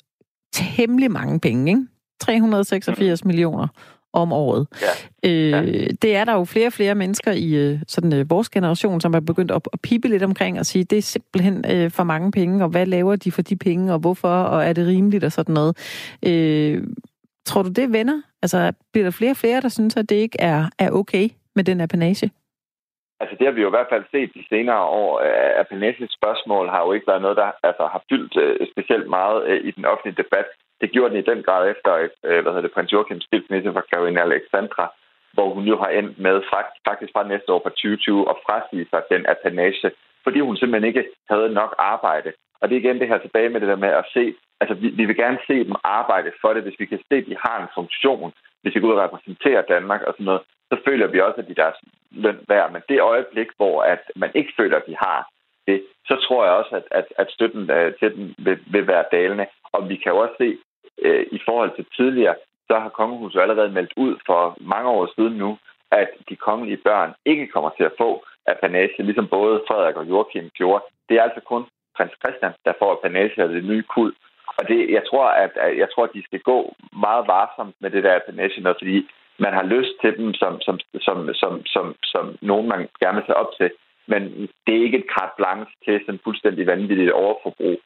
temmelig 0.53 1.11
mange 1.11 1.41
penge, 1.41 1.71
ikke? 1.71 1.87
386 2.21 3.25
mm. 3.25 3.29
millioner 3.29 3.69
om 4.13 4.33
året. 4.33 4.67
Ja. 4.83 5.31
Øh, 5.31 5.51
ja. 5.51 5.87
Det 6.03 6.17
er 6.17 6.25
der 6.25 6.33
jo 6.33 6.45
flere 6.45 6.67
og 6.67 6.73
flere 6.73 6.95
mennesker 6.95 7.33
i 7.33 7.55
øh, 7.55 7.79
sådan 7.89 8.13
øh, 8.13 8.31
vores 8.31 8.49
generation, 8.49 9.01
som 9.01 9.15
er 9.15 9.21
begyndt 9.21 9.51
at, 9.51 9.69
at 9.73 9.81
pipe 9.81 10.09
lidt 10.09 10.23
omkring 10.23 10.59
og 10.59 10.67
sige, 10.67 10.85
det 10.85 10.99
er 10.99 11.03
simpelthen 11.03 11.65
øh, 11.71 11.91
for 11.91 12.05
mange 12.05 12.31
penge, 12.31 12.65
og 12.65 12.71
hvad 12.71 12.87
laver 12.87 13.17
de 13.17 13.33
for 13.33 13.43
de 13.43 13.57
penge, 13.57 13.93
og 13.93 13.99
hvorfor, 13.99 14.29
og 14.29 14.65
er 14.65 14.73
det 14.73 14.87
rimeligt 14.87 15.25
og 15.25 15.33
sådan 15.33 15.55
noget. 15.55 15.77
Øh, 16.27 16.83
tror 17.47 17.63
du, 17.63 17.69
det 17.69 17.93
vender? 17.93 18.23
Altså, 18.43 18.73
bliver 18.93 19.05
der 19.05 19.11
flere 19.11 19.31
og 19.31 19.37
flere, 19.37 19.61
der 19.61 19.69
synes, 19.69 19.97
at 19.97 20.09
det 20.09 20.17
ikke 20.17 20.41
er, 20.41 20.69
er 20.79 20.91
okay 20.91 21.29
med 21.57 21.65
den 21.65 21.81
apanage? 21.81 22.31
Altså 23.21 23.37
det 23.39 23.47
har 23.47 23.55
vi 23.55 23.63
jo 23.63 23.71
i 23.71 23.77
hvert 23.77 23.93
fald 23.93 24.05
set 24.11 24.31
de 24.35 24.45
senere 24.49 24.83
år. 25.03 25.11
Øh, 25.27 25.61
Apanages 25.63 26.11
spørgsmål 26.19 26.69
har 26.69 26.81
jo 26.87 26.93
ikke 26.93 27.11
været 27.11 27.23
noget, 27.23 27.37
der 27.37 27.51
altså, 27.69 27.85
har 27.95 28.03
fyldt 28.11 28.35
uh, 28.45 28.67
specielt 28.73 29.09
meget 29.19 29.39
øh, 29.49 29.61
i 29.69 29.71
den 29.71 29.85
offentlige 29.85 30.23
debat. 30.23 30.49
Det 30.81 30.93
gjorde 30.93 31.11
den 31.11 31.23
i 31.23 31.31
den 31.31 31.43
grad 31.43 31.63
efter 31.73 31.91
et, 32.05 32.15
hvad 32.23 32.53
hedder 32.53 32.67
det, 32.67 32.73
prins 32.73 32.93
Joachim 32.93 33.21
skilsmisse 33.21 33.73
fra 33.73 33.89
Karina 33.91 34.21
Alexandra, 34.21 34.87
hvor 35.33 35.49
hun 35.55 35.65
jo 35.65 35.77
har 35.83 35.91
endt 35.99 36.19
med 36.19 36.37
faktisk 36.89 37.13
fra 37.13 37.29
næste 37.33 37.53
år 37.53 37.61
fra 37.63 37.71
2020 37.71 38.31
at 38.31 38.37
frasige 38.47 38.87
sig 38.91 39.03
den 39.11 39.27
apanage, 39.35 39.91
fordi 40.25 40.41
hun 40.41 40.57
simpelthen 40.57 40.89
ikke 40.89 41.05
havde 41.31 41.49
nok 41.61 41.75
arbejde. 41.79 42.33
Og 42.61 42.69
det 42.69 42.75
er 42.75 42.81
igen 42.81 43.01
det 43.01 43.09
her 43.09 43.19
tilbage 43.19 43.49
med 43.49 43.61
det 43.61 43.69
der 43.69 43.85
med 43.85 43.89
at 43.89 44.05
se, 44.15 44.35
altså 44.61 44.75
vi, 44.75 44.89
vi 44.99 45.05
vil 45.05 45.17
gerne 45.17 45.39
se 45.47 45.65
dem 45.65 45.77
arbejde 45.85 46.31
for 46.41 46.51
det, 46.53 46.63
hvis 46.63 46.81
vi 46.81 46.87
kan 46.87 47.01
se, 47.09 47.15
at 47.17 47.27
de 47.27 47.37
har 47.45 47.57
en 47.63 47.75
funktion, 47.75 48.33
hvis 48.63 48.75
vi 48.75 48.81
går 48.81 48.89
ud 48.89 48.99
og 48.99 49.05
repræsenterer 49.05 49.63
Danmark 49.75 50.03
og 50.03 50.13
sådan 50.13 50.25
noget, 50.31 50.43
så 50.71 50.77
føler 50.87 51.07
vi 51.07 51.21
også, 51.21 51.41
at 51.41 51.49
de 51.49 51.55
deres 51.55 51.79
løn 52.11 52.41
værd. 52.49 52.73
Men 52.73 52.83
det 52.89 53.01
øjeblik, 53.01 53.49
hvor 53.57 53.83
at 53.83 54.03
man 54.17 54.31
ikke 54.35 54.53
føler, 54.57 54.77
at 54.77 54.87
de 54.87 54.97
har 54.97 55.29
det, 55.67 55.83
så 56.07 56.15
tror 56.25 56.45
jeg 56.45 56.55
også, 56.55 56.77
at, 56.77 56.87
at, 56.91 57.07
at 57.19 57.29
støtten 57.31 57.71
øh, 57.71 57.95
til 57.99 58.15
dem 58.17 58.35
vil, 58.39 58.59
vil 58.73 58.87
være 58.87 59.05
dalende. 59.13 59.47
Og 59.73 59.89
vi 59.89 59.97
kan 59.97 60.13
jo 60.13 60.19
også 60.19 60.35
se, 60.39 60.59
øh, 61.03 61.27
i 61.33 61.41
forhold 61.45 61.71
til 61.77 61.87
tidligere, 61.97 62.35
så 62.69 62.79
har 62.79 62.89
kongehuset 62.89 63.41
allerede 63.41 63.73
meldt 63.73 63.93
ud 63.97 64.17
for 64.27 64.57
mange 64.61 64.89
år 64.91 65.09
siden 65.17 65.35
nu, 65.43 65.59
at 65.91 66.11
de 66.29 66.37
kongelige 66.37 66.83
børn 66.89 67.15
ikke 67.25 67.47
kommer 67.47 67.71
til 67.77 67.85
at 67.85 67.97
få 67.99 68.25
apanage, 68.47 69.03
ligesom 69.03 69.29
både 69.29 69.63
Frederik 69.69 69.97
og 69.97 70.09
Joachim 70.09 70.51
gjorde. 70.55 70.85
Det 71.09 71.15
er 71.17 71.23
altså 71.23 71.41
kun 71.41 71.65
prins 71.97 72.13
Christian, 72.23 72.53
der 72.65 72.73
får 72.79 72.93
apanage 72.93 73.43
af 73.43 73.49
det 73.49 73.65
nye 73.65 73.85
kul. 73.95 74.15
Og 74.59 74.69
det, 74.69 74.91
jeg 74.91 75.03
tror, 75.11 75.27
at, 75.45 75.53
jeg 75.83 75.89
tror, 75.91 76.05
at 76.05 76.15
de 76.15 76.23
skal 76.25 76.41
gå 76.41 76.75
meget 76.93 77.25
varsomt 77.27 77.75
med 77.81 77.91
det 77.91 78.05
der 78.05 78.15
apanage, 78.17 78.63
fordi 78.63 79.09
man 79.45 79.53
har 79.59 79.65
lyst 79.75 79.95
til 80.03 80.17
dem 80.17 80.35
som, 80.35 80.61
som, 80.61 80.79
som, 81.07 81.17
som, 81.35 81.53
som, 81.75 81.95
som 82.13 82.25
nogen, 82.41 82.69
man 82.69 82.89
gerne 83.01 83.17
vil 83.19 83.27
tage 83.27 83.43
op 83.43 83.53
til. 83.61 83.71
Men 84.13 84.23
det 84.65 84.73
er 84.75 84.87
ikke 84.87 84.99
et 84.99 85.11
carte 85.15 85.35
blanche 85.39 85.75
til 85.85 86.01
sådan 86.01 86.25
fuldstændig 86.25 86.67
vanvittigt 86.67 87.19
overforbrug. 87.23 87.79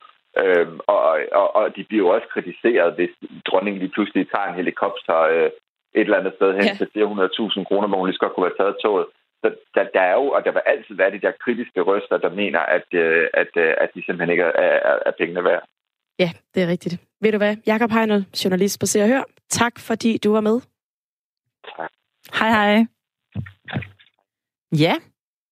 Øhm, 0.42 0.78
og, 0.86 1.02
og, 1.40 1.56
og 1.56 1.76
de 1.76 1.84
bliver 1.84 2.04
jo 2.04 2.14
også 2.14 2.28
kritiseret, 2.34 2.94
hvis 2.94 3.12
dronningen 3.48 3.80
lige 3.82 3.94
pludselig 3.94 4.22
tager 4.28 4.48
en 4.48 4.60
helikopter 4.60 5.18
øh, 5.32 5.50
et 5.98 6.06
eller 6.06 6.18
andet 6.18 6.34
sted 6.36 6.50
hen 6.58 6.68
ja. 6.70 6.74
til 6.78 6.88
400.000 6.96 7.64
kroner, 7.68 7.88
hvor 7.88 7.98
hun 7.98 8.08
lige 8.08 8.20
skal 8.20 8.32
kunne 8.32 8.48
have 8.48 8.60
taget 8.60 8.76
toget. 8.84 9.06
Så 9.42 9.46
der, 9.74 9.84
der 9.94 10.00
er 10.00 10.14
jo, 10.20 10.26
og 10.36 10.44
der 10.44 10.52
vil 10.52 10.62
altid 10.72 10.94
være 10.96 11.14
de 11.16 11.20
der 11.24 11.32
kritiske 11.44 11.80
røster, 11.80 12.16
der 12.24 12.30
mener, 12.30 12.60
at, 12.76 12.88
øh, 12.94 13.26
at, 13.34 13.52
øh, 13.56 13.74
at 13.82 13.88
de 13.94 14.00
simpelthen 14.06 14.30
ikke 14.30 14.42
er, 14.42 14.78
er, 14.90 14.98
er 15.06 15.12
pengene 15.18 15.44
værd. 15.44 15.62
Ja, 16.18 16.30
det 16.54 16.62
er 16.62 16.68
rigtigt. 16.68 16.94
Ved 17.20 17.32
du 17.32 17.38
hvad, 17.38 17.56
Jakob 17.66 17.90
Heinel, 17.90 18.26
journalist 18.44 18.80
på 18.80 18.86
Se 18.86 19.02
og 19.02 19.08
Hør, 19.08 19.22
tak 19.48 19.78
fordi 19.78 20.18
du 20.18 20.32
var 20.32 20.40
med. 20.40 20.71
Tak. 21.76 21.90
Hej 22.34 22.50
hej. 22.50 22.86
Ja, 24.78 24.94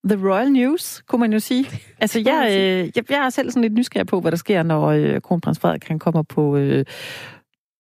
The 0.05 0.29
Royal 0.29 0.53
News, 0.53 1.03
kunne 1.03 1.21
man 1.21 1.33
jo 1.33 1.39
sige. 1.39 1.67
Altså, 2.01 2.23
jeg, 2.25 2.47
øh, 2.51 2.93
jeg, 2.97 3.11
jeg 3.11 3.25
er 3.25 3.31
selv 3.31 3.51
sådan 3.51 3.63
lidt 3.63 3.75
nysgerrig 3.75 4.07
på, 4.07 4.21
hvad 4.21 4.31
der 4.31 4.37
sker, 4.37 4.63
når 4.63 4.87
øh, 4.87 5.21
kronprins 5.21 5.59
Frederik 5.59 5.89
han 5.89 5.99
kommer 5.99 6.23
på, 6.23 6.57
øh, 6.57 6.85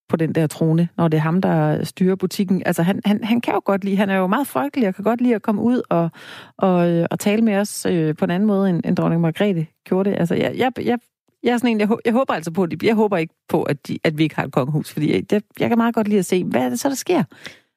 på 0.08 0.16
den 0.16 0.34
der 0.34 0.46
trone, 0.46 0.88
når 0.96 1.08
det 1.08 1.16
er 1.18 1.22
ham, 1.22 1.42
der 1.42 1.84
styrer 1.84 2.16
butikken. 2.16 2.62
Altså, 2.66 2.82
han, 2.82 3.00
han, 3.04 3.24
han 3.24 3.40
kan 3.40 3.54
jo 3.54 3.62
godt 3.64 3.84
lide, 3.84 3.96
han 3.96 4.10
er 4.10 4.16
jo 4.16 4.26
meget 4.26 4.46
folkelig 4.46 4.88
og 4.88 4.94
kan 4.94 5.04
godt 5.04 5.20
lide 5.20 5.34
at 5.34 5.42
komme 5.42 5.62
ud 5.62 5.82
og, 5.90 6.10
og, 6.58 6.90
øh, 6.90 7.06
og 7.10 7.18
tale 7.18 7.42
med 7.42 7.56
os 7.56 7.86
øh, 7.86 8.16
på 8.16 8.24
en 8.24 8.30
anden 8.30 8.46
måde, 8.46 8.70
end, 8.70 8.82
end 8.84 8.96
dronning 8.96 9.20
Margrethe 9.20 9.66
gjorde 9.84 10.10
det. 10.10 10.18
Altså, 10.18 10.34
jeg, 10.34 10.54
jeg, 10.56 10.72
jeg, 10.78 10.98
jeg, 11.42 11.52
er 11.52 11.56
sådan 11.56 11.70
en, 11.70 11.80
jeg, 11.80 11.88
jeg 12.04 12.12
håber 12.12 12.34
altså 12.34 12.50
på, 12.50 12.62
at 12.62 12.70
de, 12.70 12.86
jeg 12.86 12.94
håber 12.94 13.16
ikke 13.16 13.34
på, 13.48 13.62
at, 13.62 13.88
de, 13.88 13.98
at 14.04 14.18
vi 14.18 14.22
ikke 14.22 14.36
har 14.36 14.44
et 14.44 14.52
kongehus, 14.52 14.92
fordi 14.92 15.12
jeg, 15.12 15.32
jeg, 15.32 15.42
jeg 15.60 15.68
kan 15.68 15.78
meget 15.78 15.94
godt 15.94 16.08
lide 16.08 16.18
at 16.18 16.26
se, 16.26 16.44
hvad 16.44 16.60
er 16.60 16.68
det 16.68 16.80
så, 16.80 16.88
der 16.88 16.94
sker? 16.94 17.24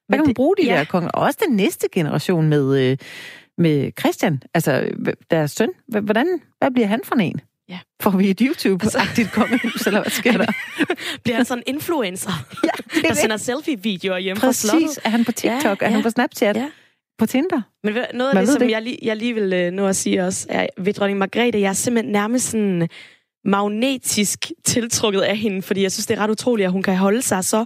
Hvad 0.08 0.18
kan 0.18 0.26
man 0.26 0.34
bruge 0.34 0.54
de 0.56 0.66
ja. 0.66 0.76
der 0.76 0.84
konger? 0.84 1.10
Og 1.10 1.22
også 1.22 1.38
den 1.48 1.56
næste 1.56 1.88
generation 1.92 2.48
med, 2.48 2.90
øh, 2.90 2.96
med 3.58 3.90
Christian, 4.00 4.42
altså 4.54 4.90
deres 5.30 5.50
søn. 5.50 5.70
Hvordan, 5.88 6.40
hvad 6.58 6.70
bliver 6.70 6.86
han 6.86 7.00
for 7.04 7.14
en? 7.14 7.40
Ja. 7.68 7.78
Får 8.02 8.10
vi 8.10 8.30
et 8.30 8.40
YouTube-agtigt 8.40 9.20
altså, 9.20 9.28
kongehus, 9.32 9.86
eller 9.86 10.00
hvad 10.00 10.10
sker 10.10 10.32
der? 10.32 10.52
bliver 11.24 11.36
han 11.36 11.44
sådan 11.44 11.62
en 11.66 11.74
influencer, 11.74 12.30
ja, 12.64 12.70
det 12.94 13.04
der 13.08 13.14
sender 13.14 13.36
selfie-videoer 13.36 14.18
hjemme 14.18 14.40
Præcis. 14.40 14.70
fra 14.70 14.78
slottet? 14.78 14.98
Er 15.04 15.08
han 15.08 15.24
på 15.24 15.32
TikTok? 15.32 15.82
Ja, 15.82 15.86
er 15.86 15.90
ja. 15.90 15.94
han 15.94 16.02
på 16.02 16.10
Snapchat? 16.10 16.56
Ja. 16.56 16.70
På 17.18 17.26
Tinder? 17.26 17.62
Men 17.84 17.94
noget 18.14 18.28
af 18.28 18.34
Man 18.34 18.46
det, 18.46 18.52
som 18.52 18.60
det. 18.60 18.70
Jeg, 18.70 18.82
lige, 18.82 18.98
jeg 19.02 19.16
lige 19.16 19.34
vil 19.34 19.52
øh, 19.52 19.72
nå 19.72 19.86
at 19.86 19.96
sige 19.96 20.24
også, 20.24 20.46
er 20.50 20.66
ved 20.78 20.92
dronning 20.92 21.18
Margrethe, 21.18 21.60
jeg 21.60 21.68
er 21.68 21.72
simpelthen 21.72 22.12
nærmest 22.12 22.50
sådan 22.50 22.88
magnetisk 23.44 24.50
tiltrukket 24.64 25.20
af 25.20 25.36
hende, 25.36 25.62
fordi 25.62 25.82
jeg 25.82 25.92
synes, 25.92 26.06
det 26.06 26.18
er 26.18 26.22
ret 26.22 26.30
utroligt, 26.30 26.66
at 26.66 26.72
hun 26.72 26.82
kan 26.82 26.96
holde 26.96 27.22
sig 27.22 27.44
så, 27.44 27.64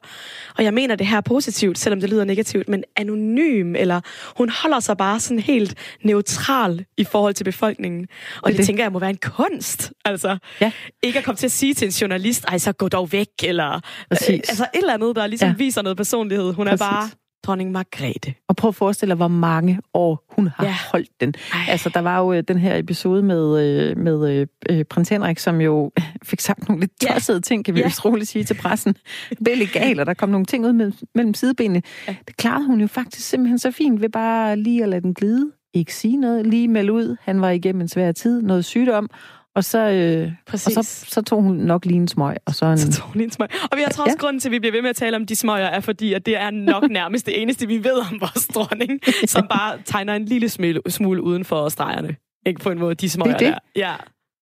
og 0.57 0.65
jeg 0.65 0.75
mener 0.75 0.97
det 0.97 1.07
her 1.07 1.21
positivt, 1.21 1.79
selvom 1.79 2.01
det 2.01 2.11
lyder 2.11 2.25
negativt, 2.25 2.69
men 2.69 2.85
anonym, 2.97 3.75
eller 3.77 4.01
hun 4.37 4.49
holder 4.49 4.81
sig 4.81 4.97
bare 4.97 5.21
sådan 5.21 5.39
helt 5.39 5.75
neutral 6.05 6.85
i 6.97 7.05
forhold 7.05 7.35
til 7.35 7.45
befolkningen. 7.45 8.07
Og 8.43 8.43
det, 8.43 8.47
det, 8.47 8.59
det. 8.59 8.67
tænker 8.67 8.85
jeg 8.85 8.93
må 8.93 8.99
være 8.99 9.11
en 9.11 9.19
kunst. 9.23 9.93
Altså, 10.05 10.39
ja. 10.61 10.73
ikke 11.03 11.19
at 11.19 11.25
komme 11.25 11.37
til 11.37 11.47
at 11.47 11.53
sige 11.53 11.75
til 11.75 11.87
en 11.87 11.93
journalist, 11.93 12.45
ej, 12.45 12.59
så 12.59 12.73
gå 12.73 12.89
dog 12.89 13.13
væk, 13.13 13.29
eller 13.45 13.75
øh, 14.13 14.19
altså 14.31 14.67
et 14.75 14.79
eller 14.79 14.95
andet, 14.95 15.17
der 15.17 15.27
ligesom 15.27 15.49
ja. 15.49 15.55
viser 15.55 15.83
noget 15.83 15.97
personlighed. 15.97 16.53
Hun 16.53 16.67
Præcis. 16.67 16.81
er 16.81 16.91
bare 16.91 17.11
dronning 17.49 17.73
Margrethe. 17.73 18.35
Og 18.49 18.57
prøv 18.57 18.69
at 18.69 18.75
forestille 18.75 19.11
dig, 19.11 19.17
hvor 19.17 19.29
mange 19.29 19.81
år 19.95 20.25
hun 20.29 20.49
har 20.57 20.65
ja. 20.65 20.75
holdt 20.93 21.21
den. 21.21 21.35
Ej. 21.53 21.61
Altså, 21.69 21.91
der 21.95 22.01
var 22.01 22.19
jo 22.19 22.33
øh, 22.33 22.43
den 22.49 22.59
her 22.59 22.77
episode 22.77 23.23
med, 23.23 23.65
øh, 23.65 23.99
med 23.99 24.47
øh, 24.71 24.85
prins 24.85 25.09
Henrik, 25.09 25.39
som 25.39 25.61
jo 25.61 25.93
fik 26.31 26.41
sagt 26.41 26.69
nogle 26.69 26.81
lidt 26.81 27.01
tossede 27.01 27.37
ja. 27.37 27.41
ting, 27.41 27.65
kan 27.65 27.75
vi 27.75 27.81
ja. 27.81 27.87
vist 27.87 28.05
roligt 28.05 28.29
sige 28.29 28.45
til 28.45 28.55
pressen. 28.55 28.97
Det 29.31 29.49
er 29.49 29.57
legalt, 29.57 30.01
og 30.01 30.07
der 30.07 30.15
kom 30.15 30.29
nogle 30.29 30.47
ting 30.47 30.67
ud 30.67 30.73
mellem, 30.73 30.95
mellem 31.15 31.35
sidebenene. 31.35 31.83
Ja. 32.09 32.17
Det 32.27 32.37
klarede 32.37 32.67
hun 32.67 32.81
jo 32.81 32.87
faktisk 32.87 33.29
simpelthen 33.29 33.59
så 33.59 33.71
fint 33.71 34.01
ved 34.01 34.09
bare 34.09 34.57
lige 34.57 34.83
at 34.83 34.89
lade 34.89 35.01
den 35.01 35.15
glide. 35.15 35.51
Ikke 35.75 35.95
sige 35.95 36.17
noget, 36.17 36.47
lige 36.47 36.69
melde 36.69 36.93
ud. 36.93 37.17
Han 37.21 37.41
var 37.41 37.51
igennem 37.51 37.81
en 37.81 37.89
svær 37.89 38.13
tid, 38.13 38.43
noget 38.43 38.65
sygdom, 38.65 39.11
og 39.59 39.65
så, 39.65 39.91
øh, 39.91 40.33
og 40.53 40.59
så, 40.59 41.05
så 41.09 41.23
tog 41.23 41.43
hun 41.43 41.57
nok 41.57 41.85
lige 41.85 41.97
en 41.97 42.09
smøg. 42.09 42.37
Og 42.47 42.55
så, 42.55 42.67
en... 42.67 42.79
så 42.79 42.93
tog 42.93 43.07
hun 43.07 43.17
lige 43.17 43.25
en 43.25 43.31
smøg. 43.31 43.49
Og 43.73 43.77
vi 43.77 43.83
har 43.83 43.91
trods 43.91 44.09
ja. 44.09 44.17
grunden 44.17 44.41
til, 44.41 44.49
at 44.49 44.53
vi 44.53 44.59
bliver 44.59 44.73
ved 44.73 44.83
med 44.83 44.91
at 44.91 44.97
tale 44.97 45.17
om 45.17 45.27
de 45.27 45.37
smøger, 45.37 45.67
er 45.67 45.81
fordi, 45.81 46.13
at 46.13 46.27
det 46.27 46.37
er 46.37 46.51
nok 46.51 46.91
nærmest 47.01 47.27
det 47.27 47.43
eneste, 47.43 47.67
vi 47.67 47.85
ved 47.85 47.99
om 48.13 48.21
vores 48.21 48.47
dronning, 48.47 49.01
som 49.27 49.47
bare 49.49 49.79
tegner 49.85 50.15
en 50.15 50.25
lille 50.25 50.49
smule, 50.49 50.81
smule 50.89 51.23
uden 51.23 51.45
for 51.45 51.69
stregerne. 51.69 52.17
Ikke 52.47 52.61
på 52.61 52.71
en 52.71 52.79
måde, 52.79 52.95
de 52.95 53.11
smøger 53.11 53.37
det 53.37 53.47
det. 53.47 53.55
der. 53.55 53.59
Ja. 53.77 53.95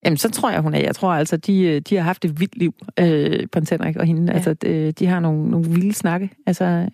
Jamen, 0.05 0.17
så 0.17 0.31
tror 0.31 0.51
jeg, 0.51 0.61
hun 0.61 0.75
er. 0.75 0.79
Jeg 0.79 0.95
tror 0.95 1.13
altså, 1.13 1.37
de, 1.37 1.63
øh, 1.63 1.81
de 1.81 1.97
har 1.97 2.03
haft 2.03 2.25
et 2.25 2.41
vildt 2.41 2.57
liv, 2.57 2.75
øh, 3.01 3.47
prins 3.47 3.71
Henrik 3.71 3.97
og 3.97 4.07
hende. 4.07 4.33
Ja. 4.33 4.37
Altså, 4.37 4.55
de, 4.55 4.93
de 4.93 5.07
har 5.07 5.21
nogle, 5.21 5.51
nogle 5.51 5.71
vilde 5.71 5.93
snakke. 5.93 6.31
Altså, 6.47 6.65
jeg, 6.65 6.89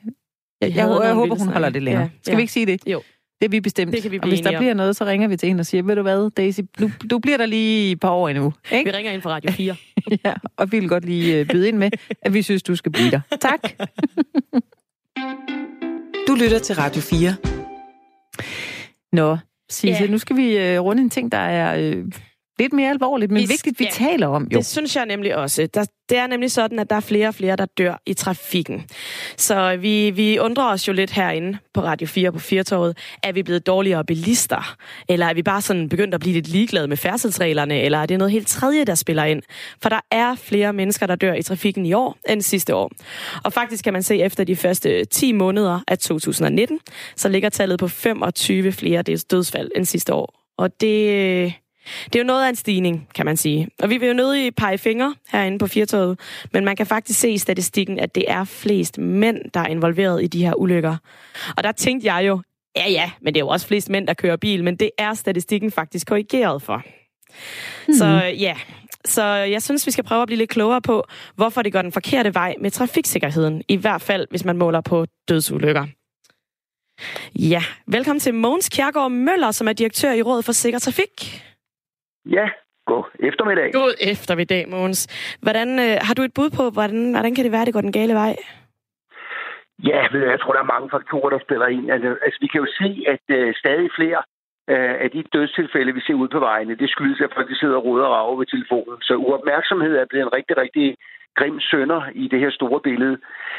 jeg, 0.60 0.76
jeg, 0.76 1.00
jeg 1.04 1.14
håber, 1.14 1.38
hun 1.38 1.48
holder 1.48 1.70
det 1.70 1.82
længere. 1.82 2.02
Ja. 2.02 2.08
Skal 2.22 2.32
ja. 2.32 2.36
vi 2.36 2.42
ikke 2.42 2.52
sige 2.52 2.66
det? 2.66 2.80
Jo. 2.86 3.02
Det 3.42 3.48
er 3.48 3.50
vi 3.50 3.60
bestemt. 3.60 3.92
Det 3.92 4.02
kan 4.02 4.10
vi 4.10 4.18
og 4.22 4.28
hvis 4.28 4.40
der 4.40 4.58
bliver 4.58 4.74
noget, 4.74 4.96
så 4.96 5.04
ringer 5.04 5.28
vi 5.28 5.36
til 5.36 5.46
hende 5.46 5.60
og 5.60 5.66
siger, 5.66 5.82
ved 5.82 5.96
du 5.96 6.02
hvad, 6.02 6.30
Daisy, 6.30 6.60
du, 6.80 6.90
du 7.10 7.18
bliver 7.18 7.38
der 7.38 7.46
lige 7.46 7.92
et 7.92 8.00
par 8.00 8.10
år 8.10 8.28
endnu. 8.28 8.52
Ikke? 8.72 8.90
Vi 8.90 8.96
ringer 8.96 9.12
ind 9.12 9.22
fra 9.22 9.30
Radio 9.30 9.50
4. 9.50 9.76
ja, 10.24 10.34
og 10.56 10.72
vi 10.72 10.78
vil 10.78 10.88
godt 10.88 11.04
lige 11.04 11.38
øh, 11.38 11.48
byde 11.48 11.68
ind 11.68 11.78
med, 11.78 11.90
at 12.22 12.34
vi 12.34 12.42
synes, 12.42 12.62
du 12.62 12.76
skal 12.76 12.92
blive 12.92 13.10
der. 13.10 13.20
Tak. 13.40 13.60
du 16.28 16.34
lytter 16.34 16.58
til 16.58 16.74
Radio 16.74 17.00
4. 17.02 17.34
Nå, 19.12 19.36
Sisse, 19.70 20.02
yeah. 20.02 20.10
nu 20.10 20.18
skal 20.18 20.36
vi 20.36 20.56
uh, 20.56 20.84
runde 20.84 21.02
en 21.02 21.10
ting, 21.10 21.32
der 21.32 21.38
er 21.38 21.92
uh, 21.96 22.04
lidt 22.62 22.72
mere 22.72 22.90
alvorligt, 22.90 23.32
men 23.32 23.42
vi, 23.42 23.46
vigtigt, 23.46 23.78
vi 23.78 23.84
ja, 23.84 23.90
taler 23.90 24.26
om. 24.26 24.48
Jo. 24.52 24.58
Det 24.58 24.66
synes 24.66 24.96
jeg 24.96 25.06
nemlig 25.06 25.36
også. 25.36 25.68
Der, 25.74 25.84
det 26.08 26.18
er 26.18 26.26
nemlig 26.26 26.50
sådan, 26.50 26.78
at 26.78 26.90
der 26.90 26.96
er 26.96 27.00
flere 27.00 27.28
og 27.28 27.34
flere, 27.34 27.56
der 27.56 27.66
dør 27.66 28.02
i 28.06 28.14
trafikken. 28.14 28.84
Så 29.36 29.76
vi, 29.76 30.10
vi 30.10 30.38
undrer 30.38 30.72
os 30.72 30.88
jo 30.88 30.92
lidt 30.92 31.10
herinde 31.10 31.58
på 31.74 31.80
Radio 31.80 32.06
4 32.06 32.32
på 32.32 32.38
Firtoget. 32.38 32.96
Er 33.22 33.32
vi 33.32 33.42
blevet 33.42 33.66
dårligere 33.66 34.04
bilister? 34.04 34.76
Eller 35.08 35.26
er 35.26 35.34
vi 35.34 35.42
bare 35.42 35.62
sådan 35.62 35.88
begyndt 35.88 36.14
at 36.14 36.20
blive 36.20 36.34
lidt 36.34 36.48
ligeglade 36.48 36.88
med 36.88 36.96
færdselsreglerne? 36.96 37.80
Eller 37.80 37.98
er 37.98 38.06
det 38.06 38.18
noget 38.18 38.32
helt 38.32 38.48
tredje, 38.48 38.84
der 38.84 38.94
spiller 38.94 39.24
ind? 39.24 39.42
For 39.82 39.88
der 39.88 40.00
er 40.10 40.34
flere 40.34 40.72
mennesker, 40.72 41.06
der 41.06 41.16
dør 41.16 41.34
i 41.34 41.42
trafikken 41.42 41.86
i 41.86 41.92
år 41.92 42.18
end 42.28 42.42
sidste 42.42 42.74
år. 42.74 42.90
Og 43.44 43.52
faktisk 43.52 43.84
kan 43.84 43.92
man 43.92 44.02
se 44.02 44.16
efter 44.16 44.44
de 44.44 44.56
første 44.56 45.04
10 45.04 45.32
måneder 45.32 45.80
af 45.88 45.98
2019, 45.98 46.78
så 47.16 47.28
ligger 47.28 47.48
tallet 47.48 47.78
på 47.78 47.88
25 47.88 48.72
flere 48.72 49.02
dødsfald 49.02 49.70
end 49.76 49.84
sidste 49.84 50.14
år. 50.14 50.42
Og 50.58 50.80
det, 50.80 51.54
det 52.04 52.14
er 52.14 52.18
jo 52.18 52.26
noget 52.26 52.44
af 52.44 52.48
en 52.48 52.56
stigning, 52.56 53.08
kan 53.14 53.26
man 53.26 53.36
sige. 53.36 53.68
Og 53.82 53.90
vi 53.90 53.96
vil 53.96 54.08
jo 54.08 54.14
nødig 54.14 54.54
pege 54.54 54.78
fingre 54.78 55.14
herinde 55.32 55.58
på 55.58 55.66
Firtoget, 55.66 56.20
men 56.52 56.64
man 56.64 56.76
kan 56.76 56.86
faktisk 56.86 57.20
se 57.20 57.30
i 57.30 57.38
statistikken, 57.38 57.98
at 57.98 58.14
det 58.14 58.24
er 58.28 58.44
flest 58.44 58.98
mænd, 58.98 59.38
der 59.54 59.60
er 59.60 59.66
involveret 59.66 60.22
i 60.22 60.26
de 60.26 60.44
her 60.44 60.54
ulykker. 60.54 60.96
Og 61.56 61.64
der 61.64 61.72
tænkte 61.72 62.14
jeg 62.14 62.26
jo, 62.26 62.42
ja 62.76 62.90
ja, 62.90 63.10
men 63.20 63.34
det 63.34 63.40
er 63.40 63.44
jo 63.44 63.48
også 63.48 63.66
flest 63.66 63.90
mænd, 63.90 64.06
der 64.06 64.14
kører 64.14 64.36
bil, 64.36 64.64
men 64.64 64.76
det 64.76 64.90
er 64.98 65.14
statistikken 65.14 65.70
faktisk 65.70 66.06
korrigeret 66.06 66.62
for. 66.62 66.82
Mm. 67.88 67.94
Så 67.94 68.06
ja, 68.38 68.56
så 69.04 69.24
jeg 69.24 69.62
synes, 69.62 69.86
vi 69.86 69.90
skal 69.90 70.04
prøve 70.04 70.22
at 70.22 70.26
blive 70.26 70.38
lidt 70.38 70.50
klogere 70.50 70.82
på, 70.82 71.04
hvorfor 71.34 71.62
det 71.62 71.72
går 71.72 71.82
den 71.82 71.92
forkerte 71.92 72.34
vej 72.34 72.54
med 72.60 72.70
trafiksikkerheden, 72.70 73.62
i 73.68 73.76
hvert 73.76 74.02
fald 74.02 74.26
hvis 74.30 74.44
man 74.44 74.56
måler 74.56 74.80
på 74.80 75.06
dødsulykker. 75.28 75.86
Ja, 77.34 77.62
velkommen 77.86 78.20
til 78.20 78.34
Mogens 78.34 78.68
Kjærgaard 78.68 79.10
Møller, 79.10 79.50
som 79.50 79.68
er 79.68 79.72
direktør 79.72 80.12
i 80.12 80.22
Rådet 80.22 80.44
for 80.44 80.52
Sikker 80.52 80.78
Trafik. 80.78 81.42
Ja, 82.26 82.48
god 82.86 83.04
eftermiddag. 83.18 83.72
God 83.72 83.94
eftermiddag, 84.00 84.68
Mogens. 84.68 85.00
Hvordan, 85.42 85.68
øh, 85.78 85.96
har 86.06 86.14
du 86.14 86.22
et 86.22 86.34
bud 86.34 86.50
på, 86.58 86.70
hvordan, 86.70 87.12
hvordan 87.12 87.34
kan 87.34 87.44
det 87.44 87.52
være, 87.52 87.64
det 87.64 87.74
går 87.74 87.80
den 87.80 87.92
gale 87.92 88.14
vej? 88.14 88.36
Ja, 89.90 90.00
jeg 90.32 90.40
tror, 90.40 90.52
der 90.52 90.60
er 90.60 90.74
mange 90.74 90.90
faktorer, 90.90 91.30
der 91.30 91.38
spiller 91.46 91.66
ind. 91.66 91.90
Altså, 91.90 92.08
altså 92.24 92.38
vi 92.40 92.46
kan 92.46 92.60
jo 92.60 92.68
se, 92.80 92.90
at 93.14 93.24
øh, 93.38 93.54
stadig 93.54 93.90
flere 93.98 94.20
øh, 94.70 94.94
af 95.04 95.10
de 95.10 95.22
dødstilfælde, 95.32 95.94
vi 95.94 96.00
ser 96.00 96.14
ud 96.14 96.28
på 96.28 96.38
vejene, 96.38 96.78
det 96.82 96.90
skyldes, 96.90 97.20
at 97.20 97.34
folk 97.34 97.48
de 97.48 97.58
sidder 97.58 97.76
og 97.76 97.84
ruder 97.84 98.04
og 98.04 98.12
rager 98.12 98.36
ved 98.36 98.46
telefonen. 98.46 98.98
Så 99.00 99.14
uopmærksomhed 99.14 99.96
er 99.96 100.06
blevet 100.10 100.26
en 100.26 100.36
rigtig, 100.38 100.56
rigtig 100.56 100.96
grim 101.38 101.60
sønder 101.60 102.02
i 102.14 102.28
det 102.28 102.40
her 102.40 102.50
store 102.50 102.80
billede. 102.80 103.18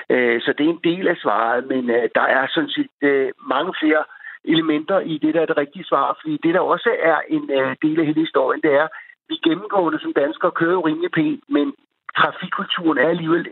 Øh, 0.10 0.42
så 0.42 0.54
det 0.58 0.66
er 0.66 0.70
en 0.70 0.86
del 0.92 1.08
af 1.08 1.18
svaret, 1.24 1.68
men 1.68 1.90
øh, 1.90 2.10
der 2.16 2.26
er 2.38 2.48
sådan 2.48 2.70
set 2.70 2.92
øh, 3.02 3.30
mange 3.54 3.74
flere 3.82 4.04
elementer 4.46 5.00
i 5.00 5.18
det, 5.18 5.34
der 5.34 5.42
er 5.42 5.46
det 5.46 5.58
rigtige 5.58 5.86
svar. 5.86 6.18
Fordi 6.22 6.38
det, 6.44 6.54
der 6.54 6.60
også 6.60 6.90
er 7.00 7.20
en 7.30 7.50
øh, 7.60 7.76
del 7.82 8.00
af 8.00 8.06
hele 8.06 8.22
historien, 8.26 8.62
det 8.62 8.74
er, 8.74 8.88
vi 9.30 9.36
gennemgående 9.44 10.00
som 10.00 10.14
danskere 10.14 10.52
kører 10.52 10.72
jo 10.72 10.82
rimelig 10.88 11.12
pænt, 11.12 11.44
men 11.50 11.74
trafikkulturen 12.18 12.98
er 12.98 13.10
alligevel, 13.10 13.48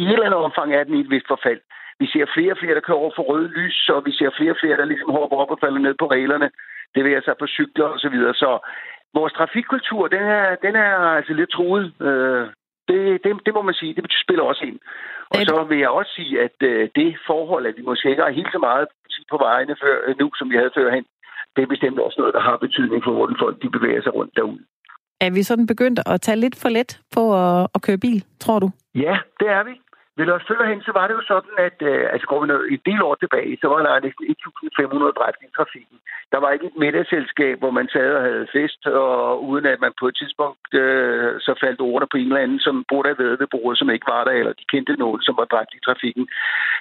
i 0.00 0.02
et 0.04 0.12
eller 0.12 0.26
andet 0.26 0.44
omfang 0.48 0.74
er 0.74 0.84
den 0.84 0.94
i 0.94 1.00
et 1.00 1.10
vist 1.10 1.28
forfald. 1.28 1.60
Vi 2.00 2.06
ser 2.06 2.26
flere 2.34 2.52
og 2.52 2.58
flere, 2.58 2.74
der 2.74 2.86
kører 2.86 3.02
over 3.02 3.12
for 3.16 3.22
røde 3.22 3.48
lys, 3.48 3.88
og 3.88 4.02
vi 4.06 4.12
ser 4.12 4.30
flere 4.38 4.50
og 4.50 4.60
flere, 4.60 4.76
der 4.76 4.84
ligesom 4.84 5.10
hopper 5.10 5.36
op 5.36 5.50
og 5.50 5.58
falder 5.60 5.78
ned 5.78 5.94
på 5.98 6.06
reglerne. 6.06 6.50
Det 6.94 7.04
vil 7.04 7.12
jeg 7.12 7.22
så 7.22 7.34
på 7.38 7.46
cykler 7.46 7.84
og 7.84 7.98
så 7.98 8.08
videre. 8.08 8.34
Så 8.34 8.50
vores 9.14 9.32
trafikkultur, 9.32 10.08
den 10.08 10.22
er, 10.22 10.54
den 10.54 10.76
er 10.76 10.94
altså 11.18 11.32
lidt 11.32 11.50
truet. 11.50 12.02
Øh, 12.02 12.46
det, 12.88 13.24
det, 13.24 13.30
det 13.46 13.52
må 13.54 13.62
man 13.62 13.74
sige, 13.74 13.94
det 13.94 14.04
spiller 14.24 14.44
også 14.44 14.64
ind. 14.70 14.78
Og 15.30 15.36
så 15.48 15.64
vil 15.68 15.78
jeg 15.78 15.90
også 15.98 16.12
sige, 16.18 16.34
at 16.46 16.56
øh, 16.70 16.88
det 16.98 17.16
forhold, 17.26 17.66
at 17.66 17.74
vi 17.76 17.82
måske 17.82 18.10
ikke 18.10 18.22
har 18.22 18.38
helt 18.40 18.52
så 18.52 18.58
meget 18.58 18.86
på 19.30 19.36
vejene 19.36 19.76
før, 19.82 19.96
øh, 20.06 20.14
nu, 20.20 20.26
som 20.38 20.50
vi 20.50 20.56
havde 20.56 20.76
førhen, 20.78 21.04
det 21.56 21.62
er 21.62 21.74
bestemt 21.74 21.98
også 21.98 22.16
noget, 22.18 22.34
der 22.34 22.40
har 22.40 22.56
betydning 22.56 23.04
for, 23.04 23.12
hvordan 23.12 23.36
folk 23.44 23.62
de 23.62 23.70
bevæger 23.70 24.02
sig 24.02 24.14
rundt 24.14 24.36
derude. 24.36 24.64
Er 25.20 25.30
vi 25.30 25.42
sådan 25.42 25.66
begyndt 25.66 26.00
at 26.06 26.20
tage 26.20 26.40
lidt 26.44 26.56
for 26.62 26.68
let 26.68 27.00
på 27.14 27.22
at, 27.42 27.66
at 27.74 27.82
køre 27.82 27.98
bil, 27.98 28.24
tror 28.40 28.58
du? 28.58 28.70
Ja, 28.94 29.18
det 29.40 29.48
er 29.48 29.62
vi. 29.64 29.74
Vil 30.18 30.32
os 30.32 30.42
hen, 30.70 30.80
så 30.88 30.92
var 30.98 31.06
det 31.06 31.14
jo 31.18 31.24
sådan, 31.32 31.54
at 31.66 31.78
øh, 31.90 32.02
altså 32.12 32.26
går 32.30 32.40
vi 32.40 32.46
noget, 32.46 32.72
et 32.74 32.82
del 32.90 33.02
år 33.08 33.14
tilbage, 33.14 33.58
så 33.60 33.66
var 33.72 33.78
der 33.82 34.04
næsten 34.06 34.24
1.500 34.26 35.18
dræbte 35.18 35.44
i 35.46 35.54
trafikken. 35.56 35.96
Der 36.32 36.38
var 36.42 36.50
ikke 36.52 36.66
et 36.66 36.80
middagsselskab, 36.82 37.58
hvor 37.58 37.70
man 37.78 37.88
sad 37.94 38.10
og 38.18 38.22
havde 38.28 38.46
fest, 38.56 38.86
og 38.86 39.44
uden 39.48 39.66
at 39.66 39.80
man 39.84 39.92
på 40.00 40.06
et 40.08 40.16
tidspunkt 40.20 40.74
øh, 40.82 41.30
så 41.46 41.52
faldt 41.62 41.80
ordene 41.80 42.08
på 42.10 42.16
en 42.16 42.30
eller 42.30 42.44
anden, 42.44 42.60
som 42.66 42.84
burde 42.88 43.08
have 43.08 43.22
været 43.24 43.40
ved 43.40 43.48
bordet, 43.54 43.78
som 43.78 43.90
ikke 43.90 44.10
var 44.14 44.24
der, 44.24 44.34
eller 44.40 44.52
de 44.60 44.70
kendte 44.72 44.92
nogen, 45.04 45.20
som 45.22 45.34
var 45.40 45.46
dræbt 45.52 45.72
i 45.74 45.84
trafikken. 45.86 46.24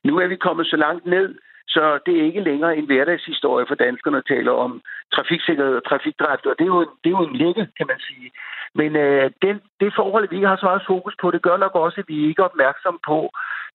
Nu 0.07 0.13
er 0.21 0.27
vi 0.27 0.45
kommet 0.47 0.65
så 0.67 0.77
langt 0.85 1.05
ned, 1.05 1.27
så 1.68 1.99
det 2.05 2.13
er 2.20 2.24
ikke 2.30 2.47
længere 2.49 2.78
en 2.78 2.86
hverdagshistorie 2.86 3.65
for 3.68 3.76
danskerne 3.76 4.18
at 4.18 4.30
tale 4.34 4.51
om 4.51 4.82
trafiksikkerhed 5.15 5.76
og 5.76 5.86
trafikdræbt, 5.89 6.45
og 6.45 6.55
det 6.59 6.65
er 6.65 6.74
jo, 6.76 6.82
det 7.03 7.09
er 7.09 7.18
jo 7.20 7.28
en 7.28 7.36
lække, 7.36 7.68
kan 7.78 7.88
man 7.88 7.99
sige. 7.99 8.32
Men 8.80 8.95
øh, 8.95 9.32
den, 9.41 9.55
det 9.80 9.93
forhold, 9.95 10.24
at 10.24 10.32
vi 10.32 10.36
ikke 10.36 10.47
har 10.47 10.61
så 10.61 10.65
meget 10.65 10.88
fokus 10.88 11.15
på, 11.22 11.32
det 11.32 11.41
gør 11.41 11.57
nok 11.57 11.76
også, 11.76 11.97
at 12.01 12.07
vi 12.07 12.28
ikke 12.28 12.41
er 12.41 12.51
opmærksom 12.51 12.99
på, 13.07 13.20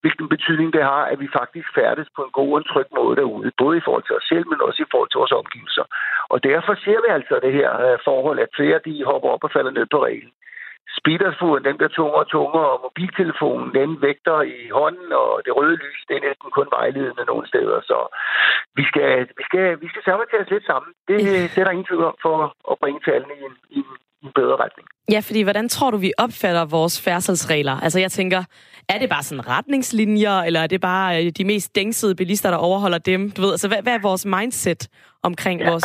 hvilken 0.01 0.29
betydning 0.29 0.73
det 0.73 0.83
har, 0.83 1.05
at 1.13 1.21
vi 1.21 1.29
faktisk 1.41 1.69
færdes 1.75 2.09
på 2.17 2.23
en 2.25 2.33
god 2.39 2.51
og 2.53 2.59
en 2.59 2.71
tryg 2.73 2.89
måde 2.99 3.17
derude, 3.17 3.51
både 3.63 3.77
i 3.79 3.85
forhold 3.87 4.05
til 4.07 4.17
os 4.19 4.29
selv, 4.33 4.47
men 4.49 4.61
også 4.67 4.81
i 4.83 4.91
forhold 4.91 5.11
til 5.11 5.19
vores 5.23 5.39
omgivelser. 5.41 5.85
Og 6.33 6.39
derfor 6.51 6.75
ser 6.85 6.99
vi 7.05 7.09
altså 7.19 7.35
det 7.45 7.53
her 7.53 7.71
øh, 7.87 7.99
forhold, 8.05 8.39
at 8.39 8.57
flere 8.57 8.79
de 8.87 9.05
hopper 9.11 9.29
op 9.35 9.45
og 9.45 9.51
falder 9.57 9.71
ned 9.71 9.87
på 9.91 10.05
reglen 10.05 10.33
speedersfuren, 10.99 11.65
den 11.69 11.77
bliver 11.79 11.95
tungere 11.99 12.25
og 12.25 12.31
tungere, 12.37 12.69
og 12.75 12.81
mobiltelefonen, 12.87 13.69
den 13.79 13.91
vægter 14.07 14.39
i 14.57 14.59
hånden, 14.79 15.09
og 15.23 15.31
det 15.45 15.53
røde 15.59 15.77
lys, 15.85 16.01
det 16.09 16.15
er 16.17 16.27
næsten 16.29 16.51
kun 16.59 16.69
vejledende 16.79 17.25
nogle 17.31 17.47
steder. 17.53 17.79
Så 17.91 17.99
vi 18.79 18.85
skal, 18.91 19.11
vi 19.39 19.45
skal, 19.49 19.67
vi 19.83 19.89
skal 19.93 20.03
samarbejde 20.05 20.53
lidt 20.55 20.67
sammen. 20.71 20.91
Det, 21.09 21.19
det 21.53 21.59
er 21.59 21.65
der 21.65 21.77
ingen 21.77 21.89
tvivl 21.91 22.05
om 22.05 22.17
for 22.27 22.37
at 22.73 22.77
bringe 22.83 23.01
tallene 23.09 23.35
i 23.41 23.43
en, 23.49 23.57
i 23.79 23.79
en, 23.79 24.33
bedre 24.35 24.57
retning. 24.65 24.87
Ja, 25.11 25.21
fordi 25.29 25.43
hvordan 25.43 25.69
tror 25.69 25.91
du, 25.91 25.97
vi 25.97 26.13
opfatter 26.19 26.65
vores 26.65 27.03
færdselsregler? 27.05 27.77
Altså 27.81 27.99
jeg 28.01 28.13
tænker, 28.13 28.45
er 28.89 28.99
det 28.99 29.09
bare 29.11 29.23
sådan 29.23 29.49
retningslinjer, 29.49 30.37
eller 30.47 30.61
er 30.61 30.67
det 30.67 30.81
bare 30.81 31.25
øh, 31.25 31.33
de 31.39 31.45
mest 31.45 31.77
dængsede 31.77 32.15
bilister, 32.15 32.51
der 32.51 32.57
overholder 32.57 32.99
dem? 32.99 33.31
Du 33.31 33.41
ved, 33.43 33.51
altså 33.53 33.69
hvad, 33.69 33.83
hvad 33.83 33.95
er 33.95 33.99
vores 34.03 34.27
mindset 34.27 34.89
omkring 35.23 35.61
ja, 35.61 35.71
vores 35.71 35.85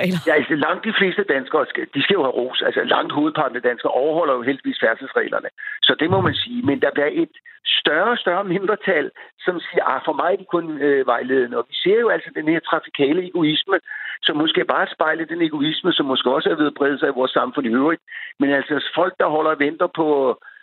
regler? 0.00 0.20
Ja, 0.26 0.32
altså 0.40 0.54
langt 0.66 0.84
de 0.88 0.94
fleste 1.00 1.22
danskere, 1.34 1.66
skal, 1.72 1.84
de 1.94 2.02
skal 2.02 2.14
jo 2.18 2.22
have 2.26 2.38
ros. 2.40 2.62
Altså 2.68 2.80
langt 2.94 3.12
hovedparten 3.12 3.56
af 3.56 3.62
danskere 3.70 3.92
overholder 4.02 4.34
jo 4.34 4.42
heldigvis 4.48 4.78
færdselsreglerne. 4.84 5.48
Så 5.86 5.92
det 6.00 6.08
må 6.10 6.18
man 6.20 6.34
sige. 6.34 6.60
Men 6.68 6.76
der 6.84 6.90
bliver 6.96 7.10
et 7.12 7.34
større 7.80 8.10
og 8.10 8.18
større 8.18 8.44
mindretal, 8.44 9.10
som 9.44 9.54
siger, 9.66 9.84
at 9.84 9.96
ah, 9.96 10.00
for 10.06 10.14
mig 10.20 10.30
er 10.32 10.40
de 10.42 10.52
kun 10.54 10.66
øh, 10.86 11.06
vejledende. 11.06 11.58
Og 11.60 11.64
vi 11.70 11.74
ser 11.84 11.98
jo 12.04 12.08
altså 12.08 12.30
den 12.38 12.48
her 12.52 12.60
trafikale 12.60 13.20
egoisme, 13.30 13.76
som 14.22 14.36
måske 14.36 14.64
bare 14.64 14.86
spejler 14.94 15.24
den 15.24 15.42
egoisme, 15.42 15.92
som 15.92 16.06
måske 16.06 16.30
også 16.36 16.48
er 16.50 16.60
ved 16.60 16.66
at 16.66 16.78
brede 16.78 16.98
sig 16.98 17.08
i 17.08 17.18
vores 17.20 17.30
samfund 17.30 17.66
i 17.66 17.74
øvrigt. 17.80 18.02
Men 18.40 18.50
altså 18.50 18.74
folk, 18.94 19.14
der 19.20 19.28
holder 19.36 19.50
og 19.50 19.58
venter 19.58 19.86
på 19.86 20.06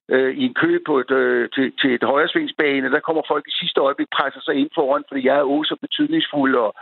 øh, 0.10 0.34
i 0.41 0.43
en 0.45 0.54
kø 0.54 0.80
på 0.86 0.99
et, 0.99 1.12
øh, 1.12 1.49
til, 1.56 1.74
til 1.82 1.93
et 1.93 2.04
højresvingsbane. 2.04 2.91
Der 2.91 2.99
kommer 2.99 3.22
folk 3.28 3.45
i 3.47 3.58
sidste 3.62 3.80
øjeblik, 3.82 4.08
presser 4.18 4.41
sig 4.43 4.56
ind 4.56 4.70
foran, 4.76 5.04
fordi 5.08 5.26
jeg 5.28 5.38
er 5.38 5.43
oh 5.43 5.64
også 5.64 5.76
betydningsfuld, 5.82 6.56
og 6.56 6.74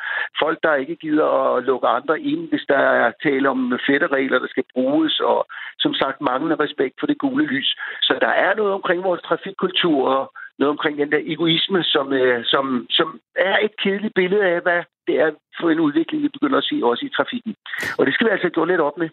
folk, 0.43 0.57
der 0.63 0.81
ikke 0.83 0.95
gider 0.95 1.29
at 1.55 1.63
lukke 1.63 1.87
andre 1.87 2.21
ind, 2.21 2.49
hvis 2.49 2.65
der 2.67 2.77
er 2.77 3.11
tale 3.23 3.49
om 3.49 3.79
fætteregler, 3.87 4.39
der 4.39 4.47
skal 4.47 4.63
bruges, 4.73 5.19
og 5.19 5.39
som 5.79 5.93
sagt 5.93 6.21
manglende 6.21 6.63
respekt 6.63 6.95
for 6.99 7.07
det 7.07 7.17
gule 7.17 7.45
lys. 7.45 7.69
Så 8.01 8.13
der 8.21 8.33
er 8.45 8.55
noget 8.55 8.73
omkring 8.73 9.03
vores 9.03 9.21
trafikkultur, 9.21 10.09
og 10.09 10.33
noget 10.59 10.71
omkring 10.75 10.97
den 10.97 11.11
der 11.11 11.21
egoisme, 11.33 11.83
som, 11.83 12.13
øh, 12.13 12.45
som, 12.45 12.85
som 12.89 13.19
er 13.35 13.57
et 13.65 13.73
kedeligt 13.83 14.13
billede 14.13 14.45
af, 14.53 14.61
hvad 14.61 14.81
det 15.07 15.15
er 15.19 15.29
for 15.59 15.69
en 15.69 15.79
udvikling, 15.79 16.23
vi 16.23 16.35
begynder 16.37 16.57
at 16.57 16.69
se 16.71 16.75
også 16.83 17.05
i 17.05 17.15
trafikken. 17.17 17.55
Og 17.97 18.05
det 18.05 18.13
skal 18.13 18.27
vi 18.27 18.31
altså 18.31 18.49
gå 18.49 18.65
lidt 18.65 18.81
op 18.81 18.97
med. 18.97 19.09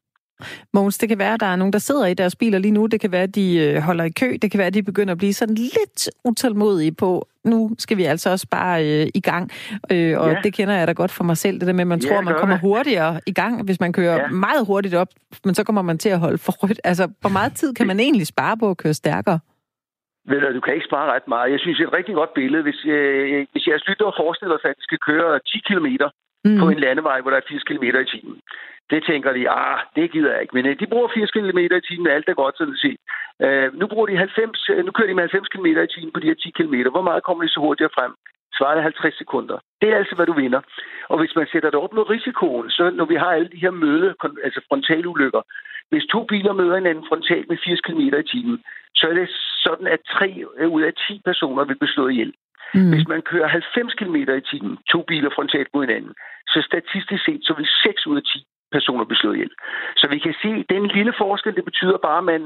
Mogens, 0.75 0.99
det 0.99 1.09
kan 1.09 1.19
være, 1.19 1.35
at 1.35 1.41
der 1.41 1.47
er 1.47 1.57
nogen, 1.57 1.73
der 1.73 1.79
sidder 1.79 2.07
i 2.07 2.15
deres 2.15 2.37
biler 2.37 2.59
lige 2.59 2.73
nu. 2.73 2.87
Det 2.87 3.01
kan 3.01 3.13
være, 3.13 3.23
at 3.23 3.35
de 3.35 3.57
øh, 3.59 3.83
holder 3.83 4.05
i 4.05 4.11
kø. 4.11 4.37
Det 4.43 4.51
kan 4.51 4.59
være, 4.59 4.67
at 4.67 4.75
de 4.75 4.83
begynder 4.83 5.13
at 5.13 5.19
blive 5.19 5.33
sådan 5.33 5.55
lidt 5.55 6.11
utålmodige 6.25 6.93
på, 6.93 7.29
nu 7.45 7.71
skal 7.79 7.97
vi 7.97 8.05
altså 8.05 8.31
også 8.31 8.47
bare 8.51 8.77
øh, 8.87 9.07
i 9.15 9.21
gang. 9.21 9.51
Øh, 9.93 10.21
og 10.21 10.31
ja. 10.31 10.41
det 10.45 10.55
kender 10.55 10.75
jeg 10.75 10.87
da 10.87 10.93
godt 10.93 11.11
for 11.11 11.25
mig 11.25 11.37
selv, 11.37 11.61
det 11.61 11.67
der 11.67 11.73
med, 11.73 11.81
at 11.81 11.87
man 11.87 12.01
ja, 12.01 12.09
tror, 12.09 12.21
man 12.21 12.35
kommer 12.35 12.59
hurtigere 12.59 13.21
i 13.27 13.33
gang, 13.33 13.65
hvis 13.65 13.81
man 13.81 13.93
kører 13.93 14.17
ja. 14.17 14.29
meget 14.29 14.67
hurtigt 14.67 14.95
op, 14.95 15.09
men 15.45 15.55
så 15.55 15.65
kommer 15.65 15.83
man 15.83 15.99
til 15.99 16.09
at 16.09 16.19
holde 16.19 16.39
for 16.39 16.53
rødt. 16.53 16.81
Altså, 16.85 17.05
hvor 17.21 17.31
meget 17.31 17.53
tid 17.53 17.75
kan 17.75 17.87
man 17.87 18.01
egentlig 18.01 18.27
spare 18.27 18.57
på 18.57 18.71
at 18.71 18.77
køre 18.77 18.95
stærkere? 18.95 19.39
Ved 20.31 20.41
du, 20.41 20.55
du 20.55 20.61
kan 20.61 20.75
ikke 20.75 20.91
spare 20.91 21.13
ret 21.15 21.29
meget. 21.29 21.53
Jeg 21.55 21.61
synes, 21.61 21.77
det 21.79 21.85
er 21.85 21.89
et 21.89 21.99
rigtig 22.01 22.15
godt 22.15 22.33
billede. 22.35 22.63
Hvis, 22.63 22.81
øh, 22.85 23.47
hvis 23.53 23.67
jeres 23.69 23.87
lytter 23.89 24.19
forestiller 24.23 24.59
sig, 24.59 24.71
at 24.71 24.77
de 24.79 24.83
skal 24.89 24.99
køre 25.11 25.41
10 25.47 25.59
km 25.69 25.89
mm. 26.49 26.59
på 26.61 26.69
en 26.69 26.81
landevej, 26.87 27.21
hvor 27.21 27.31
der 27.31 27.39
er 27.39 27.49
80 27.49 27.63
km 27.63 27.85
i 27.85 28.05
timen, 28.13 28.41
det 28.91 29.01
tænker 29.11 29.33
de, 29.33 29.51
ah, 29.51 29.79
det 29.97 30.13
gider 30.13 30.33
jeg 30.33 30.43
ikke. 30.43 30.57
Men 30.57 30.67
øh, 30.67 30.81
de 30.81 30.87
bruger 30.87 31.09
80 31.15 31.31
km 31.31 31.59
i 31.59 31.81
timen, 31.89 32.07
alt 32.07 32.29
er 32.29 32.43
godt 32.43 32.59
sådan 32.59 32.77
set. 32.85 33.01
Øh, 33.45 33.69
nu, 33.81 33.87
bruger 33.87 34.07
de 34.07 34.17
90, 34.17 34.69
øh, 34.71 34.85
nu 34.87 34.91
kører 34.93 35.09
de 35.09 35.15
med 35.15 35.23
90 35.23 35.49
km 35.49 35.67
i 35.67 35.93
timen 35.95 36.13
på 36.13 36.21
de 36.21 36.31
her 36.31 36.35
10 36.35 36.51
km. 36.51 36.75
Hvor 36.95 37.07
meget 37.09 37.23
kommer 37.23 37.45
de 37.45 37.51
så 37.51 37.61
hurtigere 37.61 37.97
frem? 37.99 38.13
Svaret 38.59 38.79
er 38.79 38.83
50 38.83 39.19
sekunder. 39.19 39.59
Det 39.81 39.89
er 39.89 39.97
altså, 39.97 40.15
hvad 40.17 40.27
du 40.27 40.33
vinder. 40.33 40.61
Og 41.09 41.19
hvis 41.19 41.37
man 41.37 41.47
sætter 41.53 41.71
det 41.71 41.81
op 41.85 41.93
med 41.93 42.11
risikoen, 42.11 42.71
så 42.71 42.91
når 42.91 43.05
vi 43.05 43.15
har 43.15 43.31
alle 43.33 43.49
de 43.55 43.65
her 43.65 43.71
møde, 43.71 44.15
altså 44.45 44.61
frontalulykker, 44.69 45.43
hvis 45.91 46.05
to 46.13 46.25
biler 46.25 46.53
møder 46.53 46.75
hinanden 46.75 47.05
frontalt 47.09 47.49
med 47.49 47.59
80 47.65 47.81
km 47.81 48.01
i 48.01 48.23
timen, 48.33 48.59
så 48.95 49.07
er 49.11 49.15
det 49.15 49.29
sådan, 49.65 49.87
at 49.87 50.01
tre 50.15 50.45
øh, 50.59 50.69
ud 50.71 50.83
af 50.83 50.93
10 51.09 51.21
personer 51.25 51.65
vil 51.65 51.79
blive 51.79 51.95
slået 51.95 52.13
ihjel. 52.13 52.33
Mm. 52.75 52.91
Hvis 52.93 53.09
man 53.09 53.23
kører 53.23 53.49
90 53.49 53.95
km 53.95 54.17
i 54.17 54.41
timen, 54.51 54.79
to 54.93 54.99
biler 55.03 55.31
frontalt 55.35 55.69
mod 55.75 55.83
hinanden, 55.87 56.15
så 56.53 56.59
statistisk 56.71 57.25
set, 57.25 57.41
så 57.45 57.53
vil 57.59 57.69
6 57.83 58.07
ud 58.07 58.17
af 58.17 58.23
10 58.23 58.47
personer 58.73 59.05
blive 59.05 59.19
slået 59.19 59.35
ihjel. 59.35 59.55
Så 59.97 60.07
vi 60.13 60.19
kan 60.19 60.35
se, 60.43 60.51
at 60.61 60.67
den 60.75 60.87
lille 60.87 61.15
forskel, 61.19 61.57
det 61.57 61.65
betyder 61.65 61.99
bare, 62.09 62.19
at 62.19 62.31
man 62.33 62.43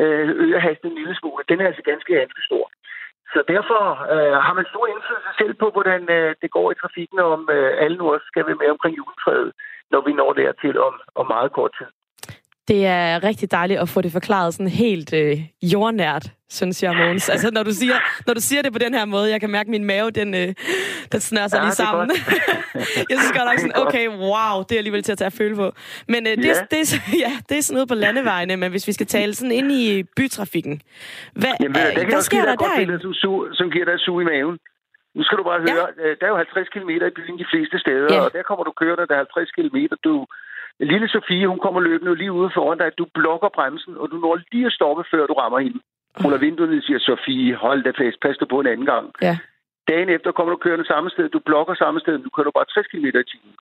øh, 0.00 0.28
øger 0.44 0.60
hastigheden 0.66 0.96
en 0.96 1.02
lille 1.02 1.16
smule. 1.20 1.44
Den 1.48 1.60
er 1.60 1.66
altså 1.66 1.82
ganske, 1.90 2.14
ganske 2.14 2.42
stor. 2.48 2.64
Så 3.32 3.40
derfor 3.54 3.82
øh, 4.14 4.36
har 4.46 4.54
man 4.58 4.66
stor 4.72 4.86
indflydelse 4.86 5.32
selv 5.40 5.54
på, 5.62 5.66
hvordan 5.76 6.02
øh, 6.16 6.34
det 6.42 6.50
går 6.56 6.70
i 6.70 6.80
trafikken, 6.82 7.18
om 7.18 7.40
øh, 7.56 7.72
alle 7.82 7.96
nu 7.96 8.04
også 8.14 8.26
skal 8.30 8.46
være 8.46 8.60
med 8.62 8.70
omkring 8.74 8.96
juletræet, 8.96 9.52
når 9.92 10.00
vi 10.06 10.12
når 10.12 10.32
dertil 10.32 10.80
om, 10.88 10.94
om 11.14 11.26
meget 11.26 11.52
kort 11.52 11.72
tid. 11.78 11.90
Det 12.70 12.86
er 12.86 13.24
rigtig 13.24 13.50
dejligt 13.50 13.80
at 13.80 13.88
få 13.88 14.00
det 14.00 14.12
forklaret 14.12 14.54
sådan 14.54 14.68
helt 14.68 15.12
øh, 15.22 15.36
jordnært, 15.62 16.24
synes 16.48 16.82
jeg, 16.82 16.92
Måns. 16.96 17.28
Altså, 17.28 17.50
når 17.56 17.62
du, 17.62 17.72
siger, 17.80 17.96
når 18.26 18.34
du 18.34 18.40
siger 18.40 18.62
det 18.62 18.72
på 18.72 18.78
den 18.78 18.94
her 18.94 19.04
måde, 19.04 19.30
jeg 19.30 19.40
kan 19.40 19.50
mærke, 19.50 19.68
at 19.68 19.74
min 19.76 19.84
mave, 19.84 20.10
den, 20.10 20.34
øh, 20.34 20.48
den 21.12 21.20
snører 21.28 21.48
sig 21.48 21.58
ja, 21.58 21.64
lige 21.64 21.78
sammen. 21.84 22.10
jeg 23.10 23.16
synes 23.20 23.32
godt 23.38 23.48
nok 23.50 23.58
sådan, 23.64 23.78
okay, 23.84 24.04
wow, 24.08 24.54
det 24.66 24.72
er 24.76 24.80
alligevel 24.82 25.02
til 25.02 25.12
at 25.12 25.18
tage 25.18 25.32
at 25.32 25.38
føle 25.42 25.56
på. 25.62 25.66
Men 26.12 26.20
øh, 26.26 26.36
det, 26.36 26.44
ja. 26.44 26.66
det, 26.70 26.70
det, 26.70 26.84
ja, 27.24 27.32
det 27.48 27.54
er 27.58 27.62
sådan 27.62 27.74
noget 27.78 27.88
på 27.88 27.98
landevejene, 28.04 28.56
men 28.56 28.70
hvis 28.70 28.86
vi 28.88 28.92
skal 28.92 29.06
tale 29.06 29.34
sådan 29.34 29.52
ind 29.60 29.72
i 29.72 30.02
bytrafikken, 30.16 30.82
hvad, 31.40 31.54
Jamen, 31.60 31.76
øh, 31.98 32.06
hvad 32.10 32.22
sker 32.30 32.44
der 32.50 32.56
derinde? 32.56 32.96
Som, 33.58 33.70
giver 33.74 33.84
dig 33.90 33.98
su 34.04 34.20
i 34.20 34.24
maven. 34.24 34.58
Nu 35.16 35.22
skal 35.26 35.38
du 35.38 35.44
bare 35.50 35.60
høre, 35.68 35.86
ja. 35.98 36.02
Øh, 36.02 36.16
der 36.18 36.24
er 36.26 36.32
jo 36.34 36.36
50 36.36 36.68
km 36.74 36.90
i 36.90 37.14
byen 37.18 37.38
de 37.42 37.46
fleste 37.52 37.76
steder, 37.84 38.08
ja. 38.14 38.20
og 38.24 38.32
der 38.32 38.42
kommer 38.48 38.64
du 38.64 38.72
kørende, 38.80 39.06
der 39.10 39.14
er 39.14 39.24
50 39.36 39.50
km, 39.56 39.78
du 40.08 40.14
Lille 40.80 41.08
Sofie, 41.08 41.46
hun 41.48 41.58
kommer 41.58 41.80
løbende 41.80 42.14
lige 42.14 42.32
ude 42.32 42.50
foran 42.54 42.78
dig. 42.78 42.98
Du 42.98 43.06
blokker 43.14 43.48
bremsen, 43.48 43.96
og 43.96 44.10
du 44.10 44.16
når 44.16 44.40
lige 44.52 44.66
at 44.66 44.72
stoppe, 44.72 45.04
før 45.10 45.26
du 45.26 45.32
rammer 45.32 45.58
hende. 45.58 45.80
Hun 46.22 46.32
er 46.32 46.38
vinduet 46.38 46.78
og 46.78 46.82
siger, 46.82 46.98
Sofie, 46.98 47.54
hold 47.54 47.82
da 47.82 47.90
fast, 47.90 48.20
pas 48.20 48.36
dig 48.36 48.48
på 48.48 48.60
en 48.60 48.66
anden 48.66 48.86
gang. 48.86 49.06
Ja. 49.22 49.38
Dagen 49.88 50.08
efter 50.08 50.32
kommer 50.32 50.52
du 50.52 50.56
kørende 50.56 50.86
samme 50.86 51.10
sted, 51.10 51.28
du 51.28 51.38
blokker 51.38 51.74
samme 51.74 52.00
sted, 52.00 52.18
du 52.18 52.30
kører 52.36 52.50
bare 52.50 52.64
60 52.64 52.86
km 52.86 53.06
i 53.06 53.24
timen. 53.32 53.54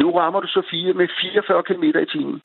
Nu 0.00 0.06
rammer 0.10 0.40
du 0.40 0.46
Sofie 0.46 0.92
med 0.92 1.08
44 1.20 1.62
km 1.62 1.84
i 1.84 2.06
timen. 2.14 2.40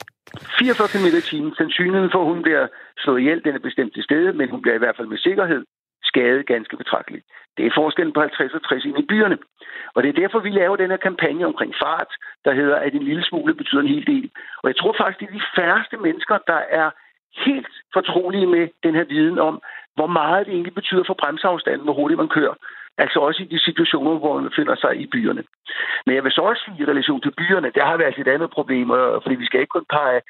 44 0.60 0.88
km 0.94 1.08
i 1.22 1.22
timen. 1.22 1.56
Sandsynligheden 1.56 2.12
for, 2.12 2.22
at 2.22 2.32
hun 2.34 2.42
bliver 2.42 2.68
slået 2.98 3.20
ihjel, 3.20 3.44
den 3.44 3.56
er 3.56 3.60
bestemt 3.68 3.94
til 3.94 4.04
stede, 4.04 4.34
men 4.34 4.50
hun 4.50 4.62
bliver 4.62 4.76
i 4.76 4.84
hvert 4.84 4.98
fald 4.98 5.08
med 5.08 5.18
sikkerhed 5.18 5.64
skadet 6.12 6.46
ganske 6.54 6.78
betragteligt. 6.78 7.26
Det 7.58 7.66
er 7.66 7.78
forskellen 7.82 8.14
på 8.14 8.22
50 8.22 8.54
og 8.54 8.64
60 8.64 8.86
ind 8.86 9.00
i 9.00 9.10
byerne. 9.12 9.38
Og 9.96 10.04
det 10.04 10.10
er 10.10 10.22
derfor, 10.22 10.40
vi 10.40 10.50
laver 10.50 10.76
den 10.76 10.90
her 10.90 10.98
kampagne 10.98 11.46
omkring 11.46 11.74
fart, 11.84 12.12
der 12.46 12.54
hedder, 12.54 12.76
at 12.76 12.94
en 12.94 13.04
lille 13.04 13.24
smule 13.24 13.54
betyder 13.54 13.82
en 13.82 13.94
hel 13.96 14.08
del. 14.08 14.30
Og 14.64 14.68
jeg 14.70 14.78
tror 14.78 14.96
faktisk, 14.98 15.20
det 15.20 15.28
er 15.28 15.40
de 15.40 15.52
færreste 15.56 15.98
mennesker, 15.98 16.38
der 16.48 16.62
er 16.82 16.90
helt 17.46 17.74
fortrolige 17.94 18.48
med 18.48 18.68
den 18.84 18.96
her 18.96 19.04
viden 19.04 19.40
om, 19.40 19.62
hvor 19.96 20.08
meget 20.08 20.46
det 20.46 20.54
egentlig 20.54 20.74
betyder 20.74 21.04
for 21.08 21.14
bremseafstanden, 21.22 21.84
hvor 21.84 21.94
hurtigt 21.94 22.18
man 22.18 22.36
kører. 22.38 22.56
Altså 22.98 23.20
også 23.20 23.44
i 23.44 23.52
de 23.54 23.60
situationer, 23.60 24.20
hvor 24.20 24.40
man 24.40 24.52
finder 24.56 24.76
sig 24.76 25.02
i 25.04 25.08
byerne. 25.08 25.44
Men 26.06 26.16
jeg 26.16 26.24
vil 26.24 26.32
så 26.32 26.42
også 26.42 26.62
sige, 26.66 26.84
i 26.84 26.90
relation 26.92 27.22
til 27.22 27.34
byerne, 27.42 27.72
der 27.76 27.86
har 27.86 27.98
vi 27.98 28.04
altså 28.04 28.22
et 28.22 28.28
andet 28.28 28.50
problem, 28.50 28.88
fordi 29.24 29.36
vi 29.36 29.46
skal 29.46 29.60
ikke 29.60 29.76
kun 29.78 29.86
pege 29.90 30.22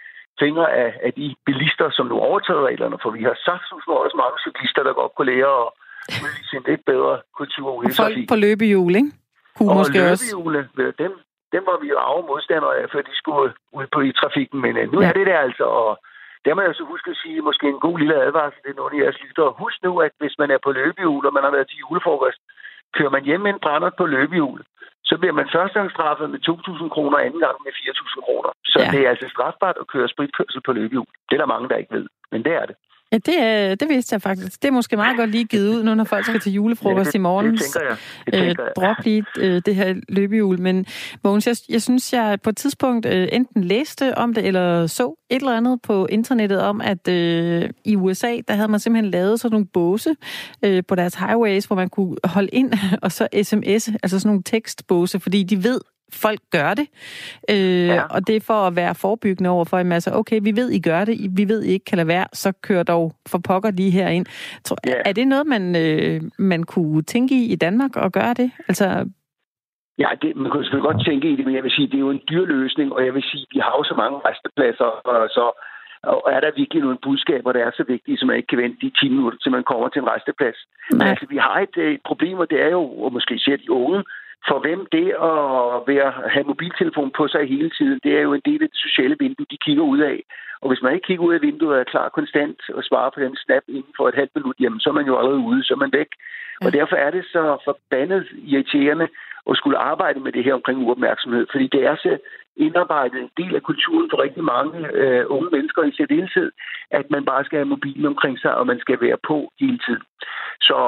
fingre 0.44 0.68
af, 0.84 0.90
af 1.08 1.12
de 1.14 1.36
bilister, 1.46 1.88
som 1.98 2.06
nu 2.12 2.16
overtager 2.30 2.68
reglerne, 2.70 2.98
for 3.04 3.10
vi 3.18 3.24
har 3.24 3.38
sagt, 3.48 3.64
som 3.70 3.78
også 4.06 4.18
mange 4.24 4.38
cyklister, 4.46 4.84
der 4.84 4.94
godt 5.02 5.14
kunne 5.16 5.32
lære 5.34 5.54
at 5.64 5.70
udvise 6.24 6.58
en 6.60 6.66
lidt 6.70 6.84
bedre 6.92 7.14
kultur 7.40 7.68
i 7.84 7.94
Folk 8.02 8.18
på 8.32 8.36
løbehjul, 8.46 8.96
ikke? 9.02 9.12
Kunne 9.56 9.70
og 9.72 9.76
måske 9.82 9.98
løbehjule, 9.98 10.60
også. 10.60 10.94
dem, 11.04 11.12
dem 11.54 11.64
var 11.70 11.78
vi 11.82 11.88
jo 11.94 11.98
arve 12.08 12.24
modstandere 12.32 12.76
af, 12.80 12.86
før 12.94 13.02
de 13.10 13.16
skulle 13.22 13.54
ud 13.78 13.88
på 13.96 14.00
i 14.10 14.12
trafikken, 14.22 14.58
men 14.66 14.74
uh, 14.78 14.86
nu 14.94 14.98
ja. 15.02 15.08
er 15.10 15.14
det 15.18 15.26
der 15.32 15.40
altså, 15.48 15.66
og 15.82 15.92
der 16.46 16.54
må 16.56 16.62
jeg 16.62 16.76
så 16.76 16.84
huske 16.94 17.10
at 17.12 17.18
sige, 17.24 17.48
måske 17.50 17.66
en 17.68 17.84
god 17.88 17.98
lille 18.00 18.16
advarsel, 18.26 18.60
det 18.64 18.72
er 18.72 18.80
nogle 18.82 18.96
af 18.96 19.02
jeres 19.04 19.22
lyttere. 19.24 19.58
Husk 19.64 19.78
nu, 19.84 19.92
at 20.06 20.14
hvis 20.22 20.36
man 20.42 20.50
er 20.56 20.60
på 20.64 20.72
løbehjul, 20.72 21.26
og 21.28 21.34
man 21.34 21.44
har 21.44 21.52
været 21.56 21.68
til 21.70 21.82
julefrokost, 21.84 22.40
kører 22.96 23.10
man 23.16 23.24
hjem 23.24 23.42
med 23.42 23.52
en 23.54 23.64
brænder 23.66 23.92
på 23.98 24.06
løbehjul, 24.06 24.60
så 25.10 25.14
bliver 25.20 25.36
man 25.40 25.48
første 25.56 25.76
gang 25.80 25.90
straffet 25.92 26.28
med 26.34 26.40
2.000 26.50 26.90
kroner, 26.96 27.18
anden 27.18 27.42
gang 27.46 27.58
med 27.66 27.72
4.000 27.72 28.26
kroner. 28.26 28.50
Så 28.72 28.80
ja. 28.80 28.92
det 28.94 29.00
er 29.06 29.10
altså 29.14 29.28
strafbart 29.36 29.78
at 29.82 29.88
køre 29.94 30.08
spritkørsel 30.14 30.62
på 30.66 30.72
løbehjul. 30.78 31.10
Det 31.28 31.34
er 31.36 31.42
der 31.42 31.54
mange, 31.54 31.70
der 31.70 31.82
ikke 31.82 31.96
ved, 31.98 32.08
men 32.32 32.40
det 32.46 32.54
er 32.62 32.66
det. 32.70 32.76
Ja, 33.12 33.18
det, 33.18 33.80
det 33.80 33.90
vidste 33.90 34.14
jeg 34.14 34.22
faktisk. 34.22 34.62
Det 34.62 34.68
er 34.68 34.72
måske 34.72 34.96
meget 34.96 35.18
godt 35.18 35.30
lige 35.30 35.46
givet 35.46 35.70
ud, 35.70 35.84
nu 35.84 35.96
når 35.96 36.04
folk 36.04 36.26
skal 36.26 36.40
til 36.40 36.54
julefrokost 36.54 37.06
ja, 37.06 37.12
det, 37.12 37.16
i 37.16 37.18
morgen. 37.18 37.52
Det 37.52 37.62
tænker 37.62 37.90
jeg. 37.90 37.98
Det 38.26 38.34
tænker 38.34 38.64
jeg. 38.64 38.70
Øh, 38.70 38.74
drop 38.76 38.96
lige 39.04 39.26
øh, 39.40 39.62
det 39.66 39.76
her 39.76 39.96
løbehjul. 40.10 40.60
Men 40.60 40.86
Mogens, 41.24 41.48
jeg, 41.48 41.56
jeg 41.70 41.82
synes, 41.82 42.14
jeg 42.14 42.40
på 42.44 42.50
et 42.50 42.58
tidspunkt 42.58 43.06
øh, 43.06 43.28
enten 43.32 43.64
læste 43.64 44.18
om 44.18 44.34
det, 44.34 44.46
eller 44.46 44.88
så 44.88 45.26
et 45.30 45.36
eller 45.36 45.58
andet 45.58 45.82
på 45.82 46.06
internettet 46.06 46.62
om, 46.62 46.82
at 46.82 47.08
øh, 47.08 47.70
i 47.86 47.96
USA, 47.96 48.38
der 48.48 48.54
havde 48.54 48.68
man 48.68 48.80
simpelthen 48.80 49.12
lavet 49.12 49.40
sådan 49.40 49.54
nogle 49.54 49.68
båse 49.74 50.16
øh, 50.66 50.84
på 50.88 50.96
deres 50.96 51.16
highways, 51.16 51.66
hvor 51.66 51.76
man 51.76 51.90
kunne 51.90 52.16
holde 52.24 52.50
ind 52.50 52.74
og 53.02 53.12
så 53.12 53.28
sms, 53.44 53.90
altså 54.04 54.20
sådan 54.20 54.30
nogle 54.30 54.44
tekstbåse, 54.44 55.20
fordi 55.20 55.44
de 55.44 55.64
ved, 55.64 55.80
folk 56.14 56.40
gør 56.52 56.74
det. 56.74 56.88
Øh, 57.50 57.88
ja. 57.88 58.04
Og 58.04 58.28
det 58.28 58.36
er 58.36 58.42
for 58.42 58.54
at 58.68 58.76
være 58.76 58.96
forebyggende 58.96 59.50
over 59.50 59.66
for 59.66 59.78
en 59.78 59.88
masse, 59.88 60.14
okay, 60.14 60.40
vi 60.44 60.56
ved, 60.56 60.70
I 60.70 60.80
gør 60.80 61.06
det, 61.06 61.18
vi 61.38 61.48
ved, 61.48 61.64
I 61.64 61.72
ikke 61.72 61.86
kan 61.86 61.98
lade 61.98 62.08
være, 62.08 62.28
så 62.34 62.52
kør 62.52 62.84
dog 62.84 63.14
for 63.28 63.38
pokker 63.48 63.72
lige 63.72 63.92
herind. 63.92 64.26
Tror, 64.64 64.78
ja. 64.86 65.02
Er 65.06 65.14
det 65.14 65.28
noget, 65.28 65.48
man, 65.48 65.76
øh, 65.76 66.22
man 66.40 66.64
kunne 66.64 67.02
tænke 67.02 67.36
i 67.36 67.52
i 67.52 67.56
Danmark 67.56 67.96
og 67.96 68.12
gøre 68.12 68.34
det? 68.34 68.52
Altså, 68.68 69.06
Ja, 70.04 70.10
det, 70.22 70.36
man 70.36 70.52
kunne 70.52 70.64
selvfølgelig 70.64 70.90
godt 70.92 71.06
tænke 71.06 71.30
i 71.32 71.36
det, 71.36 71.46
men 71.46 71.56
jeg 71.56 71.64
vil 71.64 71.72
sige, 71.72 71.88
det 71.88 71.96
er 71.96 72.06
jo 72.08 72.10
en 72.10 72.28
dyr 72.30 72.46
løsning, 72.46 72.94
og 72.94 73.06
jeg 73.06 73.14
vil 73.14 73.24
sige, 73.32 73.46
vi 73.54 73.60
har 73.60 73.74
jo 73.80 73.84
så 73.84 73.96
mange 73.98 74.18
restepladser, 74.28 74.90
og 75.12 75.30
så 75.38 75.46
og 76.04 76.30
er 76.36 76.40
der 76.40 76.60
virkelig 76.62 76.82
nogle 76.84 77.04
budskaber, 77.04 77.52
der 77.52 77.62
er 77.66 77.72
så 77.74 77.84
vigtige, 77.88 78.18
som 78.18 78.28
man 78.28 78.38
ikke 78.38 78.48
kan 78.48 78.64
vente 78.64 78.78
de 78.82 78.90
10 78.90 79.10
minutter, 79.10 79.38
til 79.40 79.52
man 79.52 79.64
kommer 79.64 79.90
til 79.90 80.02
en 80.02 80.12
resteplads. 80.14 80.58
Nej. 80.66 80.98
Men 80.98 81.08
altså, 81.08 81.26
vi 81.30 81.38
har 81.38 81.58
et, 81.66 81.78
et 81.78 82.02
problem, 82.10 82.38
og 82.44 82.50
det 82.50 82.60
er 82.62 82.72
jo, 82.78 82.84
og 83.04 83.14
måske 83.14 83.36
især 83.36 83.56
de 83.56 83.72
unge, 83.72 84.04
for 84.50 84.60
hvem 84.66 84.82
det 84.92 85.08
at 85.32 85.40
være, 85.92 86.10
have 86.34 86.50
mobiltelefon 86.52 87.12
på 87.18 87.28
sig 87.28 87.48
hele 87.48 87.70
tiden, 87.78 88.00
det 88.04 88.12
er 88.18 88.22
jo 88.22 88.34
en 88.34 88.48
del 88.50 88.64
af 88.64 88.70
det 88.70 88.80
sociale 88.88 89.16
vindue, 89.20 89.52
de 89.52 89.64
kigger 89.66 89.84
ud 89.84 90.00
af. 90.00 90.18
Og 90.62 90.68
hvis 90.70 90.82
man 90.82 90.94
ikke 90.94 91.08
kigger 91.08 91.26
ud 91.26 91.34
af 91.34 91.42
vinduet 91.42 91.74
og 91.74 91.80
er 91.80 91.92
klar 91.94 92.10
konstant 92.10 92.60
og 92.78 92.84
svarer 92.84 93.10
på 93.10 93.20
den 93.20 93.36
snap 93.36 93.64
inden 93.68 93.94
for 93.98 94.08
et 94.08 94.16
halvt 94.16 94.36
minut, 94.36 94.56
jamen 94.60 94.80
så 94.80 94.90
er 94.90 94.94
man 94.94 95.06
jo 95.06 95.18
allerede 95.18 95.46
ude, 95.50 95.64
så 95.64 95.74
er 95.74 95.78
man 95.78 95.94
væk. 95.94 96.12
Ja. 96.62 96.66
Og 96.66 96.74
derfor 96.74 96.96
er 96.96 97.12
det 97.12 97.26
så 97.26 97.58
forbandet 97.66 98.28
irriterende 98.52 99.08
at 99.50 99.58
skulle 99.58 99.78
arbejde 99.78 100.20
med 100.20 100.32
det 100.32 100.44
her 100.44 100.54
omkring 100.54 100.80
uopmærksomhed, 100.80 101.46
fordi 101.52 101.68
det 101.68 101.84
er 101.84 101.96
så 101.96 102.18
indarbejdet 102.58 103.20
en 103.22 103.32
del 103.38 103.56
af 103.56 103.64
kulturen 103.64 104.10
for 104.12 104.22
rigtig 104.22 104.44
mange 104.44 104.88
øh, 104.94 105.26
unge 105.30 105.50
mennesker 105.52 105.84
i 105.84 105.96
særdeleshed, 105.98 106.52
at 106.92 107.06
man 107.10 107.26
bare 107.26 107.46
skal 107.46 107.58
have 107.58 107.74
mobilen 107.76 108.06
omkring 108.06 108.40
sig, 108.40 108.56
og 108.56 108.68
man 108.68 108.80
skal 108.80 108.98
være 109.02 109.18
på 109.28 109.52
hele 109.60 109.80
tiden. 109.86 110.04
Så, 110.62 110.80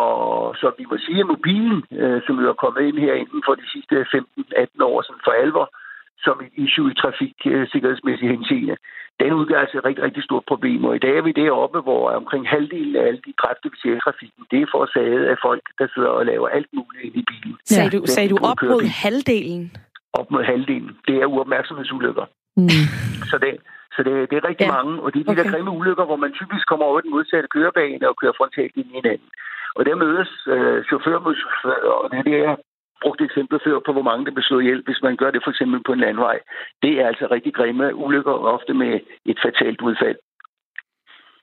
så 0.60 0.72
vi 0.78 0.86
må 0.92 0.98
sige, 1.06 1.20
at 1.20 1.28
mobilen, 1.28 1.84
øh, 1.92 2.22
som 2.26 2.36
jo 2.42 2.50
er 2.50 2.62
kommet 2.64 2.82
ind 2.88 2.98
her 3.06 3.14
inden 3.14 3.42
for 3.46 3.56
de 3.56 3.68
sidste 3.74 3.96
15-18 4.16 4.84
år 4.84 5.02
sådan 5.02 5.26
for 5.26 5.32
alvor, 5.32 5.68
som 6.26 6.36
et 6.46 6.54
issue 6.64 6.92
i 6.92 7.00
trafiksikkerhedsmæssig 7.02 8.30
henseende, 8.30 8.76
den 9.20 9.32
udgør 9.40 9.60
altså 9.60 9.78
et 9.78 9.86
rigtig, 9.86 10.04
rigtig 10.04 10.24
stort 10.24 10.46
problem. 10.52 10.86
Og 10.86 10.96
i 10.96 11.00
dag 11.06 11.14
er 11.18 11.22
vi 11.22 11.32
deroppe, 11.32 11.80
hvor 11.88 12.12
omkring 12.22 12.50
halvdelen 12.50 12.96
af 12.96 13.04
alle 13.08 13.22
de 13.28 13.34
dræbte 13.42 13.68
i 13.86 14.00
trafikken, 14.06 14.44
det 14.52 14.60
er 14.62 14.68
forårsaget 14.74 15.26
af 15.26 15.38
folk, 15.48 15.64
der 15.80 15.88
sidder 15.94 16.10
og 16.20 16.26
laver 16.26 16.48
alt 16.48 16.70
muligt 16.74 17.04
ind 17.06 17.16
i 17.22 17.24
bilen. 17.32 17.56
Ja. 17.60 17.76
Sagde 17.76 17.92
du, 17.96 18.00
sagde 18.06 18.30
du 18.30 18.38
op 18.50 18.62
mod 18.72 18.84
halvdelen? 19.04 19.72
Op 20.14 20.32
mod 20.32 20.44
halvdelen. 20.44 20.92
Det 21.08 21.16
er 21.22 21.26
uopmærksomhedsulykker. 21.26 22.26
Mm. 22.58 22.86
Så 23.32 23.38
det, 23.44 23.52
så 23.96 24.00
det, 24.08 24.14
det 24.30 24.36
er 24.38 24.46
rigtig 24.50 24.68
ja. 24.70 24.76
mange, 24.78 24.94
og 25.04 25.08
det 25.14 25.20
er 25.20 25.24
de 25.24 25.32
okay. 25.32 25.44
der 25.44 25.52
grimme 25.52 25.72
ulykker, 25.72 26.06
hvor 26.10 26.20
man 26.26 26.32
typisk 26.40 26.64
kommer 26.72 26.86
over 26.86 27.00
den 27.02 27.12
modsatte 27.16 27.48
kørebane 27.56 28.10
og 28.10 28.16
kører 28.22 28.36
frontalt 28.40 28.76
ind 28.80 28.90
i 28.92 28.96
hinanden. 29.00 29.30
Og 29.78 29.86
der 29.86 29.96
mødes 29.96 30.32
øh, 30.54 30.84
chauffør 30.88 31.20
mod 31.20 31.36
chauffør, 31.42 31.80
og 32.02 32.06
det 32.12 32.34
er 32.34 32.44
jeg 32.48 32.58
brugt 33.04 33.22
eksempler 33.22 33.60
før 33.66 33.80
på, 33.86 33.92
hvor 33.92 34.02
mange 34.10 34.26
der 34.26 34.32
bliver 34.32 34.62
hjælp, 34.62 34.86
hvis 34.88 35.02
man 35.04 35.16
gør 35.22 35.32
det 35.32 35.42
for 35.44 35.52
eksempel 35.52 35.80
på 35.86 35.92
en 35.94 36.00
landvej. 36.00 36.40
Det 36.84 36.94
er 37.02 37.08
altså 37.08 37.28
rigtig 37.32 37.54
grimme 37.54 37.96
ulykker, 37.96 38.32
ofte 38.32 38.74
med 38.74 39.00
et 39.26 39.40
fatalt 39.46 39.82
udfald. 39.82 40.18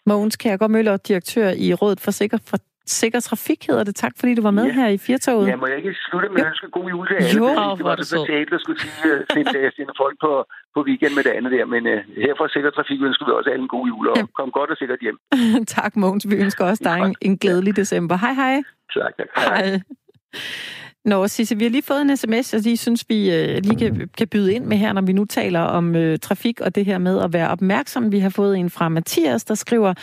Mogens 0.06 0.36
Kærgaard 0.36 0.70
Møller, 0.70 0.96
direktør 0.96 1.48
i 1.66 1.74
Rådet 1.74 2.00
for 2.00 2.10
Sikker, 2.10 2.38
for 2.50 2.58
Sikker 2.86 3.20
Trafik 3.20 3.66
hedder 3.66 3.84
det. 3.84 3.94
Tak, 3.94 4.12
fordi 4.18 4.34
du 4.34 4.42
var 4.42 4.50
med 4.50 4.66
ja. 4.66 4.72
her 4.72 4.88
i 4.88 4.98
Firtoget. 4.98 5.48
Ja, 5.48 5.56
må 5.56 5.66
jeg 5.66 5.76
ikke 5.76 5.94
slutte 6.08 6.28
med 6.28 6.40
at 6.40 6.46
ønske 6.46 6.70
god 6.70 6.88
jul 6.88 7.06
til 7.08 7.14
alle? 7.14 7.30
Jo, 7.38 7.76
det 7.78 7.84
var 7.90 7.96
det 7.96 8.08
fatalt 8.14 8.52
at 8.54 8.60
skulle 8.60 8.80
sige, 8.80 9.66
at 9.66 9.72
sende 9.76 9.92
folk 10.02 10.16
på, 10.20 10.32
på 10.74 10.80
weekend 10.88 11.14
med 11.14 11.24
det 11.24 11.30
andet 11.30 11.52
der. 11.52 11.64
Men 11.64 11.82
uh, 11.86 11.98
her 12.24 12.32
fra 12.38 12.48
Sikker 12.48 12.70
Trafik 12.70 13.00
ønsker 13.08 13.24
vi 13.26 13.32
også 13.38 13.50
alle 13.50 13.62
en 13.62 13.72
god 13.76 13.86
jul, 13.92 14.08
og 14.08 14.16
ja. 14.16 14.24
kom 14.38 14.50
godt 14.58 14.70
og 14.70 14.76
sikkert 14.76 15.00
hjem. 15.06 15.18
tak, 15.76 15.96
Mogens. 15.96 16.24
Vi 16.30 16.36
ønsker 16.44 16.64
også 16.70 16.82
dig 16.90 16.98
en, 17.06 17.14
en 17.20 17.38
glædelig 17.38 17.76
december. 17.76 18.16
Hej, 18.24 18.34
hej. 18.42 18.56
Tak, 18.94 19.12
tak. 19.18 19.28
Hej. 19.36 19.66
hej. 19.66 19.80
Nå, 21.06 21.26
Sisse, 21.28 21.58
vi 21.58 21.64
har 21.64 21.70
lige 21.70 21.82
fået 21.82 22.00
en 22.00 22.16
sms, 22.16 22.54
og 22.54 22.64
de 22.64 22.76
synes, 22.76 23.04
vi 23.08 23.34
øh, 23.34 23.58
lige 23.62 23.76
kan, 23.76 24.10
kan 24.18 24.28
byde 24.28 24.54
ind 24.54 24.64
med 24.64 24.76
her, 24.76 24.92
når 24.92 25.02
vi 25.02 25.12
nu 25.12 25.24
taler 25.24 25.60
om 25.60 25.96
øh, 25.96 26.18
trafik 26.18 26.60
og 26.60 26.74
det 26.74 26.84
her 26.84 26.98
med 26.98 27.20
at 27.20 27.32
være 27.32 27.48
opmærksom. 27.48 28.12
Vi 28.12 28.18
har 28.18 28.28
fået 28.28 28.58
en 28.58 28.70
fra 28.70 28.88
Mathias, 28.88 29.44
der 29.44 29.54
skriver, 29.54 29.94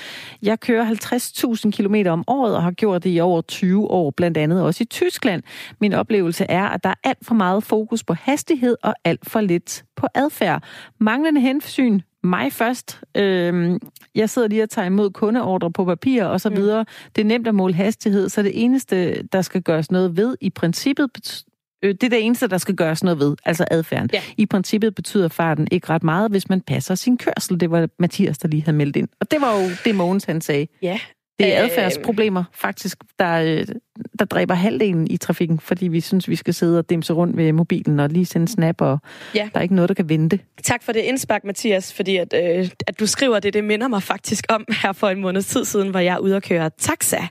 jeg 0.42 0.60
kører 0.60 0.86
50.000 0.86 1.72
km 1.72 1.96
om 2.08 2.24
året 2.28 2.56
og 2.56 2.64
har 2.64 2.72
gjort 2.72 3.04
det 3.04 3.16
i 3.16 3.20
over 3.20 3.42
20 3.42 3.92
år, 3.92 4.12
blandt 4.12 4.38
andet 4.38 4.64
også 4.64 4.84
i 4.84 4.86
Tyskland. 4.86 5.44
Min 5.82 5.94
oplevelse 5.94 6.46
er, 6.50 6.66
at 6.66 6.84
der 6.84 6.90
er 6.90 6.96
alt 7.04 7.26
for 7.26 7.36
meget 7.36 7.64
fokus 7.64 8.04
på 8.04 8.14
hastighed 8.14 8.76
og 8.84 8.96
alt 9.04 9.30
for 9.30 9.42
lidt 9.42 9.84
på 9.96 10.08
adfærd. 10.16 10.64
Manglende 11.00 11.42
hensyn 11.42 12.00
mig 12.24 12.54
først. 12.54 13.00
Øhm, 13.16 13.80
jeg 14.16 14.30
sidder 14.30 14.48
lige 14.48 14.64
og 14.64 14.70
tager 14.70 14.86
imod 14.86 15.12
kundeordre 15.12 15.72
på 15.72 15.86
papir 15.86 16.24
og 16.24 16.42
så 16.42 16.50
mm. 16.50 16.56
videre. 16.56 16.86
Det 17.16 17.22
er 17.22 17.26
nemt 17.26 17.48
at 17.48 17.56
måle 17.56 17.74
hastighed, 17.74 18.30
så 18.30 18.44
det 18.44 18.64
eneste, 18.64 19.24
der 19.24 19.42
skal 19.42 19.62
gøres 19.62 19.92
noget 19.92 20.18
ved 20.18 20.38
i 20.42 20.50
princippet, 20.50 21.44
Øh, 21.84 21.94
det 21.94 22.04
er 22.04 22.10
det 22.10 22.26
eneste, 22.26 22.48
der 22.48 22.58
skal 22.58 22.76
gøres 22.76 23.04
noget 23.04 23.20
ved, 23.20 23.36
altså 23.46 23.66
adfærden. 23.72 24.10
Ja. 24.14 24.22
I 24.38 24.46
princippet 24.46 24.96
betyder 24.96 25.28
farten 25.28 25.68
ikke 25.72 25.90
ret 25.90 26.04
meget, 26.04 26.32
hvis 26.32 26.50
man 26.50 26.62
passer 26.62 26.96
sin 26.96 27.18
kørsel. 27.18 27.60
Det 27.60 27.72
var 27.72 27.90
Mathias, 28.00 28.38
der 28.38 28.48
lige 28.48 28.64
havde 28.64 28.78
meldt 28.78 28.96
ind. 28.96 29.08
Og 29.22 29.32
det 29.32 29.42
var 29.42 29.62
jo 29.62 29.70
det, 29.86 29.96
Mogens 29.96 30.24
han 30.24 30.42
sagde. 30.42 30.68
Ja, 30.82 31.00
det 31.40 31.58
er 31.58 31.64
adfærdsproblemer, 31.64 32.44
faktisk, 32.54 32.98
der, 33.20 33.34
øh, 33.34 33.68
der 34.20 34.26
dræber 34.26 34.54
halvdelen 34.54 35.08
i 35.08 35.18
trafikken, 35.18 35.60
fordi 35.60 35.88
vi 35.88 36.02
synes, 36.02 36.30
vi 36.30 36.36
skal 36.36 36.54
sidde 36.54 36.80
og 36.80 36.90
dimse 36.90 37.14
rundt 37.14 37.38
ved 37.38 37.52
mobilen 37.52 38.00
og 38.00 38.10
lige 38.10 38.26
sende 38.26 38.48
snap, 38.48 38.82
og 38.82 39.00
ja. 39.36 39.50
der 39.54 39.60
er 39.60 39.62
ikke 39.62 39.76
noget, 39.76 39.90
der 39.90 39.96
kan 39.96 40.10
vente. 40.10 40.40
Tak 40.64 40.84
for 40.84 40.92
det 40.92 41.00
indspark, 41.00 41.44
Mathias, 41.44 41.94
fordi 41.94 42.18
at, 42.18 42.34
øh, 42.34 42.70
at 42.88 43.00
du 43.00 43.08
skriver 43.08 43.40
det, 43.40 43.54
det 43.54 43.64
minder 43.64 43.88
mig 43.88 44.04
faktisk 44.04 44.46
om 44.50 44.66
her 44.84 44.94
for 44.94 45.10
en 45.10 45.22
måneds 45.22 45.46
tid 45.46 45.66
siden, 45.66 45.90
hvor 45.90 46.00
jeg 46.00 46.14
er 46.14 46.20
ude 46.20 46.36
og 46.36 46.42
køre 46.42 46.70
taxa, 46.80 47.28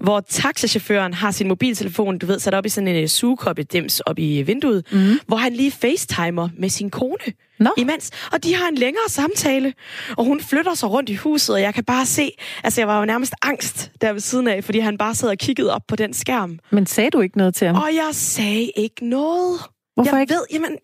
hvor 0.00 0.20
taxachaufføren 0.20 1.14
har 1.14 1.30
sin 1.30 1.48
mobiltelefon, 1.48 2.18
du 2.18 2.26
ved, 2.26 2.38
sat 2.38 2.54
op 2.54 2.66
i 2.66 2.68
sådan 2.68 2.88
en 2.88 3.08
sugekoppe-dims 3.08 4.00
op 4.00 4.18
i 4.18 4.42
vinduet, 4.42 4.86
mm. 4.92 5.18
hvor 5.26 5.36
han 5.36 5.52
lige 5.52 5.70
facetimer 5.70 6.48
med 6.58 6.68
sin 6.68 6.90
kone. 6.90 7.32
Nå. 7.62 7.70
imens. 7.76 8.10
Og 8.32 8.44
de 8.44 8.54
har 8.54 8.68
en 8.68 8.74
længere 8.74 9.08
samtale, 9.08 9.74
og 10.16 10.24
hun 10.24 10.40
flytter 10.40 10.74
sig 10.74 10.90
rundt 10.90 11.10
i 11.10 11.14
huset, 11.14 11.54
og 11.54 11.60
jeg 11.60 11.74
kan 11.74 11.84
bare 11.84 12.06
se, 12.06 12.30
altså 12.64 12.80
jeg 12.80 12.88
var 12.88 12.98
jo 12.98 13.04
nærmest 13.04 13.34
angst 13.42 13.90
der 14.00 14.12
ved 14.12 14.20
siden 14.20 14.48
af, 14.48 14.64
fordi 14.64 14.78
han 14.78 14.98
bare 14.98 15.14
sad 15.14 15.28
og 15.28 15.38
kiggede 15.38 15.74
op 15.74 15.82
på 15.88 15.96
den 16.02 16.14
skærm. 16.14 16.58
Men 16.70 16.86
sagde 16.86 17.10
du 17.10 17.20
ikke 17.20 17.38
noget 17.38 17.54
til 17.54 17.66
ham? 17.66 17.76
Og 17.76 17.94
jeg 17.94 18.08
sagde 18.12 18.72
ikke 18.76 19.08
noget. 19.08 19.60
Hvorfor 19.94 20.16
jeg 20.16 20.20
ikke? 20.20 20.34
ved, 20.34 20.44
jamen, 20.52 20.78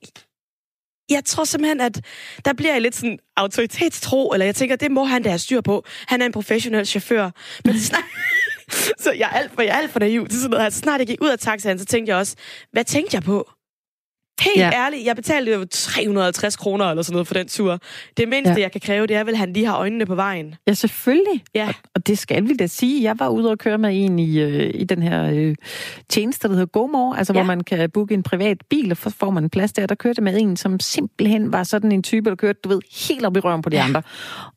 jeg 1.11 1.25
tror 1.25 1.45
simpelthen, 1.45 1.81
at 1.81 2.01
der 2.45 2.53
bliver 2.53 2.73
jeg 2.73 2.83
lidt 2.83 2.95
sådan 2.95 3.19
autoritetstro, 3.37 4.31
eller 4.33 4.45
jeg 4.45 4.55
tænker, 4.55 4.77
det 4.77 4.91
må 4.91 5.05
han 5.05 5.23
da 5.23 5.29
have 5.29 5.39
styr 5.39 5.61
på. 5.61 5.85
Han 6.07 6.23
er 6.23 6.27
en 6.27 6.33
professionel 6.33 6.87
chauffør. 6.87 7.31
Men 7.65 7.79
snart, 7.89 8.05
så 9.05 9.13
jeg 9.13 9.29
er 9.33 9.39
alt 9.39 9.53
for, 9.55 9.63
jeg 9.63 9.71
er 9.71 9.79
alt 9.79 9.91
for 9.91 9.99
naiv 9.99 10.29
til 10.29 10.39
sådan 10.39 10.51
noget. 10.51 10.65
Altså, 10.65 10.81
snart 10.81 10.99
jeg 10.99 11.07
gik 11.07 11.23
ud 11.23 11.29
af 11.29 11.39
taxaen, 11.39 11.79
så 11.79 11.85
tænkte 11.85 12.11
jeg 12.11 12.19
også, 12.19 12.37
hvad 12.73 12.85
tænkte 12.85 13.15
jeg 13.15 13.23
på? 13.23 13.51
Helt 14.41 14.57
ja. 14.57 14.71
ærligt, 14.73 15.07
jeg 15.07 15.17
betalte 15.17 15.53
jo 15.53 15.65
350 15.71 16.57
kroner 16.57 16.85
eller 16.85 17.03
sådan 17.03 17.15
noget 17.15 17.27
for 17.27 17.35
den 17.35 17.49
tur. 17.49 17.79
Det 18.17 18.29
mindste, 18.29 18.53
ja. 18.53 18.61
jeg 18.61 18.73
kan 18.73 18.81
kræve, 18.81 19.07
det 19.07 19.17
er 19.17 19.25
vel, 19.25 19.33
at 19.33 19.39
han 19.39 19.53
lige 19.53 19.67
har 19.67 19.77
øjnene 19.77 20.07
på 20.07 20.15
vejen. 20.15 20.55
Ja, 20.67 20.75
selvfølgelig. 20.75 21.43
Ja. 21.55 21.69
Og, 21.69 21.75
og 21.95 22.07
det 22.07 22.19
skal 22.19 22.49
vi 22.49 22.55
da 22.55 22.67
sige. 22.67 23.03
Jeg 23.03 23.19
var 23.19 23.29
ude 23.29 23.51
og 23.51 23.59
køre 23.59 23.79
med 23.79 24.05
en 24.05 24.19
i, 24.19 24.39
øh, 24.39 24.71
i 24.75 24.85
den 24.85 25.03
her 25.03 25.31
øh, 25.33 25.55
tjeneste, 26.09 26.49
der 26.49 26.55
hedder 26.55 26.67
GoMore, 26.67 27.19
altså 27.19 27.33
ja. 27.33 27.39
hvor 27.39 27.47
man 27.47 27.65
kan 27.65 27.91
booke 27.91 28.15
en 28.15 28.23
privat 28.23 28.59
bil, 28.71 28.91
og 28.91 28.97
så 28.97 29.11
får 29.11 29.31
man 29.31 29.45
en 29.45 29.51
plads 29.51 29.73
der. 29.73 29.87
Der 29.87 29.95
kørte 29.95 30.23
med 30.23 30.41
en, 30.41 30.57
som 30.57 30.81
simpelthen 30.81 31.53
var 31.53 31.63
sådan 31.63 31.93
en 31.93 32.03
type, 32.03 32.31
der 32.31 32.37
kørte, 32.37 32.59
du 32.65 32.69
ved, 32.69 32.81
helt 33.09 33.25
op 33.27 33.37
i 33.37 33.41
røven 33.41 33.63
på 33.63 33.71
de 33.71 33.77
ja. 33.77 33.85
andre. 33.85 34.03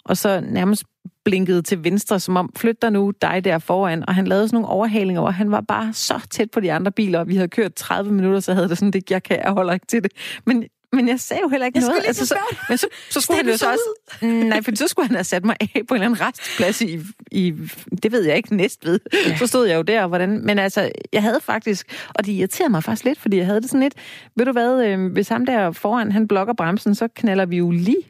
Og 0.06 0.18
så 0.18 0.42
nærmest 0.50 0.84
blinkede 1.26 1.62
til 1.62 1.84
venstre, 1.84 2.20
som 2.20 2.38
om, 2.38 2.54
flyt 2.56 2.82
dig 2.82 2.92
nu, 2.92 3.12
dig 3.22 3.44
der 3.44 3.60
foran. 3.60 4.04
Og 4.08 4.16
han 4.16 4.28
lavede 4.28 4.48
sådan 4.48 4.56
nogle 4.56 4.68
overhalinger, 4.68 5.22
og 5.22 5.34
han 5.34 5.52
var 5.52 5.62
bare 5.62 5.94
så 5.94 6.28
tæt 6.30 6.52
på 6.52 6.60
de 6.60 6.72
andre 6.72 6.92
biler, 6.92 7.20
og 7.20 7.28
vi 7.28 7.36
havde 7.36 7.48
kørt 7.48 7.74
30 7.74 8.12
minutter, 8.12 8.40
så 8.40 8.54
havde 8.54 8.70
det 8.70 8.78
sådan, 8.78 8.92
det, 8.92 9.12
jeg 9.12 9.24
kan, 9.24 9.40
jeg 9.44 9.52
holder 9.52 9.74
ikke 9.74 9.86
til 9.86 10.04
det. 10.04 10.12
Men 10.46 10.66
men 10.94 11.08
jeg 11.08 11.20
sagde 11.20 11.42
jo 11.44 11.50
heller 11.50 11.66
ikke 11.66 11.80
jeg 11.80 11.88
noget. 11.88 12.04
Altså, 12.08 12.26
så, 12.26 12.36
men 12.70 12.78
så, 12.78 12.88
så 13.10 13.22
skulle 13.22 13.38
han 13.38 13.48
jo 13.48 13.58
så 13.58 13.72
også... 13.72 14.26
Nej, 14.26 14.62
for 14.62 14.76
så 14.76 14.88
skulle 14.88 15.08
han 15.08 15.16
have 15.16 15.24
sat 15.24 15.46
mig 15.46 15.56
af 15.60 15.82
på 15.88 15.94
en 15.94 16.02
eller 16.02 16.06
anden 16.06 16.22
restplads 16.22 16.82
i, 16.82 17.00
i 17.32 17.54
det 18.04 18.12
ved 18.12 18.26
jeg 18.26 18.38
ikke, 18.38 18.56
næst 18.56 18.86
ved. 18.86 19.00
Ja. 19.28 19.38
Så 19.38 19.48
stod 19.48 19.68
jeg 19.68 19.78
jo 19.78 19.82
der, 19.82 20.08
hvordan... 20.08 20.46
Men 20.46 20.60
altså, 20.60 20.92
jeg 21.14 21.22
havde 21.22 21.40
faktisk... 21.42 21.96
Og 22.16 22.26
det 22.26 22.32
irriterede 22.32 22.72
mig 22.72 22.84
faktisk 22.84 23.06
lidt, 23.06 23.20
fordi 23.20 23.38
jeg 23.38 23.46
havde 23.46 23.62
det 23.62 23.70
sådan 23.70 23.82
lidt... 23.82 23.94
Ved 24.36 24.46
du 24.46 24.52
hvad, 24.52 24.86
øh, 24.86 25.12
hvis 25.12 25.28
ham 25.28 25.46
der 25.46 25.72
foran, 25.72 26.12
han 26.12 26.28
blokker 26.28 26.54
bremsen, 26.54 26.96
så 26.96 27.08
knaller 27.16 27.46
vi 27.46 27.58
jo 27.58 27.72
lige 27.72 28.04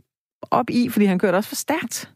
op 0.51 0.69
i, 0.69 0.89
fordi 0.89 1.05
han 1.05 1.19
kørte 1.19 1.35
også 1.35 1.49
for 1.49 1.55
stærkt. 1.55 2.09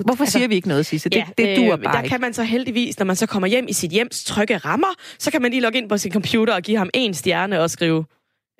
Hvorfor 0.00 0.24
altså, 0.24 0.38
siger 0.38 0.48
vi 0.48 0.54
ikke 0.54 0.68
noget, 0.68 0.86
Sisse? 0.86 1.08
Det, 1.08 1.16
ja, 1.16 1.26
det 1.38 1.56
duer 1.56 1.76
bare 1.76 1.92
Der 1.94 2.02
ikke. 2.02 2.08
kan 2.12 2.20
man 2.20 2.32
så 2.32 2.42
heldigvis, 2.42 2.98
når 2.98 3.06
man 3.06 3.16
så 3.16 3.26
kommer 3.26 3.48
hjem 3.48 3.66
i 3.68 3.72
sit 3.72 3.90
hjems 3.90 4.24
trygge 4.24 4.56
rammer, 4.56 4.94
så 5.18 5.30
kan 5.30 5.42
man 5.42 5.50
lige 5.50 5.60
logge 5.60 5.78
ind 5.78 5.88
på 5.88 5.98
sin 5.98 6.12
computer 6.12 6.54
og 6.54 6.62
give 6.62 6.78
ham 6.78 6.90
en 6.94 7.14
stjerne 7.14 7.60
og 7.60 7.70
skrive, 7.70 8.04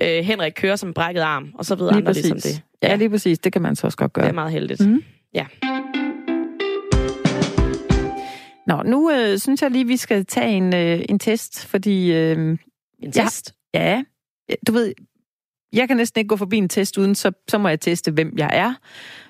øh, 0.02 0.24
Henrik 0.24 0.52
kører 0.56 0.76
som 0.76 0.94
brækket 0.94 1.20
arm, 1.20 1.50
og 1.54 1.64
så 1.64 1.74
ved 1.74 1.86
lige 1.86 1.96
andre 1.96 2.06
præcis. 2.10 2.30
ligesom 2.30 2.50
det. 2.52 2.62
Ja. 2.82 2.88
ja, 2.88 2.96
lige 2.96 3.10
præcis. 3.10 3.38
Det 3.38 3.52
kan 3.52 3.62
man 3.62 3.76
så 3.76 3.86
også 3.86 3.98
godt 3.98 4.12
gøre. 4.12 4.24
Det 4.24 4.30
er 4.30 4.34
meget 4.34 4.52
heldigt. 4.52 4.86
Mm. 4.86 5.02
Ja. 5.34 5.46
Nå, 8.66 8.82
nu 8.82 9.10
øh, 9.10 9.38
synes 9.38 9.62
jeg 9.62 9.70
lige, 9.70 9.86
vi 9.86 9.96
skal 9.96 10.26
tage 10.26 10.48
en, 10.50 10.74
øh, 10.74 11.04
en 11.08 11.18
test, 11.18 11.66
fordi... 11.66 12.12
Øh, 12.12 12.58
en 13.02 13.12
test? 13.12 13.54
Ja, 13.74 13.92
ja. 13.92 14.02
Du 14.66 14.72
ved, 14.72 14.92
jeg 15.72 15.88
kan 15.88 15.96
næsten 15.96 16.18
ikke 16.18 16.28
gå 16.28 16.36
forbi 16.36 16.56
en 16.56 16.68
test 16.68 16.98
uden, 16.98 17.14
så, 17.14 17.32
så 17.48 17.58
må 17.58 17.68
jeg 17.68 17.80
teste, 17.80 18.10
hvem 18.10 18.34
jeg 18.38 18.50
er 18.52 18.74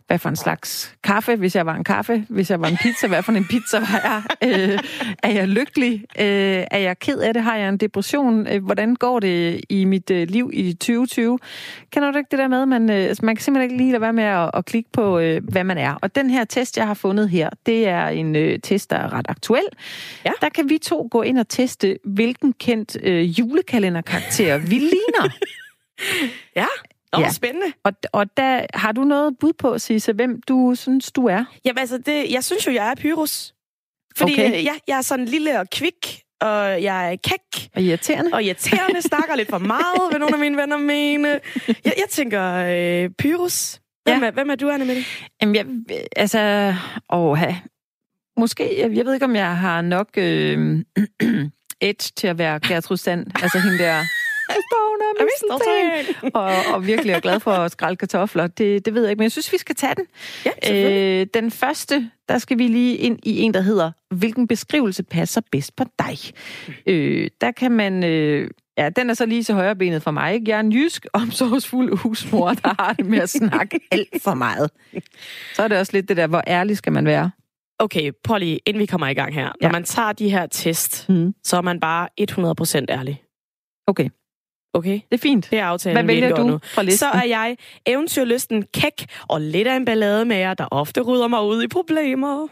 hvad 0.06 0.18
for 0.18 0.28
en 0.28 0.36
slags 0.36 0.94
kaffe, 1.04 1.36
hvis 1.36 1.56
jeg 1.56 1.66
var 1.66 1.74
en 1.74 1.84
kaffe, 1.84 2.26
hvis 2.28 2.50
jeg 2.50 2.60
var 2.60 2.68
en 2.68 2.76
pizza, 2.76 3.06
hvad 3.06 3.22
for 3.22 3.32
en 3.32 3.44
pizza 3.44 3.78
var 3.78 4.00
jeg? 4.04 4.22
Øh, 4.42 4.78
er 5.22 5.30
jeg 5.30 5.48
lykkelig? 5.48 6.04
Øh, 6.18 6.64
er 6.70 6.78
jeg 6.78 6.98
ked 6.98 7.18
af 7.18 7.34
det? 7.34 7.42
Har 7.42 7.56
jeg 7.56 7.68
en 7.68 7.76
depression? 7.76 8.46
Øh, 8.46 8.64
hvordan 8.64 8.94
går 8.94 9.20
det 9.20 9.60
i 9.68 9.84
mit 9.84 10.10
øh, 10.10 10.28
liv 10.28 10.50
i 10.52 10.72
2020? 10.72 11.38
Kender 11.90 12.10
du 12.10 12.18
ikke 12.18 12.28
det 12.30 12.38
der 12.38 12.48
med, 12.48 12.66
man, 12.66 12.90
øh, 12.90 12.96
altså, 12.96 13.24
man 13.24 13.36
kan 13.36 13.42
simpelthen 13.42 13.70
ikke 13.70 13.82
lige 13.82 13.92
lade 13.92 14.00
være 14.00 14.12
med 14.12 14.24
at, 14.24 14.50
at 14.54 14.64
klikke 14.64 14.90
på, 14.92 15.18
øh, 15.18 15.42
hvad 15.48 15.64
man 15.64 15.78
er. 15.78 15.94
Og 15.94 16.14
den 16.14 16.30
her 16.30 16.44
test, 16.44 16.76
jeg 16.76 16.86
har 16.86 16.94
fundet 16.94 17.28
her, 17.28 17.50
det 17.66 17.88
er 17.88 18.08
en 18.08 18.36
øh, 18.36 18.58
test, 18.62 18.90
der 18.90 18.96
er 18.96 19.12
ret 19.12 19.26
aktuel. 19.28 19.66
Ja. 20.24 20.32
Der 20.40 20.48
kan 20.48 20.68
vi 20.68 20.78
to 20.78 21.08
gå 21.10 21.22
ind 21.22 21.38
og 21.38 21.48
teste, 21.48 21.98
hvilken 22.04 22.52
kendt 22.52 22.96
øh, 23.02 23.38
julekalenderkarakter 23.38 24.58
vi 24.58 24.74
ligner. 24.74 25.28
ja. 26.56 26.66
Åh, 27.12 27.20
ja. 27.20 27.30
spændende. 27.30 27.66
Og, 27.84 27.92
og 28.12 28.36
der 28.36 28.66
har 28.74 28.92
du 28.92 29.04
noget 29.04 29.38
bud 29.40 29.52
på, 29.52 29.78
Sisse, 29.78 30.12
hvem 30.12 30.40
du 30.48 30.74
synes, 30.74 31.12
du 31.12 31.26
er? 31.26 31.44
Jamen 31.64 31.78
altså, 31.78 31.98
det, 31.98 32.32
jeg 32.32 32.44
synes 32.44 32.66
jo, 32.66 32.72
jeg 32.72 32.90
er 32.90 32.94
Pyrus. 32.94 33.54
Fordi 34.16 34.32
okay. 34.32 34.64
jeg, 34.64 34.78
jeg 34.88 34.98
er 34.98 35.02
sådan 35.02 35.24
lille 35.24 35.60
og 35.60 35.70
kvik, 35.70 36.22
og 36.40 36.82
jeg 36.82 37.12
er 37.12 37.16
kæk. 37.16 37.68
Og 37.76 37.82
irriterende. 37.82 38.30
Og 38.32 38.42
irriterende, 38.42 39.02
snakker 39.02 39.36
lidt 39.36 39.48
for 39.48 39.58
meget, 39.58 40.12
vil 40.12 40.20
nogle 40.20 40.34
af 40.34 40.40
mine 40.40 40.56
venner 40.56 40.76
mene. 40.76 41.28
Jeg, 41.68 41.76
jeg 41.84 42.06
tænker, 42.10 42.52
øh, 42.52 43.10
Pyrus. 43.18 43.80
Hvem, 44.04 44.22
ja. 44.22 44.26
er, 44.26 44.30
hvem 44.30 44.50
er 44.50 44.54
du, 44.54 44.70
Anne 44.70 44.84
Mette? 44.84 45.04
Jamen, 45.42 45.54
jeg, 45.54 45.66
altså... 46.16 46.74
Åh, 47.12 47.38
måske, 48.36 48.80
jeg, 48.80 48.96
jeg 48.96 49.04
ved 49.04 49.14
ikke, 49.14 49.24
om 49.24 49.36
jeg 49.36 49.56
har 49.56 49.80
nok 49.80 50.08
øh, 50.16 50.84
edge 51.80 52.12
til 52.16 52.26
at 52.26 52.38
være 52.38 52.60
Gertrud 52.60 52.96
Sand. 52.96 53.26
altså 53.42 53.58
hende 53.58 53.78
der 53.78 54.04
og, 56.34 56.74
og 56.74 56.86
virkelig 56.86 57.12
er 57.12 57.20
glad 57.20 57.40
for 57.40 57.50
at 57.50 57.72
skrælle 57.72 57.96
kartofler. 57.96 58.46
Det, 58.46 58.84
det 58.84 58.94
ved 58.94 59.02
jeg 59.02 59.10
ikke, 59.10 59.18
men 59.18 59.22
jeg 59.24 59.32
synes, 59.32 59.52
vi 59.52 59.58
skal 59.58 59.76
tage 59.76 59.94
den. 59.94 60.06
Ja, 60.46 61.20
øh, 61.20 61.26
den 61.34 61.50
første, 61.50 62.10
der 62.28 62.38
skal 62.38 62.58
vi 62.58 62.66
lige 62.68 62.96
ind 62.96 63.18
i 63.22 63.40
en, 63.40 63.54
der 63.54 63.60
hedder, 63.60 63.92
hvilken 64.10 64.48
beskrivelse 64.48 65.02
passer 65.02 65.40
bedst 65.52 65.76
på 65.76 65.84
dig? 65.98 66.18
Øh, 66.86 67.30
der 67.40 67.50
kan 67.50 67.72
man... 67.72 68.04
Øh, 68.04 68.50
Ja, 68.78 68.88
den 68.88 69.10
er 69.10 69.14
så 69.14 69.26
lige 69.26 69.42
til 69.42 69.54
højre 69.54 69.76
benet 69.76 70.02
for 70.02 70.10
mig. 70.10 70.34
Ikke? 70.34 70.50
Jeg 70.50 70.56
er 70.56 70.60
en 70.60 70.72
jysk, 70.72 71.06
omsorgsfuld 71.12 71.96
husmor, 71.96 72.52
der 72.52 72.82
har 72.82 72.92
det 72.92 73.06
med 73.06 73.18
at 73.18 73.28
snakke 73.28 73.80
alt 73.90 74.22
for 74.22 74.34
meget. 74.34 74.70
Så 75.54 75.62
er 75.62 75.68
det 75.68 75.78
også 75.78 75.92
lidt 75.92 76.08
det 76.08 76.16
der, 76.16 76.26
hvor 76.26 76.42
ærlig 76.46 76.76
skal 76.76 76.92
man 76.92 77.06
være. 77.06 77.30
Okay, 77.78 78.12
lige, 78.38 78.60
inden 78.66 78.80
vi 78.80 78.86
kommer 78.86 79.06
i 79.08 79.14
gang 79.14 79.34
her. 79.34 79.44
Ja. 79.44 79.66
Når 79.66 79.72
man 79.72 79.84
tager 79.84 80.12
de 80.12 80.30
her 80.30 80.46
test, 80.46 81.08
mm. 81.08 81.34
så 81.44 81.56
er 81.56 81.60
man 81.60 81.80
bare 81.80 82.08
100% 82.20 82.84
ærlig. 82.88 83.22
Okay. 83.86 84.08
Okay. 84.76 84.92
Det 84.92 85.02
er 85.10 85.18
fint. 85.18 85.50
Det 85.50 85.58
er 85.58 85.64
aftalen, 85.64 85.96
Hvad 85.96 86.04
vælger 86.14 86.34
du 86.34 86.42
nu. 86.46 86.58
fra 86.64 86.82
listen? 86.82 86.98
Så 86.98 87.06
er 87.06 87.24
jeg 87.24 87.56
eventyrlysten 87.86 88.64
kæk 88.74 89.06
og 89.28 89.40
lidt 89.40 89.68
af 89.68 89.76
en 89.76 89.84
ballade 89.84 90.24
med 90.24 90.36
jer, 90.36 90.54
der 90.54 90.66
ofte 90.70 91.00
rydder 91.00 91.28
mig 91.28 91.42
ud 91.42 91.62
i 91.62 91.68
problemer. 91.68 92.48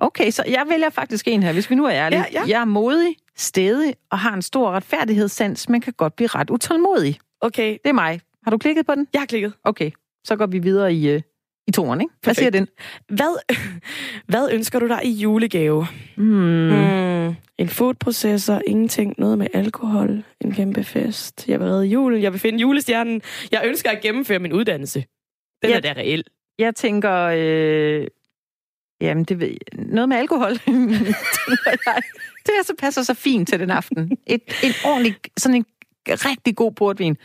Okay, 0.00 0.30
så 0.30 0.44
jeg 0.48 0.64
vælger 0.70 0.90
faktisk 0.90 1.28
en 1.28 1.42
her, 1.42 1.52
hvis 1.52 1.70
vi 1.70 1.74
nu 1.74 1.84
er 1.84 1.92
ærlige. 1.92 2.18
Ja, 2.32 2.40
ja. 2.40 2.42
Jeg 2.48 2.60
er 2.60 2.64
modig, 2.64 3.14
stedig 3.36 3.94
og 4.10 4.18
har 4.18 4.34
en 4.34 4.42
stor 4.42 4.70
retfærdighedssans, 4.70 5.68
men 5.68 5.80
kan 5.80 5.92
godt 5.92 6.16
blive 6.16 6.26
ret 6.28 6.50
utålmodig. 6.50 7.18
Okay. 7.40 7.70
Det 7.72 7.88
er 7.88 7.92
mig. 7.92 8.20
Har 8.44 8.50
du 8.50 8.58
klikket 8.58 8.86
på 8.86 8.94
den? 8.94 9.06
Jeg 9.12 9.20
har 9.20 9.26
klikket. 9.26 9.52
Okay, 9.64 9.90
så 10.24 10.36
går 10.36 10.46
vi 10.46 10.58
videre 10.58 10.94
i, 10.94 11.14
uh, 11.14 11.20
i 11.66 11.70
toren, 11.70 12.00
ikke? 12.00 12.14
Hvad 12.22 12.34
siger 12.34 12.50
den? 12.50 12.68
Hvad, 13.08 13.54
hvad 14.32 14.48
ønsker 14.52 14.78
du 14.78 14.88
dig 14.88 15.00
i 15.04 15.10
julegave? 15.10 15.86
Hmm. 16.16 16.68
Hmm. 16.70 17.34
En 17.58 17.68
foodprocessor, 17.68 18.60
ingenting, 18.66 19.14
noget 19.18 19.38
med 19.38 19.46
alkohol, 19.54 20.24
en 20.40 20.54
kæmpe 20.54 20.84
fest. 20.84 21.48
Jeg 21.48 21.60
vil 21.60 21.68
redde 21.68 21.84
julen, 21.86 22.22
jeg 22.22 22.32
vil 22.32 22.40
finde 22.40 22.58
julestjernen. 22.58 23.22
Jeg 23.52 23.62
ønsker 23.64 23.90
at 23.90 24.00
gennemføre 24.00 24.38
min 24.38 24.52
uddannelse. 24.52 25.04
Den 25.62 25.70
Ja. 25.70 25.76
er 25.76 25.80
da 25.80 25.92
reel. 25.92 26.24
Jeg 26.58 26.74
tænker, 26.74 27.12
øh, 27.36 28.06
jamen 29.00 29.24
det 29.24 29.40
ved 29.40 29.48
jeg, 29.48 29.84
noget 29.84 30.08
med 30.08 30.16
alkohol. 30.16 30.50
jeg. 30.66 32.02
det 32.46 32.52
er 32.60 32.64
så 32.64 32.74
passer 32.78 33.02
så 33.02 33.14
fint 33.14 33.48
til 33.48 33.60
den 33.60 33.70
aften. 33.70 34.18
Et, 34.26 34.42
en 34.64 34.72
ordentlig, 34.84 35.14
sådan 35.36 35.56
en 35.56 35.64
rigtig 36.08 36.56
god 36.56 36.72
portvin. 36.72 37.16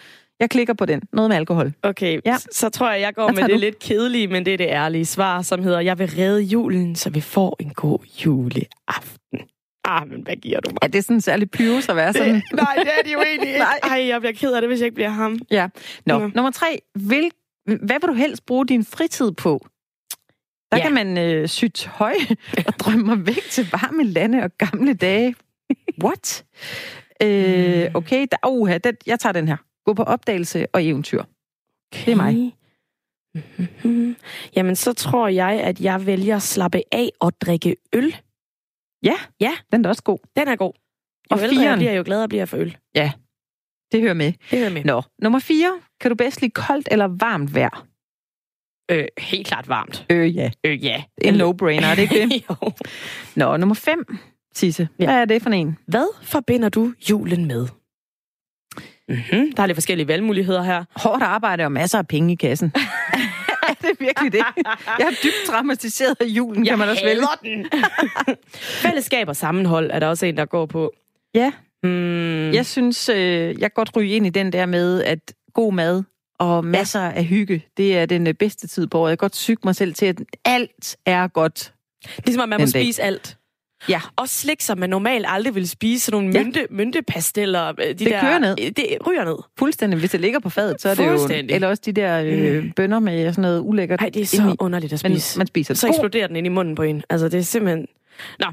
Jeg 0.41 0.49
klikker 0.49 0.73
på 0.73 0.85
den. 0.85 1.01
Noget 1.13 1.29
med 1.29 1.37
alkohol. 1.37 1.73
Okay, 1.83 2.13
Ja. 2.13 2.31
ja. 2.31 2.37
så 2.51 2.69
tror 2.69 2.91
jeg, 2.91 3.01
jeg 3.01 3.13
går 3.15 3.31
med 3.31 3.43
det 3.43 3.49
du? 3.51 3.57
lidt 3.59 3.79
kedelige, 3.79 4.27
men 4.27 4.45
det 4.45 4.53
er 4.53 4.57
det 4.57 4.67
ærlige 4.67 5.05
svar, 5.05 5.41
som 5.41 5.63
hedder, 5.63 5.79
jeg 5.79 5.99
vil 5.99 6.07
redde 6.17 6.41
julen, 6.41 6.95
så 6.95 7.09
vi 7.09 7.21
får 7.21 7.57
en 7.59 7.69
god 7.69 7.99
juleaften. 8.25 9.39
Ah, 9.85 10.07
men 10.09 10.21
hvad 10.21 10.35
giver 10.35 10.59
du 10.59 10.69
mig? 10.69 10.77
Er 10.81 10.87
det 10.87 11.03
sådan 11.03 11.17
en 11.17 11.21
særlig 11.21 11.51
pyrus 11.51 11.89
at 11.89 11.95
være 11.95 12.13
sådan? 12.13 12.35
Det, 12.35 12.43
nej, 12.63 12.75
det 12.75 12.87
er 12.99 13.03
de 13.05 13.11
jo 13.11 13.21
egentlig 13.21 13.47
ikke. 13.49 13.59
Nej. 13.69 13.79
Ej, 13.83 14.07
jeg 14.07 14.21
bliver 14.21 14.33
ked 14.33 14.53
af 14.53 14.61
det, 14.61 14.69
hvis 14.69 14.79
jeg 14.79 14.85
ikke 14.85 14.95
bliver 14.95 15.09
ham. 15.09 15.39
Ja. 15.51 15.67
Nå, 16.05 16.19
Ja. 16.19 16.27
nummer 16.35 16.51
tre. 16.51 16.81
Vil, 16.95 17.31
hvad 17.65 17.99
vil 18.01 18.07
du 18.09 18.13
helst 18.13 18.45
bruge 18.45 18.67
din 18.67 18.85
fritid 18.85 19.31
på? 19.31 19.65
Der 20.71 20.77
Ja. 20.77 20.83
kan 20.83 20.93
man 20.93 21.17
øh, 21.17 21.47
sy 21.47 21.65
tøj 21.73 22.13
og 22.67 22.73
drømme 22.79 23.27
væk 23.27 23.41
til 23.49 23.67
varme 23.71 24.03
lande 24.03 24.43
og 24.43 24.51
gamle 24.57 24.93
dage. 24.93 25.35
What? 26.03 26.43
Øh, 27.23 27.87
okay, 27.93 28.27
der, 28.31 28.37
uh, 28.49 28.71
den, 28.83 28.93
jeg 29.07 29.19
tager 29.19 29.33
den 29.33 29.47
her. 29.47 29.57
Gå 29.85 29.93
på 29.93 30.03
opdagelse 30.03 30.65
og 30.73 30.85
eventyr. 30.85 31.23
Det 31.93 32.07
er 32.11 32.15
mig. 32.15 32.55
Mm-hmm. 33.35 34.15
Jamen, 34.55 34.75
så 34.75 34.93
tror 34.93 35.27
jeg, 35.27 35.51
at 35.63 35.81
jeg 35.81 36.05
vælger 36.05 36.35
at 36.35 36.41
slappe 36.41 36.81
af 36.91 37.09
og 37.19 37.41
drikke 37.41 37.75
øl. 37.93 38.15
Ja, 39.03 39.15
Ja. 39.39 39.51
den 39.71 39.85
er 39.85 39.89
også 39.89 40.03
god. 40.03 40.17
Den 40.35 40.47
er 40.47 40.55
god. 40.55 40.73
Jo 41.31 41.35
Og 41.35 41.43
ældre 41.43 41.63
jeg 41.63 41.77
bliver, 41.77 41.93
jo 41.93 42.03
gladere 42.05 42.27
bliver 42.29 42.41
jeg 42.41 42.49
for 42.49 42.57
øl. 42.57 42.77
Det 43.91 44.01
hører 44.01 44.13
med. 44.13 44.33
Det 44.51 44.59
hører 44.59 44.69
med. 44.69 44.83
Nå, 44.83 45.01
nummer 45.21 45.39
4. 45.39 45.79
Kan 46.01 46.11
du 46.11 46.15
bedst 46.15 46.41
lide 46.41 46.51
koldt 46.51 46.87
eller 46.91 47.05
varmt 47.19 47.55
vejr? 47.55 47.87
Øh, 48.91 49.07
helt 49.17 49.47
klart 49.47 49.67
varmt. 49.67 50.05
Øh, 50.09 50.35
ja. 50.35 50.51
Øh, 50.63 50.83
ja. 50.85 51.03
En 51.21 51.33
no-brainer, 51.41 51.85
er 51.85 51.95
det 51.95 52.01
ikke 52.01 52.21
det? 52.21 52.43
jo. 52.49 52.55
Nå, 53.35 53.57
nummer 53.57 53.75
5. 53.75 54.05
Sisse, 54.53 54.87
hvad 54.97 55.07
er 55.07 55.25
det 55.25 55.41
for 55.41 55.49
en? 55.49 55.77
Hvad 55.87 56.07
forbinder 56.23 56.69
du 56.69 56.93
julen 57.09 57.45
med? 57.45 57.67
Mm-hmm. 59.11 59.51
Der 59.55 59.63
er 59.63 59.67
lidt 59.67 59.75
forskellige 59.75 60.07
valgmuligheder 60.07 60.63
her. 60.63 60.83
Hårdt 60.95 61.23
arbejde 61.23 61.63
og 61.63 61.71
masser 61.71 61.97
af 61.97 62.07
penge 62.07 62.33
i 62.33 62.35
kassen. 62.35 62.73
er 63.69 63.73
det 63.81 63.89
virkelig 63.99 64.31
det? 64.31 64.41
Jeg 64.99 65.07
er 65.07 65.11
dybt 65.23 65.33
traumatiseret 65.47 66.15
af 66.19 66.25
julen, 66.25 66.65
kan 66.65 66.77
man 66.79 66.89
også 66.89 67.03
vælge. 67.03 67.21
den. 67.43 67.65
Fællesskab 68.83 69.27
og 69.27 69.35
sammenhold 69.35 69.89
er 69.93 69.99
der 69.99 70.07
også 70.07 70.25
en, 70.25 70.37
der 70.37 70.45
går 70.45 70.65
på. 70.65 70.93
Ja, 71.35 71.51
Mm. 71.83 72.51
jeg 72.51 72.65
synes, 72.65 73.09
øh, 73.09 73.17
jeg 73.47 73.57
kan 73.59 73.71
godt 73.75 73.95
ryge 73.95 74.09
ind 74.15 74.25
i 74.25 74.29
den 74.29 74.53
der 74.53 74.65
med, 74.65 75.03
at 75.03 75.19
god 75.53 75.73
mad 75.73 76.03
og 76.39 76.65
masser 76.65 77.01
af 77.01 77.25
hygge, 77.25 77.65
det 77.77 77.97
er 77.97 78.05
den 78.05 78.27
øh, 78.27 78.33
bedste 78.33 78.67
tid 78.67 78.87
på 78.87 78.99
året. 78.99 79.09
Jeg 79.09 79.17
kan 79.17 79.23
godt 79.23 79.35
syge 79.35 79.57
mig 79.63 79.75
selv 79.75 79.93
til, 79.93 80.05
at 80.05 80.17
alt 80.45 80.97
er 81.05 81.27
godt. 81.27 81.73
Ligesom 82.25 82.41
at 82.43 82.49
man 82.49 82.59
må 82.61 82.65
dag. 82.65 82.69
spise 82.69 83.01
alt. 83.01 83.37
Ja. 83.89 84.01
Også 84.15 84.35
slik, 84.39 84.61
som 84.61 84.77
man 84.77 84.89
normalt 84.89 85.25
aldrig 85.29 85.55
vil 85.55 85.69
spise. 85.69 86.05
Sådan 86.05 86.21
nogle 86.23 86.39
Ja. 86.39 86.43
mynte, 86.43 86.67
myntepasteller. 86.69 87.67
øh, 87.69 87.75
De 87.77 87.93
Det 87.93 87.99
der, 87.99 88.21
kører 88.21 88.39
ned. 88.39 88.55
Det 88.55 88.85
ryger 89.07 89.25
ned. 89.25 89.35
Fuldstændig. 89.59 89.99
Hvis 89.99 90.11
det 90.11 90.19
ligger 90.21 90.39
på 90.39 90.49
fadet, 90.49 90.81
så 90.81 90.89
er 90.89 90.95
det 90.95 91.05
jo... 91.07 91.29
Eller 91.49 91.67
også 91.67 91.81
de 91.85 91.91
der 91.91 92.21
øh, 92.25 92.71
bønner 92.75 92.99
med 92.99 93.31
sådan 93.33 93.41
noget 93.41 93.59
ulækkert 93.59 93.99
Nej, 93.99 94.09
det 94.09 94.21
er 94.21 94.25
så 94.25 94.37
indeni. 94.41 94.55
underligt 94.59 94.93
at 94.93 95.03
Men 95.03 95.11
spise. 95.11 95.37
man 95.37 95.47
spiser 95.47 95.73
det. 95.73 95.81
så 95.81 95.87
eksploderer 95.87 96.27
den 96.27 96.35
ind 96.35 96.45
i 96.47 96.49
munden 96.49 96.75
på 96.75 96.83
en. 96.83 97.03
Altså, 97.09 97.29
det 97.29 97.37
er 97.39 97.41
simpelthen... 97.43 97.87
Nå, 98.39 98.47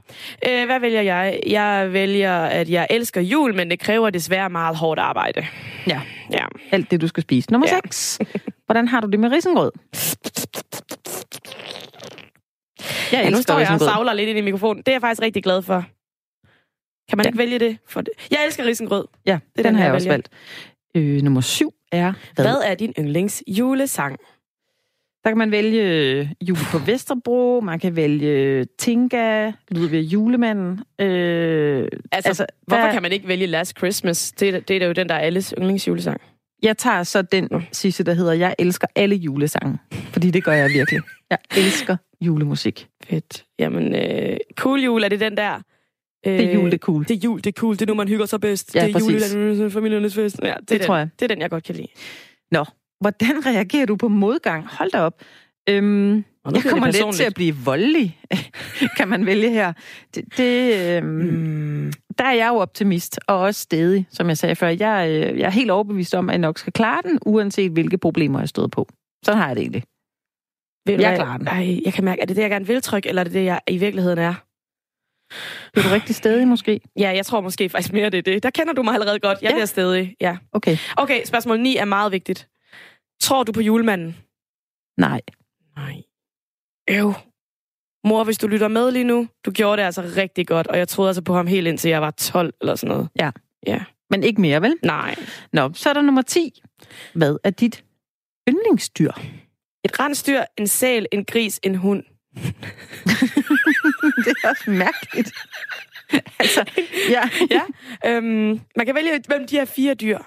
øh, 0.48 0.66
hvad 0.66 0.80
vælger 0.80 1.02
jeg? 1.02 1.40
Jeg 1.46 1.92
vælger, 1.92 2.36
at 2.38 2.70
jeg 2.70 2.86
elsker 2.90 3.20
jul, 3.20 3.54
men 3.54 3.70
det 3.70 3.80
kræver 3.80 4.10
desværre 4.10 4.50
meget 4.50 4.76
hårdt 4.76 5.00
arbejde. 5.00 5.46
Ja. 5.86 6.00
Ja. 6.32 6.44
Alt 6.72 6.90
det, 6.90 7.00
du 7.00 7.08
skal 7.08 7.22
spise. 7.22 7.52
Nummer 7.52 7.68
Ja. 7.70 7.80
6. 7.84 8.18
Hvordan 8.66 8.88
har 8.88 9.00
du 9.00 9.08
det 9.10 9.20
med 9.20 9.30
risengrød? 9.32 9.70
Jeg 13.12 13.24
Ja, 13.24 13.30
nu 13.30 13.42
står 13.42 13.58
jeg 13.58 13.70
og 13.70 13.80
savler 13.80 14.12
lidt 14.12 14.28
ind 14.28 14.38
i 14.38 14.42
mikrofonen. 14.42 14.78
Det 14.82 14.88
er 14.88 14.92
jeg 14.92 15.00
faktisk 15.00 15.22
rigtig 15.22 15.42
glad 15.42 15.62
for. 15.62 15.84
Kan 17.08 17.16
man 17.18 17.24
Ja. 17.24 17.28
ikke 17.28 17.38
vælge 17.38 17.58
det? 17.58 17.78
For 17.88 18.00
det? 18.00 18.10
Jeg 18.30 18.38
elsker 18.46 18.64
risengrød. 18.64 19.04
Ja, 19.26 19.32
er 19.32 19.38
den, 19.56 19.64
den, 19.64 19.74
har 19.74 19.80
jeg 19.82 19.86
jeg 19.86 19.94
også 19.94 20.08
valgt. 20.08 20.28
Øh, 20.94 21.22
nummer 21.22 21.40
7 21.40 21.74
er... 21.92 22.12
Hvad? 22.34 22.44
Hvad 22.44 22.56
er 22.64 22.74
din 22.74 22.92
yndlings 22.98 23.42
julesang? 23.48 24.16
Der 25.24 25.30
kan 25.30 25.38
man 25.38 25.50
vælge 25.50 25.82
øh, 25.82 26.28
Jul 26.40 26.56
på 26.72 26.78
Vesterbro, 26.78 27.60
man 27.60 27.78
kan 27.80 27.96
vælge 27.96 28.64
Tinka, 28.78 29.52
Ludvig 29.70 30.00
Julemanden. 30.12 30.80
Øh, 30.98 31.88
Altså, 32.12 32.28
Altså, 32.28 32.46
hvorfor 32.66 32.82
hvad- 32.82 32.92
kan 32.92 33.02
man 33.02 33.12
ikke 33.12 33.28
vælge 33.28 33.46
Last 33.46 33.76
Christmas? 33.78 34.32
Det, 34.32 34.48
er- 34.54 34.60
det 34.60 34.82
er 34.82 34.86
jo 34.86 34.92
den, 34.92 35.08
der 35.08 35.14
er 35.14 35.18
alles 35.18 35.54
yndlingsjulesang. 35.58 36.20
jeg 36.62 36.78
tager 36.78 37.02
så 37.02 37.22
den 37.22 37.48
sidste, 37.72 38.04
der 38.04 38.14
hedder 38.14 38.32
Jeg 38.32 38.54
elsker 38.58 38.86
alle 38.96 39.16
julesange. 39.16 39.78
Fordi 39.92 40.30
det 40.30 40.44
gør 40.44 40.52
jeg 40.52 40.70
virkelig. 40.70 41.00
Jeg 41.30 41.38
elsker 41.56 41.96
julemusik. 42.20 42.88
Fedt. 43.04 43.44
Jamen, 43.58 43.94
øh, 43.94 44.36
cool 44.56 44.80
jul, 44.80 45.02
er 45.04 45.08
det 45.08 45.20
den 45.20 45.36
der? 45.36 45.54
Øh, 46.26 46.32
Det 46.32 46.44
er 46.44 46.54
jul, 46.54 46.64
det 46.64 46.74
er 46.74 46.78
cool. 46.78 47.02
Det 47.04 47.10
er 47.10 47.18
jul, 47.24 47.38
det 47.38 47.46
er 47.46 47.52
cool. 47.52 47.74
Det 47.74 47.82
er 47.82 47.86
nu, 47.86 47.94
man 47.94 48.08
hygger 48.08 48.26
sig 48.26 48.40
bedst. 48.40 48.74
Ja, 48.74 48.80
det 48.80 48.88
er 48.88 48.92
præcis. 48.92 49.34
jul, 49.34 49.70
familiernes 49.70 50.14
fest. 50.14 50.40
Ja, 50.42 50.54
det, 50.60 50.68
Det 50.68 50.80
den. 50.80 50.86
tror 50.86 50.96
jeg. 50.96 51.08
Det 51.20 51.24
er 51.24 51.28
den, 51.34 51.40
jeg 51.42 51.50
godt 51.50 51.64
kan 51.64 51.74
lide. 51.74 51.88
Nå, 52.50 52.64
hvordan 53.00 53.46
reagerer 53.46 53.86
du 53.86 53.96
på 53.96 54.08
modgang? 54.08 54.66
Hold 54.66 54.90
da 54.90 55.00
op. 55.00 55.22
Øhm, 55.68 56.16
jeg 56.54 56.62
kommer 56.70 56.86
lidt 56.90 57.14
til 57.14 57.24
at 57.24 57.34
blive 57.34 57.54
voldelig, 57.64 58.18
kan 58.98 59.08
man 59.08 59.26
vælge 59.26 59.50
her. 59.50 59.72
Det, 60.14 60.24
det, 60.36 60.74
øhm, 60.96 61.06
Mm. 61.08 61.92
der 62.18 62.24
er 62.24 62.32
jeg 62.34 62.48
jo 62.48 62.54
optimist, 62.54 63.18
og 63.26 63.38
også 63.38 63.60
stedig, 63.60 64.06
som 64.10 64.28
jeg 64.28 64.38
sagde 64.38 64.56
før. 64.56 64.68
Jeg, 64.68 65.08
øh, 65.10 65.38
jeg 65.38 65.46
er 65.46 65.50
helt 65.50 65.70
overbevist 65.70 66.14
om, 66.14 66.28
at 66.28 66.32
jeg 66.32 66.38
nok 66.38 66.58
skal 66.58 66.72
klare 66.72 67.00
den, 67.04 67.18
uanset 67.26 67.70
hvilke 67.72 67.98
problemer 67.98 68.38
jeg 68.38 68.48
stod 68.48 68.68
på. 68.68 68.88
Sådan 69.24 69.40
har 69.40 69.46
jeg 69.46 69.56
det 69.56 69.62
egentlig. 69.62 69.82
Ved 70.88 70.96
du 70.98 71.02
Jeg 71.02 71.16
klarer 71.16 71.36
den. 71.38 71.46
Ej, 71.48 71.80
jeg 71.84 71.92
kan 71.92 72.04
mærke, 72.04 72.22
er 72.22 72.26
det 72.26 72.36
det, 72.36 72.42
jeg 72.42 72.50
gerne 72.50 72.66
vil 72.66 72.82
trykke, 72.82 73.08
eller 73.08 73.22
er 73.22 73.24
det 73.24 73.32
det, 73.32 73.44
jeg 73.44 73.60
i 73.68 73.78
virkeligheden 73.78 74.18
er? 74.18 74.34
Er 75.74 75.82
du 75.82 75.88
rigtig 75.88 76.14
stedig 76.14 76.48
måske? 76.48 76.80
Ja, 76.98 77.10
jeg 77.10 77.26
tror 77.26 77.40
måske 77.40 77.68
faktisk 77.68 77.92
mere, 77.92 78.10
det 78.10 78.18
er 78.18 78.22
det. 78.32 78.42
Der 78.42 78.50
kender 78.50 78.72
du 78.72 78.82
mig 78.82 78.94
allerede 78.94 79.18
godt. 79.20 79.38
Jeg 79.42 79.48
Ja. 79.50 79.54
bliver 79.54 79.66
stedig. 79.66 80.16
Ja. 80.20 80.36
Okay. 80.52 80.76
Okay, 80.96 81.24
spørgsmål 81.24 81.60
9 81.60 81.76
er 81.76 81.84
meget 81.84 82.12
vigtigt. 82.12 82.48
Tror 83.20 83.42
du 83.42 83.52
på 83.52 83.60
julemanden? 83.60 84.16
Nej. 84.96 85.20
Nej. 85.76 86.02
Øv. 86.90 87.14
Mor, 88.04 88.24
hvis 88.24 88.38
du 88.38 88.46
lytter 88.46 88.68
med 88.68 88.90
lige 88.90 89.04
nu, 89.04 89.28
du 89.44 89.50
gjorde 89.50 89.76
det 89.76 89.86
altså 89.86 90.02
rigtig 90.16 90.46
godt, 90.46 90.66
og 90.66 90.78
jeg 90.78 90.88
troede 90.88 91.08
altså 91.08 91.22
på 91.22 91.34
ham 91.34 91.46
helt 91.46 91.66
indtil 91.66 91.88
jeg 91.88 92.02
var 92.02 92.10
12 92.10 92.54
eller 92.60 92.74
sådan 92.74 92.88
noget. 92.94 93.08
Ja. 93.20 93.30
Ja. 93.66 93.84
Men 94.10 94.22
ikke 94.22 94.40
mere, 94.40 94.62
vel? 94.62 94.76
Nej. 94.82 95.14
Nå, 95.52 95.70
så 95.74 95.88
er 95.88 95.92
der 95.92 96.02
nummer 96.02 96.22
10. 96.22 96.62
Hvad 97.14 97.36
er 97.44 97.50
dit 97.50 97.84
yndlingsdyr? 98.48 99.12
Et 99.84 100.00
rensdyr, 100.00 100.42
en 100.58 100.66
sæl, 100.66 101.06
en 101.12 101.24
gris, 101.24 101.60
en 101.62 101.74
hund. 101.74 102.04
det 104.24 104.34
er 104.44 104.48
også 104.48 104.70
mærkeligt. 104.70 105.32
altså, 106.40 106.64
ja. 107.10 107.30
Ja. 107.56 107.62
øhm, 108.06 108.60
man 108.76 108.86
kan 108.86 108.94
vælge 108.94 109.22
hvem 109.26 109.46
de 109.46 109.56
her 109.56 109.64
fire 109.64 109.94
dyr. 109.94 110.18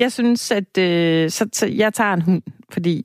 Jeg 0.00 0.12
synes, 0.12 0.50
at 0.50 0.78
øh, 0.78 1.30
så, 1.30 1.48
så 1.52 1.66
jeg 1.66 1.94
tager 1.94 2.12
en 2.12 2.22
hund, 2.22 2.42
fordi 2.72 3.04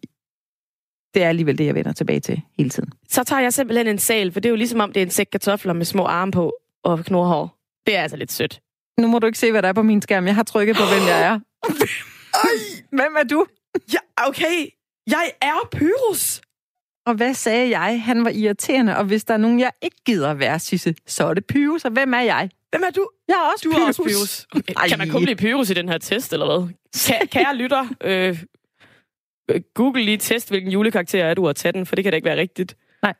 det 1.14 1.24
er 1.24 1.30
alligevel 1.30 1.58
det, 1.58 1.66
jeg 1.66 1.76
vender 1.76 1.92
tilbage 1.94 2.20
til 2.20 2.42
hele 2.58 2.70
tiden. 2.70 2.92
Så 3.10 3.24
tager 3.24 3.42
jeg 3.42 3.54
simpelthen 3.54 3.88
en 3.88 4.00
sæl, 4.00 4.32
for 4.32 4.40
det 4.40 4.50
er 4.50 4.52
jo 4.52 4.56
ligesom 4.56 4.80
om, 4.80 4.94
det 4.94 5.02
er 5.02 5.06
en 5.06 5.12
sæk 5.12 5.28
kartofler 5.32 5.74
med 5.74 5.86
små 5.86 6.06
arme 6.06 6.32
på 6.32 6.54
og 6.84 7.06
knorhår. 7.06 7.58
Det 7.86 7.96
er 7.96 8.02
altså 8.02 8.18
lidt 8.18 8.32
sødt. 8.32 8.62
Nu 9.00 9.08
må 9.08 9.20
du 9.20 9.28
ikke 9.28 9.40
se, 9.40 9.52
hvad 9.52 9.62
der 9.62 9.70
er 9.70 9.74
på 9.74 9.84
min 9.84 10.02
skærm. 10.02 10.26
Jeg 10.26 10.36
har 10.36 10.44
trykket 10.44 10.76
på, 10.76 10.84
hvem 10.84 11.08
jeg 11.08 11.24
er. 11.24 11.40
Hvem 12.96 13.16
er 13.20 13.24
du? 13.24 13.46
Ja, 13.94 14.28
okay. 14.28 14.79
Jeg 15.10 15.32
er 15.42 15.68
Pyrus. 15.72 16.42
Og 17.06 17.14
hvad 17.16 17.34
sagde 17.34 17.80
jeg? 17.80 18.04
Han 18.04 18.26
var 18.26 18.30
irriterende, 18.30 18.98
og 18.98 19.06
hvis 19.06 19.24
der 19.24 19.34
er 19.34 19.38
nogen, 19.38 19.60
jeg 19.60 19.72
ikke 19.82 19.98
gider 20.06 20.32
at 20.32 20.40
være, 20.40 20.60
Sisse, 20.60 20.96
så 21.08 21.24
er 21.24 21.34
det 21.34 21.46
Pyrus, 21.46 21.86
og 21.86 21.92
hvem 21.92 22.14
er 22.14 22.20
jeg? 22.20 22.50
Hvem 22.72 22.84
er 22.88 22.92
du? 22.92 23.10
Jeg 23.28 23.34
er 23.34 23.52
også 23.54 23.64
Du 23.64 23.72
Pyrus. 23.72 23.82
er 23.84 23.88
også 23.88 24.04
Pyrus. 24.04 24.48
Ej. 24.78 24.88
Kan 24.88 24.98
man 24.98 25.10
kun 25.10 25.24
blive 25.24 25.36
Pyrus 25.36 25.70
i 25.70 25.74
den 25.74 25.90
her 25.90 25.98
test, 25.98 26.34
eller 26.34 26.46
hvad? 26.46 26.70
Kære, 27.08 27.28
kære 27.44 27.56
lytter, 27.56 27.88
øh, 28.04 28.44
øh, 29.52 29.62
Google 29.74 30.04
lige 30.04 30.18
test, 30.18 30.50
hvilken 30.50 30.72
julekarakter 30.72 31.26
er 31.26 31.34
du, 31.34 31.48
og 31.48 31.56
tage 31.56 31.72
den, 31.72 31.86
for 31.86 31.96
det 31.96 32.04
kan 32.04 32.12
da 32.12 32.16
ikke 32.16 32.26
være 32.26 32.38
rigtigt. 32.38 32.78
Nej. 33.04 33.14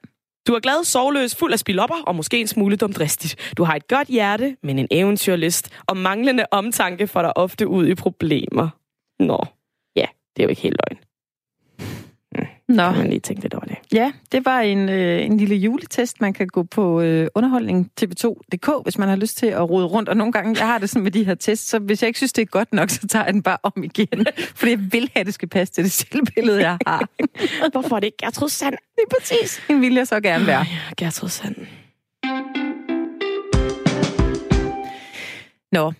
Du 0.48 0.54
er 0.54 0.60
glad, 0.60 0.84
sovløs, 0.84 1.36
fuld 1.36 1.54
af 1.54 1.60
spilopper, 1.60 1.96
og 2.08 2.16
måske 2.16 2.40
en 2.40 2.48
smule 2.48 2.76
dumdristigt. 2.76 3.54
Du 3.58 3.64
har 3.64 3.76
et 3.76 3.88
godt 3.88 4.08
hjerte, 4.08 4.58
men 4.64 4.80
en 4.80 4.88
eventyrlist, 4.92 5.70
og 5.88 5.98
manglende 5.98 6.46
omtanke 6.52 7.08
får 7.08 7.22
dig 7.22 7.38
ofte 7.38 7.68
ud 7.68 7.88
i 7.88 7.96
problemer. 7.96 8.70
Nå, 9.20 9.46
ja, 9.96 10.06
det 10.36 10.42
er 10.42 10.44
jo 10.44 10.50
ikke 10.50 10.62
helt 10.62 10.78
løgn. 10.90 11.04
Nå, 12.70 12.84
Kan 12.92 12.98
man 12.98 13.10
lige 13.10 13.20
tænke 13.20 13.42
lidt 13.42 13.54
over 13.54 13.66
det. 13.66 13.76
ja, 13.94 14.12
det 14.32 14.46
var 14.46 14.60
en, 14.60 14.90
øh, 14.90 15.26
en 15.26 15.38
lille 15.38 15.56
juletest. 15.56 16.22
Man 16.22 16.34
kan 16.34 16.48
gå 16.48 16.64
på 16.64 17.02
øh, 17.02 17.28
underholdning 17.36 17.92
tv2.dk, 18.02 18.70
hvis 18.84 18.98
man 18.98 19.10
har 19.10 19.16
lyst 19.16 19.38
til 19.38 19.46
at 19.46 19.70
rode 19.70 19.86
rundt. 19.86 20.10
Og 20.10 20.18
nogle 20.18 20.34
gange, 20.34 20.60
jeg 20.60 20.68
har 20.68 20.78
det 20.78 20.90
sådan 20.90 21.04
med 21.04 21.12
de 21.12 21.24
her 21.26 21.36
tests, 21.36 21.70
så 21.70 21.80
hvis 21.80 22.02
jeg 22.02 22.08
ikke 22.08 22.20
synes, 22.20 22.34
det 22.34 22.42
er 22.42 22.46
godt 22.46 22.74
nok, 22.74 22.90
så 22.90 23.08
tager 23.08 23.26
jeg 23.26 23.34
den 23.34 23.44
bare 23.44 23.58
om 23.64 23.84
igen. 23.84 24.26
Fordi 24.56 24.72
jeg 24.72 24.80
vil 24.92 25.10
have, 25.14 25.20
at 25.22 25.26
det 25.26 25.34
skal 25.34 25.48
passe 25.50 25.74
til 25.74 25.84
det 25.84 25.92
selvbillede, 25.92 26.62
jeg 26.62 26.78
har. 26.88 27.10
Hvorfor 27.72 27.96
er 27.96 28.00
det 28.00 28.08
ikke 28.08 28.18
Gertrud 28.26 28.50
Sand? 28.50 28.74
Det 28.96 29.04
er 29.12 29.16
præcis. 29.20 29.62
En 29.70 29.82
vil 29.82 29.94
jeg 29.94 30.08
så 30.08 30.20
gerne 30.20 30.48
være. 30.48 30.60
Ja, 30.60 31.06
Gertrud 31.06 31.30
Sand. 31.30 31.56
Nå, 35.72 35.94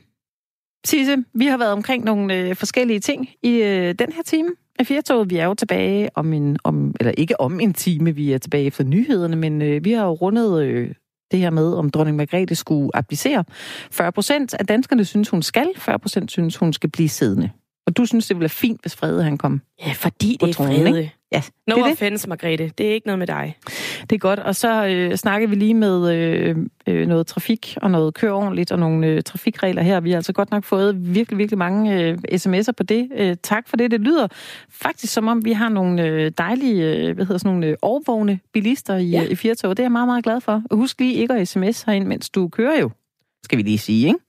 Sisse, 0.86 1.18
vi 1.34 1.46
har 1.46 1.58
været 1.58 1.72
omkring 1.72 2.04
nogle 2.04 2.36
øh, 2.36 2.56
forskellige 2.56 3.00
ting 3.00 3.30
i 3.44 3.52
øh, 3.52 3.96
den 4.00 4.12
her 4.12 4.24
time 4.24 4.50
Firtoget. 4.86 5.30
Vi 5.30 5.38
er 5.38 5.46
jo 5.46 5.54
tilbage 5.54 6.10
om 6.16 6.34
en, 6.34 6.58
om, 6.64 6.96
eller 7.00 7.14
ikke 7.18 7.42
om 7.42 7.60
en 7.60 7.74
time, 7.74 8.16
vi 8.16 8.32
er 8.32 8.38
tilbage 8.38 8.66
efter 8.66 8.84
nyhederne, 8.84 9.36
men 9.36 9.62
øh, 9.62 9.86
vi 9.86 9.92
har 9.92 10.06
jo 10.06 10.14
rundet 10.14 10.64
øh, 10.64 10.94
det 11.32 11.40
her 11.40 11.50
med, 11.50 11.74
om 11.74 11.90
dronning 11.90 12.18
Margrethe 12.18 12.56
skulle 12.56 12.90
applicere. 12.94 13.44
40 13.92 14.12
procent 14.12 14.54
af 14.54 14.68
danskerne 14.68 15.06
synes, 15.06 15.30
hun 15.30 15.42
skal, 15.42 15.68
40 15.78 16.00
procent 16.00 16.32
synes, 16.32 16.58
hun 16.58 16.74
skal 16.74 16.90
blive 16.92 17.10
siddende. 17.10 17.50
Og 17.88 17.98
du 17.98 18.06
synes, 18.06 18.28
det 18.28 18.36
ville 18.36 18.42
være 18.42 18.50
fint, 18.50 18.82
hvis 18.82 18.96
Frede 18.96 19.24
han 19.24 19.38
kom. 19.38 19.62
Ja, 19.86 19.92
fordi 19.92 20.38
det 20.42 20.50
er 20.50 20.54
tronen, 20.54 20.74
Frede. 20.88 21.10
Ja, 21.32 21.42
No 21.68 21.76
det 21.76 21.82
er 21.82 21.86
det. 21.86 21.92
offense, 21.92 22.30
Margrethe. 22.30 22.72
Det 22.78 22.88
er 22.90 22.94
ikke 22.94 23.08
noget 23.08 23.20
med 23.20 23.28
dig. 23.28 23.56
Det 24.02 24.12
er 24.12 24.18
godt. 24.20 24.40
Og 24.40 24.56
så 24.56 24.86
øh, 24.88 25.16
snakker 25.16 25.48
vi 25.48 25.56
lige 25.56 25.74
med 25.74 26.14
øh, 26.14 26.56
øh, 26.88 27.08
noget 27.08 27.28
trafik 27.28 27.78
og 27.82 27.92
noget 27.92 28.14
kør 28.14 28.32
ordentligt 28.32 28.72
og 28.72 28.80
nogle 28.80 29.08
øh, 29.08 29.24
trafikregler 29.24 29.82
her. 29.82 30.00
Vi 30.00 30.10
har 30.10 30.18
altså 30.18 30.34
godt 30.34 30.52
nok 30.52 30.64
fået 30.64 31.16
virkelig, 31.16 31.38
virkelig 31.38 31.58
mange 31.58 32.04
øh, 32.04 32.18
sms'er 32.34 32.72
på 32.78 32.84
det. 32.84 33.10
Øh, 33.16 33.36
tak 33.44 33.68
for 33.70 33.78
det. 33.78 33.92
Det 33.92 34.02
lyder 34.02 34.28
faktisk 34.70 35.14
som 35.14 35.28
om, 35.28 35.46
vi 35.46 35.52
har 35.52 35.70
nogle 35.70 36.04
øh, 36.06 36.32
dejlige, 36.38 36.84
øh, 36.98 37.16
hvad 37.16 37.26
hedder 37.26 37.38
sådan 37.38 37.52
nogle 37.54 37.68
øh, 37.68 37.76
overvågne 37.82 38.40
bilister 38.54 38.96
i, 38.98 39.06
Ja. 39.06 39.22
ja. 39.22 39.28
i 39.28 39.36
Firtog. 39.36 39.78
Det 39.78 39.84
er 39.84 39.86
jeg 39.86 39.92
meget, 39.92 40.08
meget 40.08 40.24
glad 40.24 40.42
for. 40.42 40.64
Og 40.70 40.78
husk 40.78 41.00
lige 41.00 41.14
ikke 41.14 41.34
at 41.34 41.48
sms 41.48 41.82
herind, 41.82 42.06
mens 42.08 42.30
du 42.30 42.48
kører 42.48 42.80
jo. 42.80 42.90
Skal 43.44 43.58
vi 43.58 43.64
lige 43.64 43.78
sige, 43.78 44.08
ikke? 44.08 44.20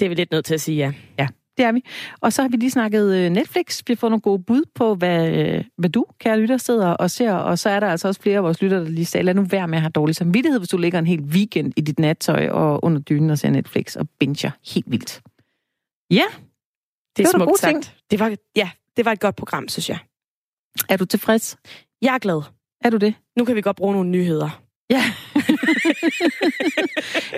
Det 0.00 0.04
er 0.04 0.08
vi 0.08 0.14
lidt 0.14 0.32
nødt 0.32 0.44
til 0.44 0.54
at 0.54 0.60
sige, 0.60 0.76
ja. 0.76 0.92
Ja, 1.18 1.28
det 1.56 1.64
er 1.64 1.72
vi. 1.72 1.84
Og 2.20 2.32
så 2.32 2.42
har 2.42 2.48
vi 2.48 2.56
lige 2.56 2.70
snakket 2.70 3.14
øh, 3.14 3.30
Netflix. 3.30 3.82
Vi 3.86 3.92
har 3.92 3.96
fået 3.96 4.10
nogle 4.10 4.20
gode 4.20 4.42
bud 4.42 4.62
på, 4.74 4.94
hvad, 4.94 5.28
øh, 5.32 5.64
hvad 5.78 5.90
du, 5.90 6.06
kære 6.20 6.40
lytter, 6.40 6.56
sidder 6.56 6.88
og 6.88 7.10
ser. 7.10 7.32
Og 7.32 7.58
så 7.58 7.68
er 7.70 7.80
der 7.80 7.86
altså 7.86 8.08
også 8.08 8.20
flere 8.20 8.36
af 8.36 8.42
vores 8.42 8.62
lytter, 8.62 8.78
der 8.78 8.88
lige 8.88 9.04
sagde, 9.04 9.24
lad 9.24 9.34
nu 9.34 9.42
være 9.42 9.68
med 9.68 9.78
at 9.78 9.82
have 9.82 9.90
dårlig 9.90 10.16
samvittighed, 10.16 10.60
hvis 10.60 10.68
du 10.68 10.76
ligger 10.78 10.98
en 10.98 11.06
hel 11.06 11.20
weekend 11.20 11.72
i 11.76 11.80
dit 11.80 11.98
nattøj 11.98 12.48
og 12.48 12.84
under 12.84 13.00
dynen 13.00 13.30
og 13.30 13.38
ser 13.38 13.50
Netflix 13.50 13.96
og 13.96 14.08
binger 14.20 14.50
helt 14.74 14.90
vildt. 14.90 15.20
Ja, 16.10 16.14
Det 16.16 16.22
er 16.22 16.22
Det 17.16 17.24
var 17.24 17.38
da 17.38 17.44
smukt 17.44 17.60
sagt. 17.60 17.72
ting. 17.72 17.84
Det 18.10 18.20
var, 18.20 18.36
ja, 18.56 18.70
det 18.96 19.04
var 19.04 19.12
et 19.12 19.20
godt 19.20 19.36
program, 19.36 19.68
synes 19.68 19.88
jeg. 19.88 19.98
er 20.88 20.96
du 20.96 21.04
tilfreds? 21.04 21.56
Jeg 22.02 22.14
er 22.14 22.18
glad. 22.18 22.42
Er 22.84 22.90
du 22.90 22.96
det? 22.96 23.14
Nu 23.38 23.44
kan 23.44 23.56
vi 23.56 23.60
godt 23.60 23.76
bruge 23.76 23.92
nogle 23.92 24.10
nyheder. 24.10 24.60
Ja. 24.90 25.02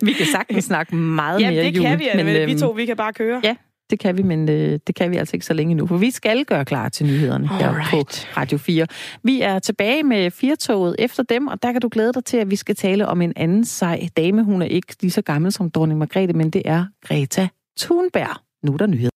vi 0.06 0.12
kan 0.12 0.26
sagtens 0.26 0.64
snakke 0.64 0.96
meget 0.96 1.40
Jamen, 1.40 1.54
mere 1.54 1.64
det 1.64 1.76
jul. 1.76 1.84
kan 1.84 1.98
vi, 1.98 2.08
men, 2.16 2.26
vi 2.26 2.32
øhm, 2.36 2.58
to, 2.58 2.70
vi 2.70 2.86
kan 2.86 2.96
bare 2.96 3.12
køre. 3.12 3.40
Ja, 3.44 3.56
det 3.91 3.99
kan 3.99 4.16
vi, 4.16 4.22
men 4.22 4.49
øh, 4.49 4.78
det 4.87 4.95
kan 4.95 5.11
vi 5.11 5.16
altså 5.16 5.37
ikke 5.37 5.47
så 5.47 5.55
længe 5.55 5.74
nu, 5.74 5.87
for 5.87 5.97
vi 5.97 6.11
skal 6.11 6.45
gøre 6.45 6.64
klar 6.64 6.89
til 6.89 7.07
nyhederne 7.07 7.49
her 7.49 7.68
Alright. 7.68 7.91
på 7.91 8.41
Radio 8.41 8.59
4. 8.59 8.87
Vi 9.22 9.41
er 9.41 9.59
tilbage 9.59 10.03
med 10.03 10.30
Firtoget 10.30 10.97
efter 10.99 11.22
dem, 11.22 11.47
og 11.47 11.62
der 11.62 11.72
kan 11.72 11.80
du 11.80 11.89
glæde 11.93 12.12
dig 12.12 12.24
til, 12.24 12.37
at 12.37 12.51
vi 12.51 12.57
skal 12.57 12.76
tale 12.76 13.07
om 13.07 13.22
en 13.22 13.32
anden 13.37 13.64
sej 13.64 14.09
dame. 14.16 14.43
Hun 14.43 14.62
er 14.62 14.66
ikke 14.66 14.97
lige 15.01 15.11
så 15.11 15.22
gammel 15.22 15.53
som 15.53 15.70
dronning 15.70 15.99
Margrethe, 15.99 16.32
men 16.32 16.51
det 16.51 16.62
er 16.64 16.84
Greta 17.07 17.49
Thunberg. 17.78 18.37
Nu 18.62 18.72
er 18.72 18.76
der 18.76 18.87
nyheder. 18.87 19.11